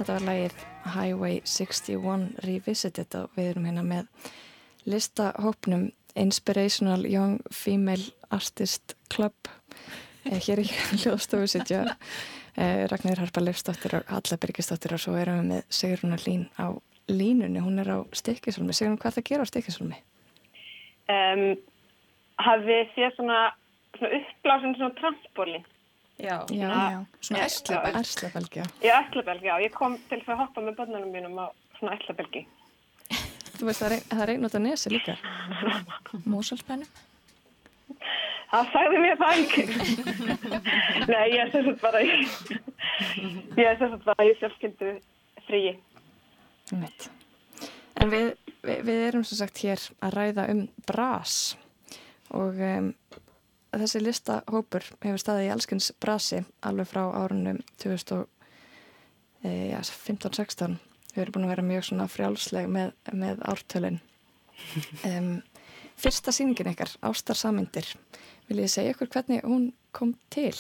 [0.03, 0.63] Þetta var lægið
[0.97, 4.31] Highway 61 Revisited og við erum hérna með
[4.91, 5.85] listahópnum
[6.19, 9.47] Inspirational Young Female Artist Club
[10.27, 10.67] eh, hér í
[11.05, 16.19] hljóðstofu sitja eh, Ragnar Harpa Leifstóttir og Halla Birgistóttir og svo erum við með Sigrun
[16.25, 16.75] Lín á
[17.07, 20.03] línunni, hún er á Stikkisolmi Sigrun, hvað það gera á Stikkisolmi?
[21.15, 21.47] Um,
[22.43, 23.39] hafið þið svona,
[24.01, 25.71] svona uppblásin svona transpólin?
[26.19, 27.05] Já, Já, já.
[27.21, 27.45] Svona.
[27.99, 28.65] Erslabelg, já.
[28.83, 29.55] Já, erslabelg, já.
[29.65, 31.47] Ég kom til að hoppa með börnunum mínum á
[31.79, 32.45] svona erslabelgi.
[33.59, 35.17] Þú veist, það það einn út af nesi líka.
[36.25, 36.87] Músalspennu?
[38.53, 39.63] Það sagði mér það ekki.
[41.09, 42.17] Nei, ég er þess að bara í,
[43.57, 44.91] ég er þess að bara í sjálfskyndu
[45.47, 45.73] fríi.
[46.77, 47.09] Mitt.
[48.03, 48.29] En við,
[48.61, 51.39] við, við erum sem sagt hér að ræða um bras
[52.33, 52.93] og um,
[53.81, 56.39] þessi listahópur hefur staðið í allskins brasi
[56.69, 60.75] alveg frá árunum 2015-16.
[61.13, 64.01] Við erum búin að vera mjög svona frjálsleg með, með ártölinn.
[65.09, 65.33] Um,
[66.03, 67.87] fyrsta síningin ykkar, Ástarsamindir,
[68.49, 69.65] vil ég segja ykkur hvernig hún
[69.97, 70.59] kom til?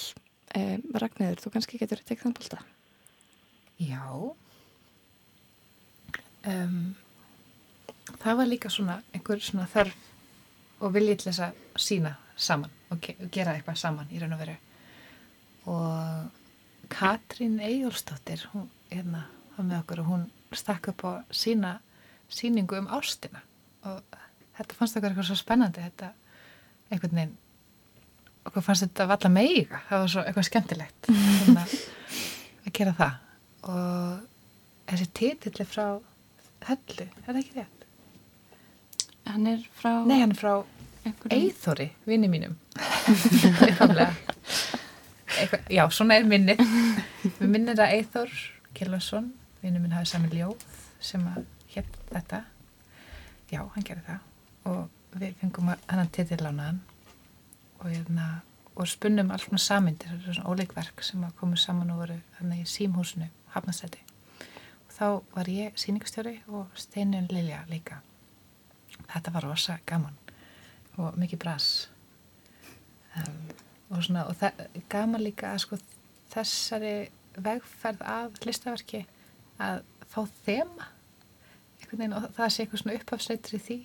[0.56, 2.58] Um, Ragnæður, þú kannski getur tekið þann bólta?
[3.80, 4.04] Já.
[6.48, 6.94] Um,
[8.20, 9.96] það var líka svona einhver svona þörf
[10.82, 14.56] og viljið að sína saman og ge gera eitthvað saman í raun og veru.
[15.72, 21.78] Og Katrín Eyjólfsdóttir hún hérna var með okkur og hún stakk upp á sína
[22.32, 23.40] síningu um ástina.
[23.88, 24.02] Og
[24.58, 26.12] þetta fannst okkur eitthvað svo spennandi þetta
[26.92, 27.38] einhvern veginn
[28.48, 29.82] okkur fannst þetta valla meiga.
[29.88, 31.66] Það var svo eitthvað skemmtilegt hérna,
[32.66, 33.20] að gera það.
[33.72, 35.86] Og þessi títilli frá
[36.62, 37.86] Hellu, er það ekki rétt?
[39.26, 39.90] Hann er frá...
[40.06, 40.52] Nei, hann er frá
[41.30, 42.54] Eithori, vinni mínum.
[45.32, 46.60] Eitthvað, já, svona er minnið.
[47.40, 48.30] Við minnir að Eithor
[48.76, 50.62] Kjelvarsson, vinni minn hafið sami ljóð
[51.02, 51.42] sem að
[51.74, 52.44] hétt þetta.
[53.50, 56.78] Já, hann gerði það og við fengum hann til til lánaðan
[57.80, 58.28] og, hérna,
[58.76, 62.20] og spunnum alls svona samindir, þetta er svona óleikverk sem að komu saman og voru
[62.38, 64.00] hann í símhúsinu, hafnastæti.
[64.86, 68.00] Og þá var ég síningstjóri og Steinin Lilja líka.
[69.10, 70.21] Þetta var rosa gaman
[71.00, 71.68] og mikið bras
[73.16, 73.40] um,
[73.92, 75.78] og svona og það, gaman líka að sko
[76.32, 76.94] þessari
[77.36, 79.04] vegferð að listaverki
[79.62, 79.82] að
[80.12, 80.88] fá þema.
[81.92, 83.78] Veginn, og það sé eitthvað svona upphafsleitur í því.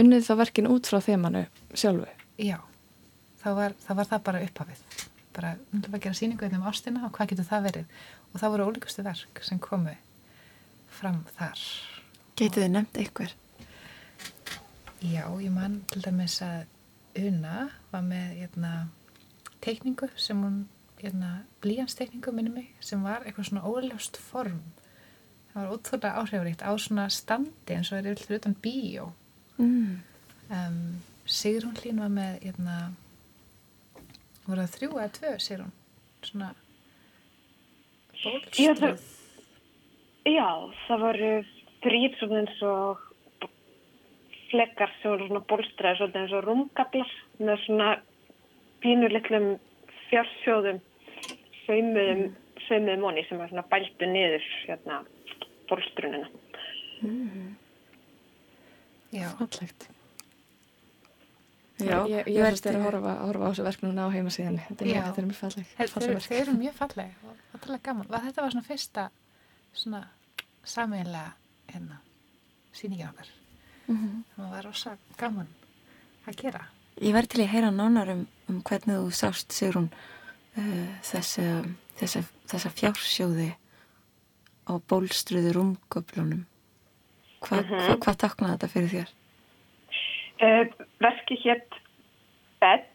[0.00, 1.42] Unnið þá verkin út frá þemanu
[1.76, 2.06] sjálfu?
[2.40, 2.56] Já,
[3.42, 4.84] þá var það, var það bara upphafið.
[5.36, 7.98] Bara umhverfum að gera síningu um ástina og hvað getur það verið?
[8.30, 9.92] Og það voru ólíkustu verk sem komu
[11.00, 11.66] fram þar.
[12.40, 13.36] Getið þið nefnt einhver?
[15.00, 16.66] Já, ég man til dæmis að
[17.18, 18.72] Una var með hérna,
[19.64, 20.60] teikningu sem hún
[21.00, 24.60] hérna, blíjanstekningu minni mig sem var eitthvað svona óljóst form.
[25.50, 29.10] Það var ótrúlega áhrifuríkt á svona standi eins og er yfir utan bíó.
[29.58, 30.00] Mm.
[30.50, 30.80] um,
[31.24, 32.76] Sigrun Hlín var með hérna,
[34.46, 35.74] voru það þrjú eða tvö Sigrun
[36.26, 36.54] svona
[38.20, 39.06] bólstruð
[40.28, 40.48] Já,
[40.86, 41.30] það voru
[41.84, 43.06] þrýr svona eins og
[44.50, 47.90] flekkar sem voru svona bólstraði svona eins og rungablar með svona
[48.82, 49.48] pínulitlum
[50.08, 50.80] fjársjóðum
[51.66, 52.26] saumuðum,
[52.66, 55.00] saumuðum moni sem var svona bæltu niður hérna
[55.70, 56.28] bólstrunina.
[57.04, 57.56] Mm.
[59.14, 59.28] Já.
[59.38, 59.88] Fallegt.
[61.80, 65.22] Já, ég, ég verðist að horfa, horfa á þessu verknuna á heimasíðan þetta er, þetta
[65.22, 69.06] er mjög falleg Þeir eru mjög falleg og ótrúlega gaman og þetta var svona fyrsta
[69.72, 70.02] svona
[70.60, 71.32] sameinlega
[71.72, 72.02] hérna
[72.76, 73.32] síningi okkar
[73.90, 74.22] mm -hmm.
[74.36, 75.48] það var rosa gaman
[76.26, 76.66] að gera
[77.00, 79.90] Ég verði til að heyra nánar um, um hvernig þú sást Sigrun
[80.58, 81.64] uh, þessa,
[81.96, 83.50] þessa, þessa fjársjóði
[84.68, 86.46] á bólstruður umgöflunum
[87.40, 87.86] Hva, mm -hmm.
[87.86, 89.10] hva, hvað taknaði þetta fyrir þér?
[90.40, 90.64] Uh,
[91.00, 91.72] verki hétt
[92.60, 92.88] bed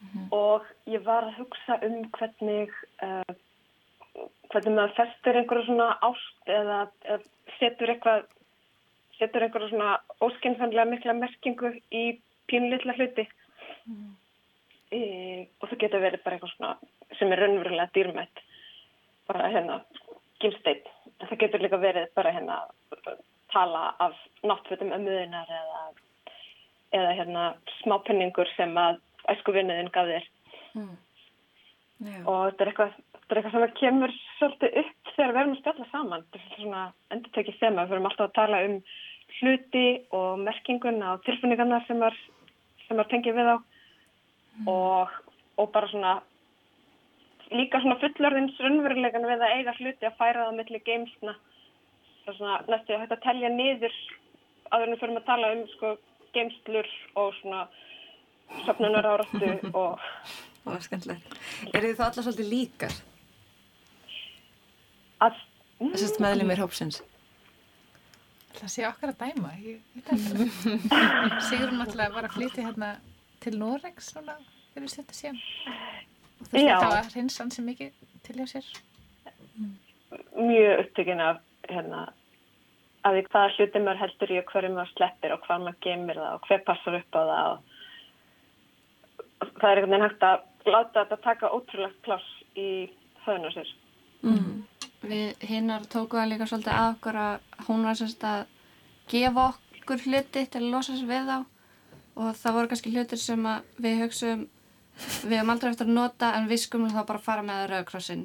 [0.00, 0.26] mm -hmm.
[0.30, 2.70] og ég var að hugsa um hvernig
[3.02, 3.34] uh,
[4.50, 7.22] hvernig maður festur einhverju svona ást eða, eða
[7.58, 8.26] setur eitthvað
[9.18, 12.04] setur einhverju svona óskynsamlega mikla merkingu í
[12.50, 13.26] pínlilla hluti.
[13.84, 14.14] Mm.
[14.94, 15.00] e,
[15.60, 18.42] og það getur verið bara eitthvað svona sem er raunverulega dýrmætt.
[19.28, 19.80] Bara hérna
[20.40, 20.88] gimsteit
[21.20, 22.58] en það getur líka verið bara hérna
[23.52, 25.82] tala af náttfötum ömmuðinar eða
[26.94, 27.44] eða hérna
[27.80, 29.00] smápenningur sem að
[29.32, 30.28] æskuvinniðin gaf þér.
[30.74, 30.94] Mm.
[32.26, 32.94] og þetta er eitthvað
[33.24, 36.60] þetta er eitthvað sem kemur svolítið upp þegar við erum að spjalla saman þetta er
[36.60, 36.82] svona
[37.14, 38.76] endur tekið þema við erum alltaf að tala um
[39.38, 39.86] hluti
[40.18, 42.04] og merkinguna og tilfinningarna sem
[42.84, 44.68] sem var tengið við á mm.
[44.68, 45.14] og,
[45.56, 46.14] og bara svona
[47.54, 51.36] líka svona fullorðins raunverulegan við að eiga hluti að færa það millir geimsna
[52.24, 53.98] það er svona næstu að hægt að telja niður
[54.70, 55.96] að við fyrir að tala um sko
[56.34, 56.88] geimslur
[57.20, 57.66] og svona
[58.66, 60.02] söfnunar áratu og
[60.64, 61.34] Það var skemmtilegt.
[61.76, 62.94] Er þið þá allar svolítið líkar?
[65.22, 65.42] Að...
[65.80, 67.02] Þessast meðlumir hópsins?
[68.54, 69.52] Það sé okkar að dæma.
[69.62, 70.48] Ég veit ekki.
[71.48, 72.90] Sigur náttúrulega var að flytja hérna
[73.42, 74.36] til Noregs núna
[74.74, 75.40] fyrir stjórnum síðan.
[76.40, 78.68] Og þú veist það að hreinsan sem mikið til hjá sér.
[80.34, 82.06] Mjög upptökin af hérna
[83.04, 86.20] að því hvaða hluti maður heldur í og hverju maður sleppir og hvað maður gemir
[86.20, 87.58] það og hver passar upp á það og
[89.60, 92.68] það er einhvern veginn hægt að láta þetta taka ótrúlegt pláss í
[93.26, 93.72] höfðun og sér.
[94.24, 94.64] Mm.
[95.04, 98.46] Við hinnar tóku það líka svolítið að okkur að hún var semst að
[99.10, 101.38] gefa okkur hluti til að losa sér við á
[102.14, 103.48] og það voru kannski hlutir sem
[103.82, 104.44] við hugsaum
[105.24, 108.24] við hefum aldrei eftir að nota en við skumum þá bara að fara með rauðkrossin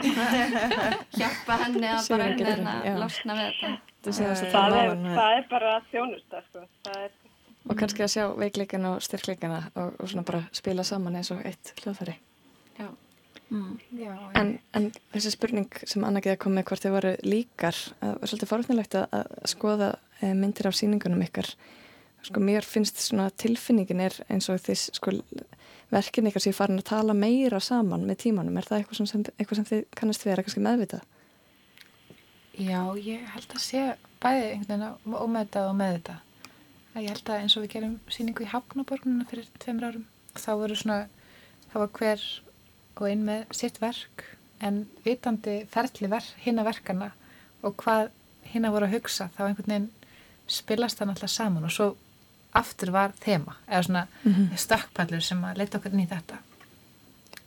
[1.18, 3.72] hjálpa henni að bara einhvern veginn að losna við þetta.
[4.00, 6.64] Það er, það er bara þjónusta sko.
[6.94, 7.12] er...
[7.68, 11.44] og kannski að sjá veikleikana og styrkleikana og, og svona bara spila saman eins og
[11.44, 12.16] eitt hljóðfæri.
[13.50, 13.78] Mm.
[13.98, 18.12] já en, en þessi spurning sem Anna geða kom með hvort þið voru líkar það
[18.20, 19.88] var svolítið forðnilegt að, að skoða
[20.20, 21.48] eh, myndir af síningunum ykkar.
[22.22, 25.16] Sko mér finnst svona tilfinningin er eins og því sko
[25.90, 29.24] verkin ykkar sem ég farin að tala meira saman með tímanum, er það eitthvað sem,
[29.34, 31.06] eitthvað sem þið kannast vera kannski meðvitað?
[32.60, 33.82] Já, ég held að sé
[34.22, 36.20] bæði einhvern veginn ómeðvitað og meðvitað.
[37.00, 40.50] Ég held að eins og við gerum síningu í Hafnaborgununa fyrir tveimur árum og þá
[40.60, 40.98] voru svona,
[41.70, 42.24] þá var hver
[43.00, 44.24] og einn með sitt verk
[44.60, 47.10] en vitandi ferli ver, hinn að verkana
[47.64, 48.10] og hvað
[48.52, 49.90] hinn að voru að hugsa þá einhvern veginn
[50.50, 51.90] spilast það náttúrulega saman og svo
[52.56, 54.56] aftur var þema eða svona mm -hmm.
[54.56, 56.38] stökkpallur sem að leita okkur inn í þetta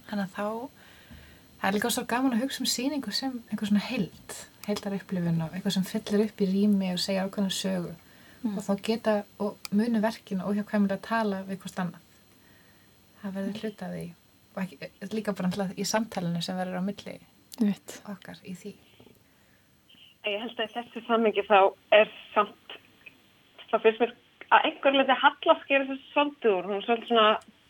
[0.09, 0.47] þannig að þá
[1.59, 4.35] það er líka svo gaman að hugsa um síningu sem einhver svona held
[4.67, 7.93] heldar upplifun og eitthvað sem fyllir upp í rými og segja ákveðna sögu
[8.43, 8.57] mm.
[8.57, 12.01] og þá geta og munu verkinu og hjá hverjum að tala við hvort annað
[13.21, 14.22] það verður hlutaði og
[14.61, 14.77] ekki,
[15.13, 17.19] líka bara alltaf í samtalenu sem verður á milli
[17.59, 18.01] Vitt.
[18.09, 18.73] okkar í því
[20.23, 21.57] Ég held að þessu sammingi þá
[21.91, 22.75] er samt
[23.67, 24.13] þá finnst mér
[24.55, 27.27] að einhver leiti Hallaskeri þessu svolítið úr, hún er svolítið svona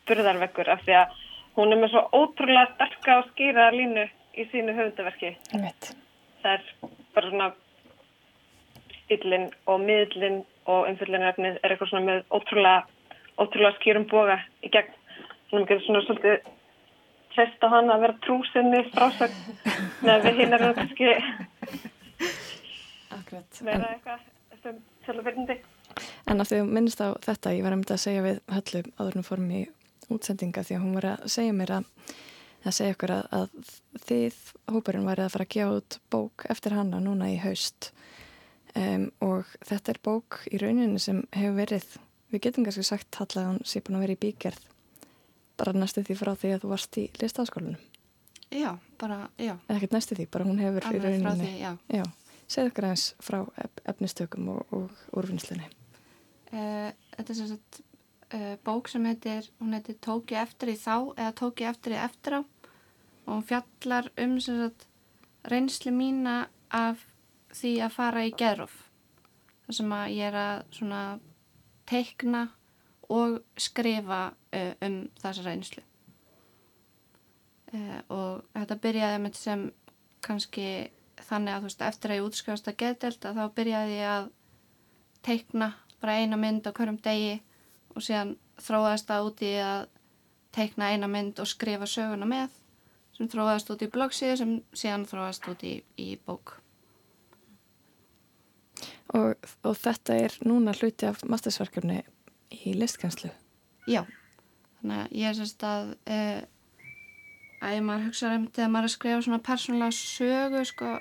[0.08, 1.16] burðarveggur af því að
[1.56, 4.04] hún er með svo ótrúlega sterka og skýra línu
[4.38, 5.32] í sínu höfundaverki.
[5.50, 6.64] Það er
[7.16, 7.50] bara svona
[9.00, 10.40] stílinn og miðlinn
[10.70, 12.86] og umfyllinarefnið er eitthvað svona með ótrúlega,
[13.42, 14.94] ótrúlega skýrum boga í gegn.
[15.48, 16.53] Svona mikið svona svolítið
[17.34, 19.58] hlesta hann að vera trúsinni frásögn.
[20.06, 21.12] Með við hinn erum kannski
[23.64, 24.20] vera eitthvað
[24.62, 25.56] sem sjálfverðindi.
[26.30, 29.50] En að minnst á þetta, ég var að mynda að segja við Höllu áðurnum fórum
[29.52, 29.64] í
[30.12, 31.90] útsendinga því að hún var að segja mér að
[32.64, 33.72] að segja okkur að, að
[34.08, 34.36] þið
[34.72, 37.90] hóparinn væri að fara að gefa út bók eftir hana núna í haust.
[38.74, 41.90] Um, og þetta er bók í rauninu sem hefur verið
[42.32, 44.64] við getum kannski sagt Halla að hún sé búin að vera í bígerð
[45.60, 47.82] bara næstu því frá því að þú varst í listaskólunum
[48.54, 49.56] Já, bara, já.
[49.68, 51.72] Ekkert næstu því, bara hún hefur Alveg í rauninu frá því, já.
[51.90, 52.04] já.
[52.46, 53.38] Segð okkur aðeins frá
[53.90, 55.66] efnistökum og, og úrvinnslunni.
[56.52, 61.32] Uh, þetta er sagt uh, bók sem heitir, hún heitir Tóki eftir í þá eða
[61.40, 62.40] Tóki eftir í eftir á.
[63.24, 64.86] Og hún fjallar um sem sagt
[65.50, 67.02] reynslu mína af
[67.54, 68.76] því að fara í geruf
[69.64, 71.02] þar sem að ég er að svona
[71.88, 72.44] teikna
[73.14, 75.82] og skrifa uh, um þessa reynslu.
[77.74, 79.64] Uh, og þetta byrjaði með sem
[80.24, 80.68] kannski
[81.24, 84.30] þannig að þú veist eftir að ég útskjáðast að getelt að þá byrjaði ég að
[85.24, 85.70] teikna
[86.02, 87.36] bara eina mynd á hverjum degi
[87.94, 89.86] og síðan þróaðist það út í að
[90.54, 92.58] teikna eina mynd og skrifa söguna með
[93.14, 96.56] sem þróaðist út í bloggsíðu sem síðan þróaðist út í, í bók.
[99.14, 102.00] Og, og þetta er núna hluti af mastersverkefni
[102.54, 103.30] í listkenslu
[103.84, 104.02] Já,
[104.80, 106.42] þannig að ég er sérst að uh,
[107.64, 110.92] að ég maður hugsa um þegar maður er að skrifa svona persónulega sögu sko,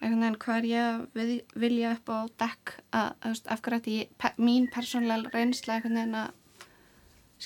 [0.00, 1.32] einhvern veginn hvað er ég að
[1.64, 6.00] vilja upp á dekk að, að af hverju ætti ég, pe, mín persónulega reynsla einhvern
[6.00, 6.66] veginn að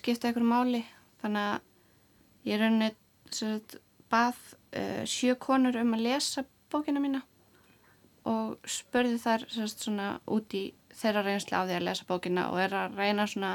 [0.00, 0.82] skipta einhverju máli?
[1.20, 2.90] Þannig að ég er rauninni
[3.30, 3.78] sérst,
[4.10, 4.40] bað
[4.74, 7.22] uh, sjö konur um að lesa bókina mína
[8.28, 10.66] og spurði þar sérst, svona út í
[11.00, 13.52] þeirra reynsli á því að lesa bókina og er að reyna svona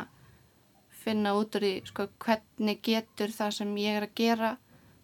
[1.06, 4.52] finna út úr því sko, hvernig getur það sem ég er að gera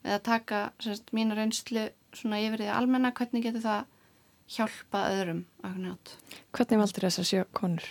[0.01, 1.88] eða taka sérst, mínu reynslu
[2.18, 3.89] svona yfir því almenna, hvernig getur það
[4.51, 6.15] hjálpa öðrum að.
[6.55, 7.89] Hvernig valdur þessar sjö konur?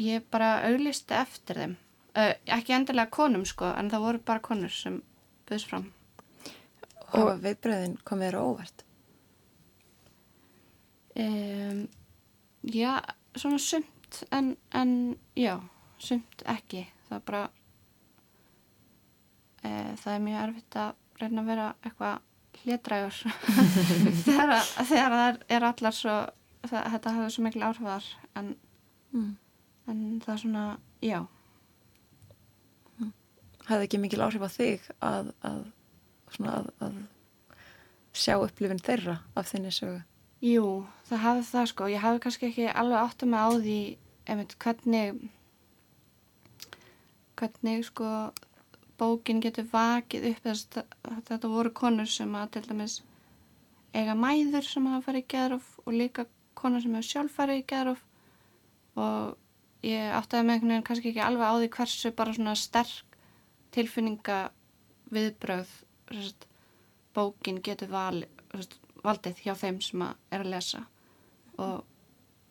[0.00, 1.78] Ég bara auglisti eftir þeim.
[2.10, 5.00] Uh, ekki endilega konum sko, en það voru bara konur sem
[5.50, 5.90] buðs fram.
[7.18, 8.84] Og viðbröðin komið þér óvart?
[11.20, 11.82] Um,
[12.62, 13.00] já,
[13.36, 15.56] svona sumt, en, en já,
[15.98, 16.86] sumt ekki.
[17.08, 17.44] Það er bara
[19.62, 19.70] e,
[20.00, 22.26] það er mjög erfitt að reyna að vera eitthvað
[22.60, 23.18] hlétrægur
[24.26, 24.54] þegar,
[24.88, 26.16] þegar það er allar svo
[26.66, 28.08] það, þetta hafður svo miklu áhrifar
[28.38, 28.50] en,
[29.14, 29.30] mm.
[29.92, 30.64] en það er svona,
[31.04, 31.18] já
[32.98, 33.12] mm.
[33.70, 35.64] Hafði ekki mikil áhrif á þig að, að,
[36.42, 37.00] að, að
[38.16, 40.00] sjá upplifin þeirra af þinni sögu?
[40.40, 41.88] Jú, það hafði það sko.
[41.92, 43.80] Ég hafði kannski ekki alveg áttu mig á því
[44.30, 45.20] einmitt hvernig
[47.40, 48.08] hvernig sko
[49.00, 52.96] bókin getur vakið upp þess að þetta voru konur sem að til dæmis
[53.96, 56.26] eiga mæður sem hafa farið í geðróf og líka
[56.60, 58.02] konur sem hefur sjálf farið í geðróf
[59.00, 63.18] og ég áttaði með einhvern veginn kannski ekki alveg á því hversu bara svona sterk
[63.74, 64.40] tilfinninga
[65.14, 65.72] viðbröð
[67.16, 70.84] bókin getur val, sérst, valdið hjá þeim sem að er að lesa
[71.60, 71.84] og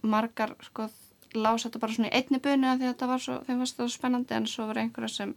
[0.04, 0.88] margar sko
[1.36, 3.72] lása þetta bara svona í einni bunu að því að þetta var svo, þeim var
[3.72, 5.36] þetta spennandi en svo var einhverja sem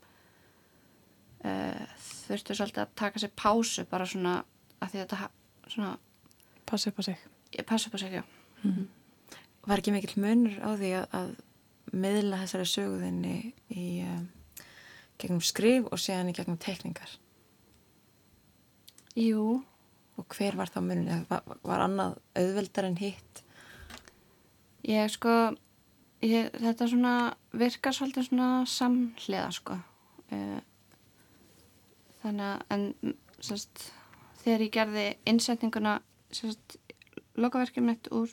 [1.44, 1.84] uh,
[2.28, 4.38] þurftu svolítið að taka sér pásu bara svona
[4.80, 5.30] að því að þetta
[5.74, 5.92] svona
[6.66, 7.18] Passu upp á sig
[7.66, 8.22] Passu upp á sig, já
[8.62, 8.86] mm -hmm.
[9.66, 11.36] Var ekki mikill munur á því að, að
[11.92, 14.28] miðla þessari söguðinni í um,
[15.18, 17.10] gegnum skrif og séðan í gegnum teikningar?
[19.14, 19.62] Jú
[20.20, 21.24] Og hver var þá munur?
[21.30, 23.42] Var, var annað auðveldar en hitt?
[24.86, 25.32] Ég sko
[26.22, 27.14] ég, þetta svona
[27.56, 30.60] virkar svolítið svona samhliða sko uh,
[32.22, 33.88] þannig að en sérst,
[34.42, 35.98] þegar ég gerði innsetninguna
[37.38, 38.30] lokaverkjum mitt úr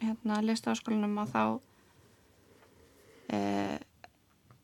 [0.00, 1.42] hérna listafaskólanum og þá
[3.34, 3.40] e,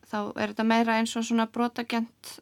[0.06, 2.36] þá er þetta meira eins og svona brotagent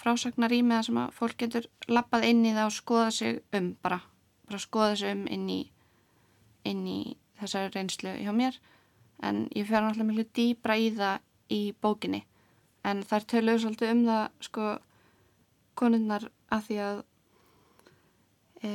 [0.00, 3.40] frásagnar í með það sem að fólk getur lappað inn í það og skoða sig
[3.56, 4.00] um bara,
[4.48, 5.60] bara skoða sig um inn í
[6.68, 7.00] inn í
[7.40, 8.56] þessari reynslu hjá mér.
[9.24, 11.20] En ég fer náttúrulega miklu dýbra í það
[11.52, 12.24] í bókinni.
[12.84, 14.66] En þær töluðu svolítið um það sko
[15.80, 17.00] konunnar að því að
[18.64, 18.70] e,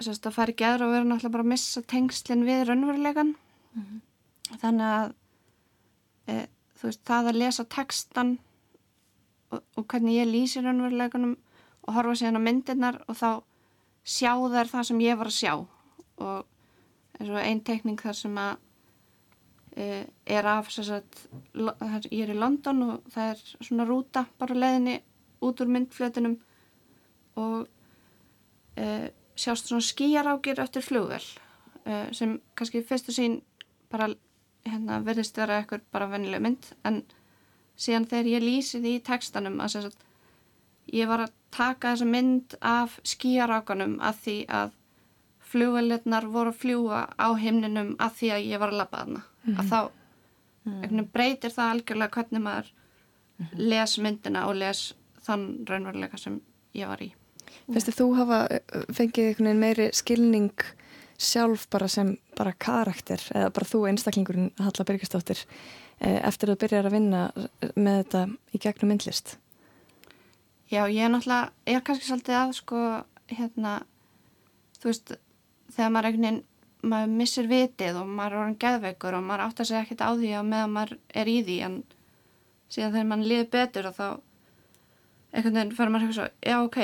[0.00, 3.84] sérst, að fara ekki aðra og vera náttúrulega bara að missa tengslinn við raunverulegan mm
[3.84, 4.58] -hmm.
[4.62, 5.14] þannig að
[6.26, 6.46] e,
[6.78, 8.38] þú veist, það að lesa textan
[9.52, 11.36] og, og hvernig ég lýsi raunveruleganum
[11.86, 13.30] og horfa síðan á myndirnar og þá
[14.04, 15.52] sjá þær það sem ég var að sjá.
[16.18, 18.54] Og eins og einn tekning þar sem að
[19.78, 19.86] e,
[20.26, 25.00] er af sagt, ég er í London og það er svona rúta bara leðinni
[25.44, 26.38] út úr myndflötunum
[27.38, 27.68] og
[28.78, 29.06] uh,
[29.38, 31.22] sjást svona skýjarákir eftir flugvel
[31.86, 33.38] uh, sem kannski fyrstu sín
[33.92, 34.10] bara
[34.66, 37.02] hérna, verðist vera eitthvað bara vennileg mynd en
[37.78, 40.04] síðan þegar ég lýsi því í textanum að sagt,
[40.92, 44.74] ég var að taka þessa mynd af skýjarákanum að því að
[45.48, 49.54] flugvelirnar voru að fljúa á himninum að því að ég var að lappa þarna mm
[49.54, 49.60] -hmm.
[49.60, 49.80] að þá
[50.64, 51.12] mm -hmm.
[51.12, 53.68] breytir það algjörlega hvernig maður mm -hmm.
[53.70, 56.40] les myndina og les þann raunveruleika sem
[56.74, 57.12] ég var í.
[57.72, 58.46] Fyrstu þú hafa
[58.92, 60.52] fengið einhvern meiri skilning
[61.18, 65.38] sjálf bara sem bara karakter eða bara þú einstaklingurinn Halla Byrkistóttir
[66.00, 67.22] eftir að þú byrjar að vinna
[67.74, 69.36] með þetta í gegnum myndlist?
[70.68, 72.82] Já, ég er náttúrulega, ég er kannski svolítið að sko,
[73.32, 73.74] hérna,
[74.78, 75.14] þú veist,
[75.74, 76.44] þegar maður einhvern veginn
[76.88, 80.32] maður missir vitið og maður er orðin geðveikur og maður áttar sig ekkert á því
[80.38, 81.78] að meðan maður er í því en
[82.70, 84.06] síðan þegar maður liður betur og þá
[85.32, 86.78] einhvern veginn fyrir maður að hugsa, já ok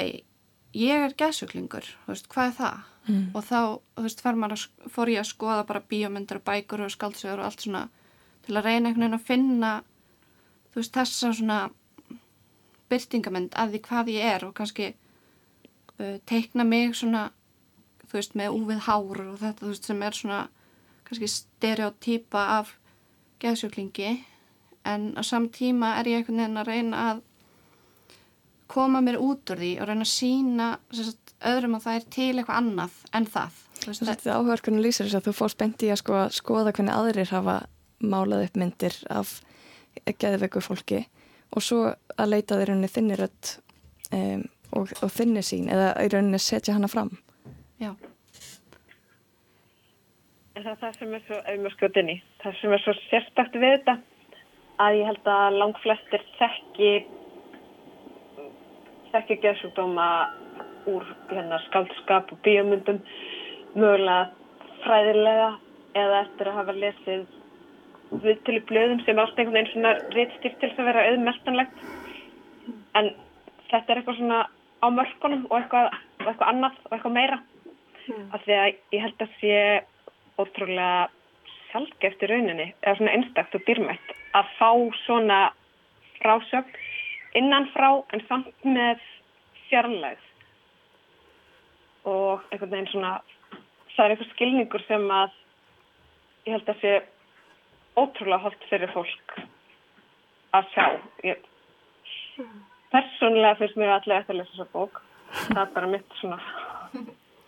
[0.74, 2.82] ég er geðsuglingur, veist, hvað er það?
[3.04, 3.24] Mm.
[3.36, 3.58] og þá,
[3.94, 7.50] þú veist, maður að, fór ég að skoða bara bíómyndir og bækur og skaldsögur og
[7.50, 7.84] allt svona
[8.44, 9.72] til að reyna einhvern veginn að finna
[10.72, 11.58] þú veist, þessa svona
[12.90, 17.28] byrtingament af því hvað ég er og kannski uh, teikna mig svona
[18.04, 20.40] þú veist, með úvið hár og þetta, þú veist, sem er svona
[21.04, 22.74] kannski stereotýpa af
[23.42, 24.16] geðsjöklingi
[24.88, 27.22] en á samtíma er ég einhvern veginn að reyna að
[28.70, 32.30] koma mér út úr því og reyna að sína sagt, öðrum að það er til
[32.32, 33.60] eitthvað annað en það.
[33.84, 37.32] Þú veist, áhverkunum lýsir þess að þú fórst beint í að sko, skoða hvernig aðrir
[37.34, 37.56] hafa
[38.10, 39.38] málað upp myndir af
[40.04, 41.04] geðveiku fólki
[41.54, 43.58] og svo að leita þeir rauninni þinni rött
[44.10, 44.42] um,
[44.74, 47.12] og, og þinni sín eða í rauninni setja hana fram
[47.82, 47.90] Já.
[50.54, 51.38] En það er það sem er svo,
[52.14, 53.96] í, það sem er svo sérstakt við þetta,
[54.84, 56.92] að ég held að lang flestir þekki,
[59.10, 60.08] þekki geðsjúkdóma
[60.92, 63.02] úr hérna, skaldskap og bíomundum,
[63.74, 64.30] mögulega
[64.84, 65.50] fræðilega
[65.98, 67.26] eða eftir að hafa lesið
[68.22, 71.82] við til í blöðum sem ást einhvern veginn svona réttstýrt til að vera auðmeltanlegt.
[72.98, 73.10] En
[73.70, 74.40] þetta er eitthvað svona
[74.84, 78.24] á mörkunum og eitthvað, og eitthvað annað og eitthvað meira mm.
[78.36, 79.58] af því að ég held að sé
[80.38, 81.08] ótrúlega
[81.70, 84.70] sjálfgeft í rauninni, eða svona einstakt og dýrmætt að fá
[85.04, 85.40] svona
[86.20, 86.76] frásögn
[87.38, 89.02] innanfrá en samt með
[89.68, 90.30] fjarlægð
[92.10, 93.16] og einhvern veginn svona
[93.94, 95.34] það er eitthvað skilningur sem að
[96.44, 96.94] ég held að sé
[97.96, 99.36] ótrúlega holdt fyrir fólk
[100.54, 100.86] að sjá
[101.26, 101.42] ég,
[102.94, 105.02] persónulega finnst mér allir eftir að lesa þessa bók
[105.34, 106.38] það er bara mitt svona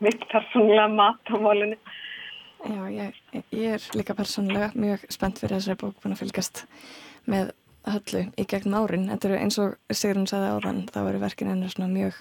[0.04, 1.78] mitt persónulega mat á mólunni.
[2.66, 3.20] Já, ég,
[3.52, 6.64] ég er líka persónulega mjög spennt fyrir þessari bók búin að fylgast
[7.30, 7.52] með
[7.86, 9.08] höllu í gegn árin.
[9.12, 12.18] Þetta eru eins og Sigrun saði áðan, þá eru verkin ennur svona mjög,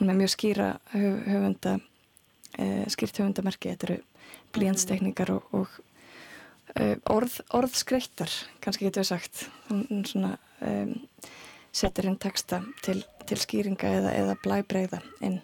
[0.00, 1.76] hún er mjög skýra höf, höfunda,
[2.58, 3.74] eh, skýrt höfundamerki.
[3.74, 4.00] Þetta eru
[4.56, 5.78] blíjanstekningar og, og
[7.10, 8.32] orð, orðskreittar,
[8.64, 9.46] kannski getur við sagt.
[9.68, 10.34] Hún svona
[10.64, 10.94] um,
[11.74, 15.40] setur inn texta til, til skýringa eða, eða blæbreyða inn.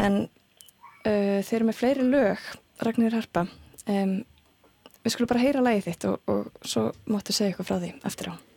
[0.00, 2.48] En uh, þeir eru með fleiri lög
[2.84, 3.46] Ragnir Harpa
[3.86, 4.16] um,
[5.04, 8.32] við skulum bara heyra lægið þitt og, og svo máttu segja eitthvað frá því eftir
[8.32, 8.53] á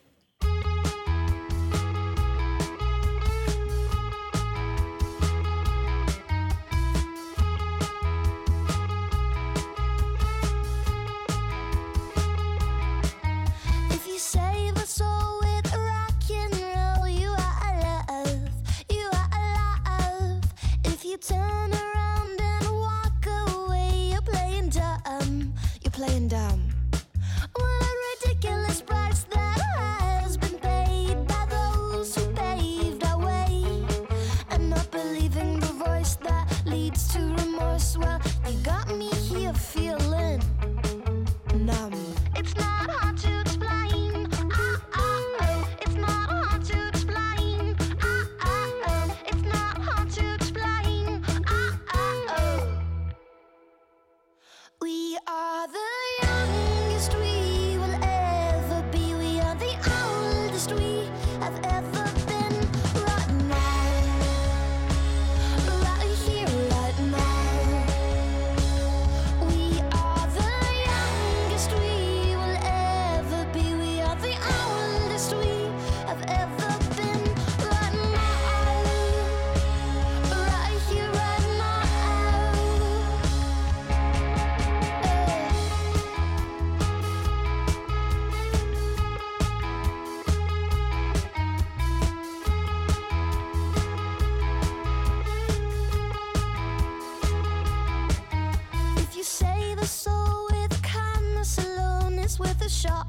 [102.78, 103.08] shot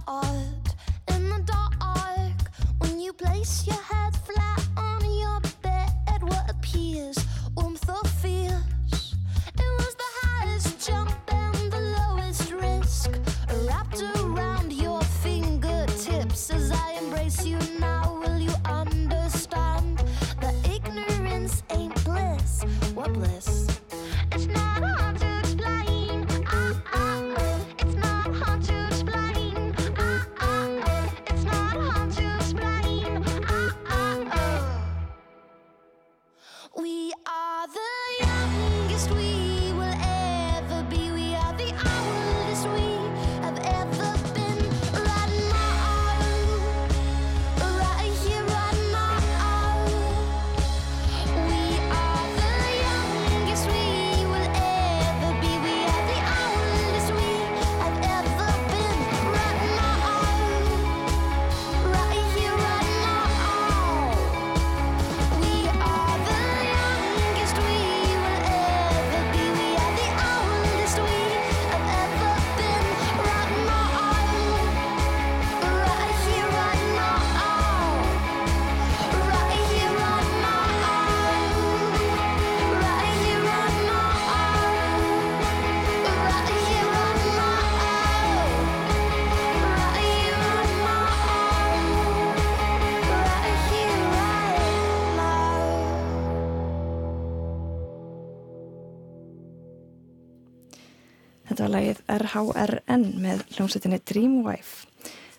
[102.19, 104.89] RHRN með hljómsveitinni Dreamwife.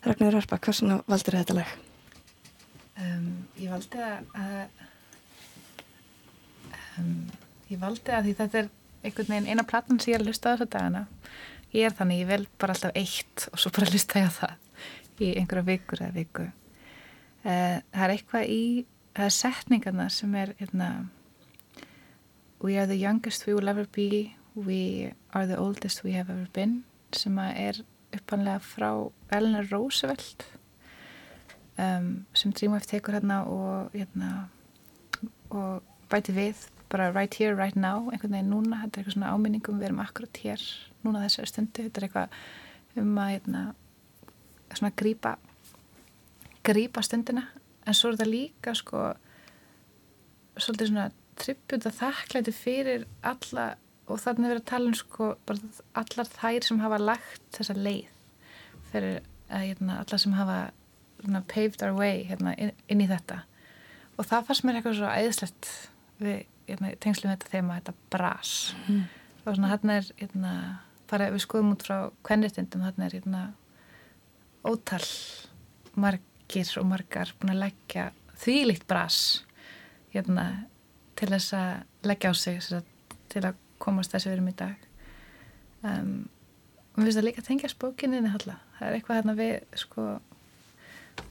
[0.06, 1.72] Ragnar Rörpa, hversuna valdur þetta lag?
[3.00, 3.28] Um,
[3.60, 4.56] ég valdi að
[7.00, 7.14] um,
[7.70, 8.72] ég valdi að því þetta er
[9.04, 11.04] einhvern veginn eina platan sem ég er að hlusta á þessa dagana.
[11.76, 14.58] Ég er þannig, ég vel bara alltaf eitt og svo bara hlusta ég á það
[15.20, 16.48] í einhverja vikur eða viku.
[17.44, 18.64] Uh, það er eitthvað í,
[19.16, 20.90] það er setningarna sem er, hérna,
[22.60, 26.48] We are the youngest we will ever be We are the oldest we have ever
[26.54, 27.84] been sem er
[28.16, 28.90] uppanlega frá
[29.32, 30.46] Eleanor Roosevelt
[31.78, 34.50] um, sem Dreamwife tekur hérna og, hérna
[35.50, 38.80] og bæti við bara right here, right now, einhvern veginn núna.
[38.82, 40.64] Þetta er eitthvað svona áminningum, við erum akkurat hér
[41.06, 43.62] núna þessari stundu, þetta er eitthvað um að hérna,
[44.74, 45.36] svona grípa
[46.66, 47.46] grípa stundina.
[47.86, 49.04] En svo er þetta líka sko
[50.60, 51.06] svolítið svona
[51.40, 53.70] trippjúta þakklæti fyrir alla
[54.10, 55.30] og þannig að vera að tala um sko
[56.02, 58.10] allar þær sem hafa lagt þessa leið
[58.90, 59.20] fyrir
[59.50, 60.58] að hérna, allar sem hafa
[61.22, 63.44] hérna, paved our way hérna, inn, inn í þetta
[64.18, 65.72] og það fannst mér eitthvað svo æðislegt
[66.20, 66.38] við
[66.70, 68.54] hérna, tengslum þetta þema þetta bras
[68.88, 69.04] mm.
[69.44, 70.54] og svona hann er hérna,
[71.10, 73.46] bara við skoðum út frá kvennritindum hann er hérna
[74.68, 75.04] ótal
[76.00, 78.10] margir og margar búin að leggja
[78.40, 79.22] þvílikt bras
[80.14, 80.46] hérna
[81.20, 82.62] til þess að leggja á sig
[83.30, 84.88] til að komast þessi verum í dag.
[85.84, 86.14] Um,
[86.94, 90.08] og við finnst að líka tengja spókinni það er eitthvað hérna við sko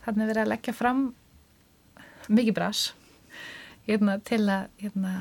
[0.04, 1.02] hérna við erum að leggja fram
[2.28, 2.84] mikið bras
[3.88, 5.12] hérna, til að hérna,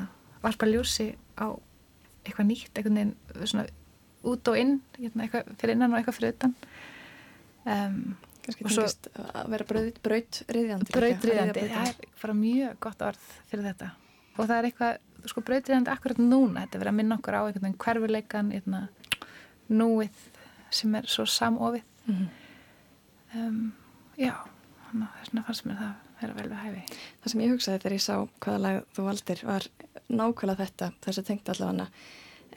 [0.44, 1.10] varpa ljósi
[1.40, 1.56] á
[2.24, 3.66] eitthvað nýtt eitthvað nefn svona
[4.28, 6.56] út og inn hérna, eitthvað fyrir innan og eitthvað fyrir utan.
[7.68, 8.00] Um,
[8.44, 9.68] kannski tengist að vera
[10.04, 13.90] brautriðjandi brautriðjandi, það er bara mjög gott orð fyrir þetta.
[14.36, 17.64] Og það er eitthvað sko brautriðandi akkurat núna, þetta verður að minna okkur á einhvern
[17.64, 18.88] veginn hverfuleikan, einhvern
[19.68, 20.22] núið
[20.70, 22.28] sem er svo samofið mm -hmm.
[23.40, 23.72] um,
[24.16, 24.34] já
[24.88, 26.82] að þess vegna fannst mér það vera vel við hæfi.
[27.22, 28.14] Það sem ég hugsaði þegar ég sá
[28.44, 29.66] hvaða lag þú valdir var
[30.08, 31.86] nákvæmlega þetta, þess að tengta allavega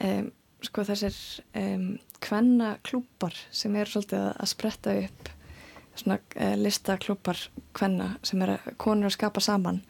[0.06, 0.32] um,
[0.62, 1.18] sko þessir
[1.58, 1.86] um,
[2.22, 5.32] kvenna klúpar sem eru svolítið að spretta upp
[5.94, 7.38] svona uh, listaklúpar
[7.76, 9.82] kvenna sem eru konur að skapa saman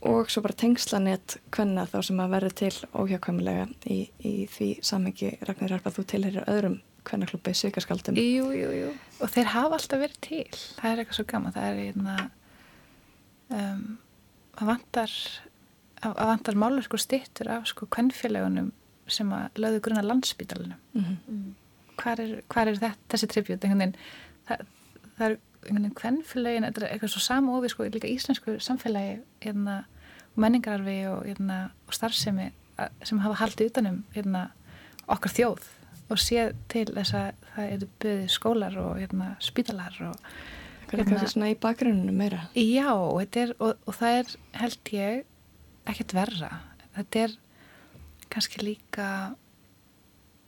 [0.00, 5.32] og svo bara tengslanett hvenna þá sem að verður til óhjákvæmulega í, í því samengi
[5.46, 8.88] Ragnar Rarpa þú tilherir öðrum hvennaklubbi sykarskaldum Jú, jú, jú,
[9.22, 10.62] og þeir hafa alltaf verið til.
[10.80, 11.54] Það er eitthvað svo gaman.
[11.54, 12.16] Það er einna
[13.54, 13.84] um,
[14.56, 15.14] að vantar
[16.04, 18.72] að vantar málur sko stittur af sko hvennfélagunum
[19.10, 21.04] sem að lögðu grunna landsbítalunum mhm.
[21.04, 21.18] mm.
[21.28, 21.52] -hmm.
[22.02, 23.64] hvað er, hvar er þetta, þessi tribut
[24.46, 24.66] það,
[25.16, 29.80] það er hvennfélagin, þetta er eitthvað svo samofið sko, líka íslensku samfélagi hérna,
[30.36, 32.50] menningararfi og, hérna, og starfsemi
[33.06, 34.50] sem hafa haldið utanum hérna,
[35.08, 35.70] okkar þjóð
[36.12, 40.20] og séð til þess að það eru byggðið skólar og hérna, spítalar og
[40.94, 42.44] er kannski svona í bakgruninu meira.
[42.54, 42.92] Já,
[43.40, 45.24] er, og, og það er held ég
[45.90, 46.52] ekkert verra.
[46.94, 47.34] Þetta er
[48.30, 49.08] kannski líka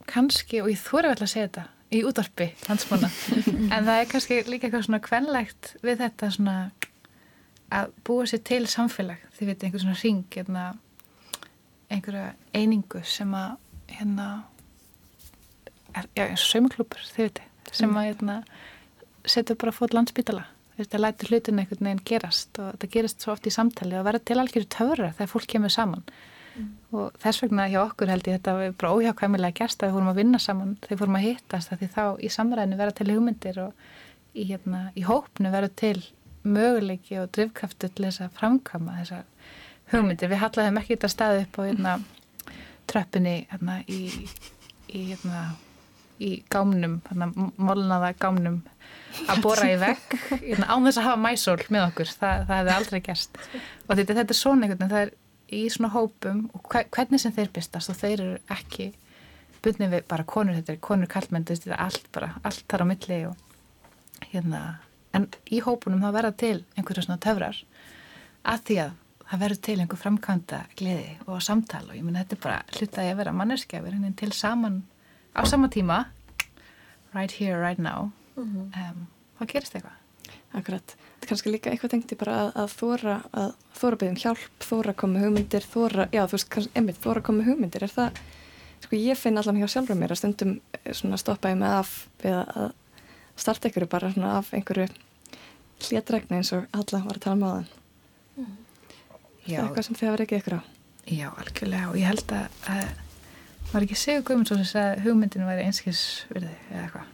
[0.09, 3.09] kannski, og ég þóri vel að segja þetta í útvarpi hansmanna
[3.75, 6.57] en það er kannski líka eitthvað svona kvenlegt við þetta svona
[7.75, 9.25] að búa sér til samfélag.
[9.37, 10.63] Þið veitir einhver svona ring hérna,
[11.93, 13.59] einhverja einingu sem að
[13.99, 14.29] hérna
[15.95, 18.39] er, já eins og saumaklúpur þið veitir sem að hérna
[19.29, 20.47] setur bara fót landsbytala
[20.79, 23.99] þú veist að læti hlutin einhvern veginn gerast og þetta gerist svo oft í samtali
[23.99, 26.05] og verða til algjörðu töfra þegar fólk kemur saman.
[26.07, 26.38] mm.
[26.93, 30.13] Og þess vegna hjá okkur held ég þetta var bara óhjákvæmilega gerst að við fórum
[30.13, 33.89] að vinna saman þegar fórum að hittast því þá í samræðinu verða til hugmyndir og
[34.35, 35.99] í, hérna, í hópnu verða til
[36.49, 39.25] möguleiki og drivkraftu til þess að framkama þessar
[39.93, 40.33] hugmyndir.
[40.33, 41.95] Við hallaðum ekki þetta stað upp á hérna,
[42.89, 44.01] tröppinni hérna, í,
[44.89, 45.45] í, hérna,
[46.25, 46.99] í gámnum
[47.57, 48.61] molnaða gámnum
[49.29, 50.19] að bóra í vekk
[50.49, 52.13] hérna, án þess að hafa mæsól með okkur.
[52.21, 53.41] Það, það hefði aldrei gerst.
[53.87, 55.17] Og þetta, þetta er svona einhvern veginn það er
[55.55, 58.93] í svona hópum og hvernig sem þeir byrstast og þeir eru ekki
[59.65, 62.91] byrnið við bara konur, þetta er konur kallmenn þetta er allt bara, allt þar á
[62.91, 64.63] milli og hérna
[65.17, 67.63] en í hópunum þá verða til einhverju svona töfrar
[68.49, 68.97] að því að
[69.29, 73.13] það verður til einhver framkvæmda gleði og samtal og ég minna þetta er bara hlutaði
[73.13, 74.83] að vera manneskjafir til saman
[75.37, 76.05] á sama tíma
[77.15, 78.91] right here, right now mm -hmm.
[78.91, 79.07] um,
[79.41, 79.97] þá gerist eitthvað
[80.57, 80.97] Akkurat,
[81.27, 85.67] kannski líka eitthvað tengti bara að, að þóra að þóra byggjum hjálp, þóra komi hugmyndir
[85.67, 88.21] þóra, já þú veist, kannski, einmitt, þóra komi hugmyndir er það,
[88.85, 91.93] sko ég finn allan hjá sjálfur mér að stundum eh, svona stoppa ég með af
[92.23, 92.73] við að
[93.39, 94.89] starta ykkur bara svona af einhverju
[95.89, 97.69] hlétregna eins og alla var að tala um aðan
[98.39, 98.57] mm.
[99.45, 100.63] það er eitthvað sem þið hafa reykið ykkur á
[101.09, 102.89] Já, algjörlega og ég held að, að
[103.73, 107.07] var ekki Sigur Guðmundsson sem sagði hugmyndinu væri einskilsverði eða eitthvað.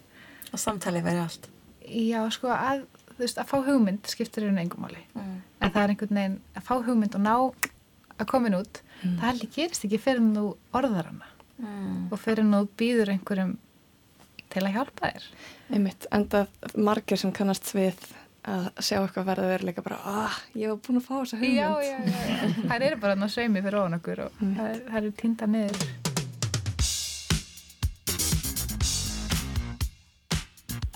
[0.51, 1.47] Að samtalið væri allt.
[1.85, 2.83] Já, sko, að,
[3.19, 5.03] veist, að fá hugmynd skiptir einu engumáli.
[5.15, 5.37] Mm.
[5.61, 7.35] En það er einhvern veginn að fá hugmynd og ná
[8.15, 9.15] að komin út, mm.
[9.21, 11.31] það heldur gerist ekki fyrir nú orðar hana.
[11.59, 12.01] Mm.
[12.11, 13.57] Og fyrir nú býður einhverjum
[14.55, 15.31] til að hjálpa þér.
[15.75, 16.45] Einmitt, enda
[16.77, 17.99] margir sem kannast við
[18.45, 21.71] að sjá eitthvað verða veruleika bara ah, ég hef búin að fá þessa hugmynd Já,
[21.81, 26.04] já, já, það er bara að sveimi fyrir ofan okkur og það er týnda niður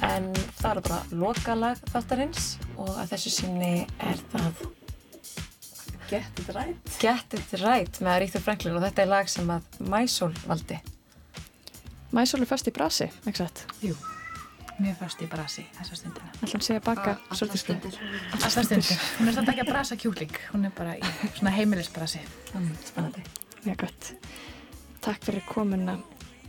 [0.09, 0.29] En
[0.59, 4.67] það eru bara lokalag þáttarins og að þessu sinni er það
[6.09, 9.83] Get It Right Get It Right með Ríktur Franklin og þetta er lag sem að
[9.85, 10.79] Mæsól valdi
[12.17, 13.67] Mæsól er fast í brasi, ekki satt?
[13.85, 13.97] Jú
[14.79, 16.29] mjög fast í brasi þessa stundina.
[16.39, 17.97] Alltaf sé að baka svolítið stundir.
[18.37, 19.01] Alltaf stundir.
[19.19, 22.23] Hún er svolítið ekki að brasa kjúling, hún er bara í svona heimilisbrasi.
[22.55, 23.25] Mm, spennandi.
[23.65, 24.13] Mjög gott.
[25.03, 25.99] Takk fyrir komuna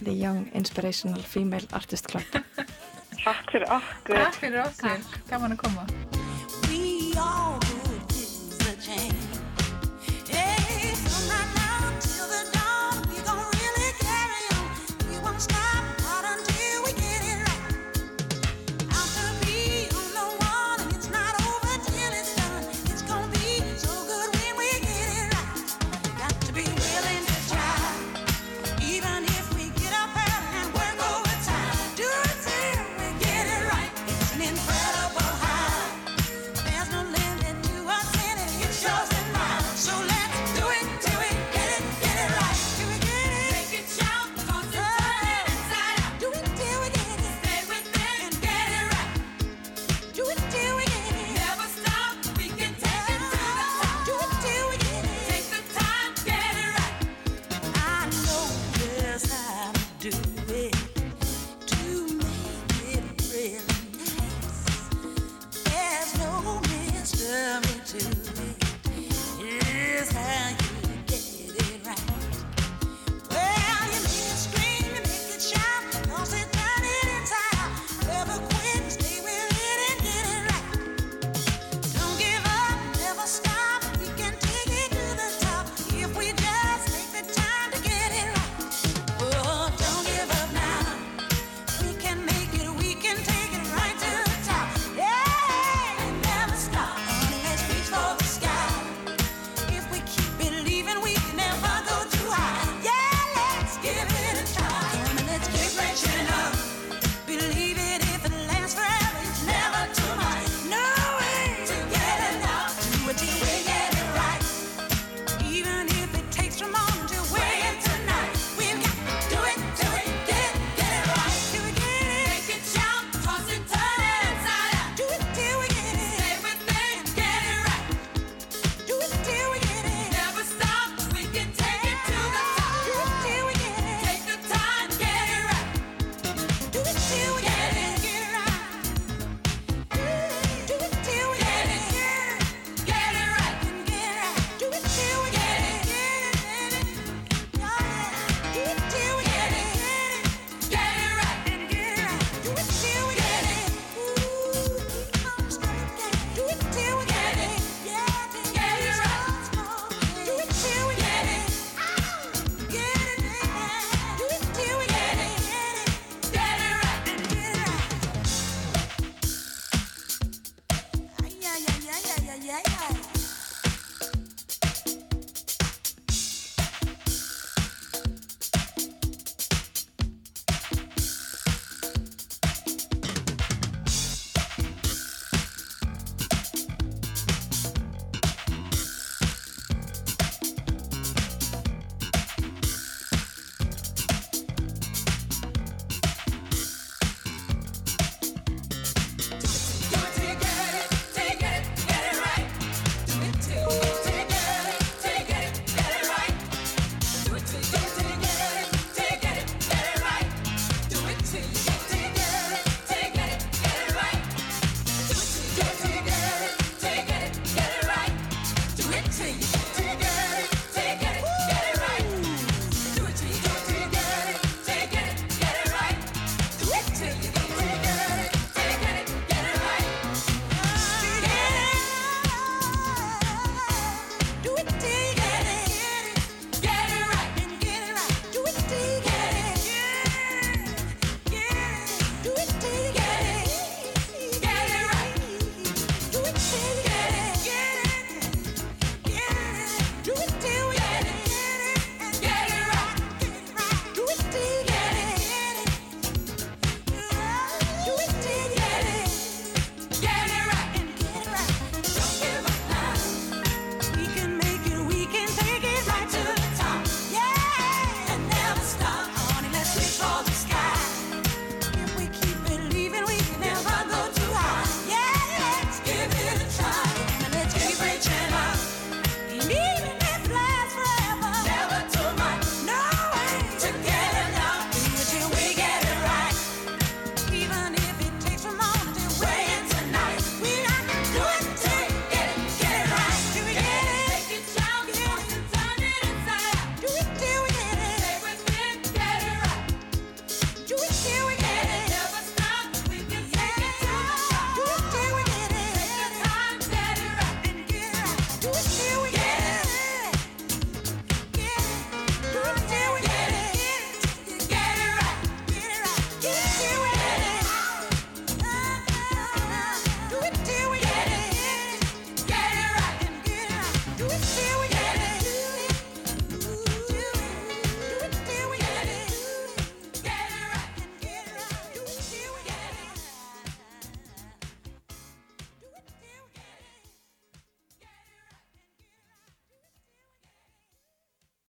[0.03, 2.37] The Young Inspirational Female Artist Club.
[3.23, 4.15] Takk fyrir okkur.
[4.15, 5.09] Takk fyrir okkur.
[5.29, 5.83] Gaman að koma.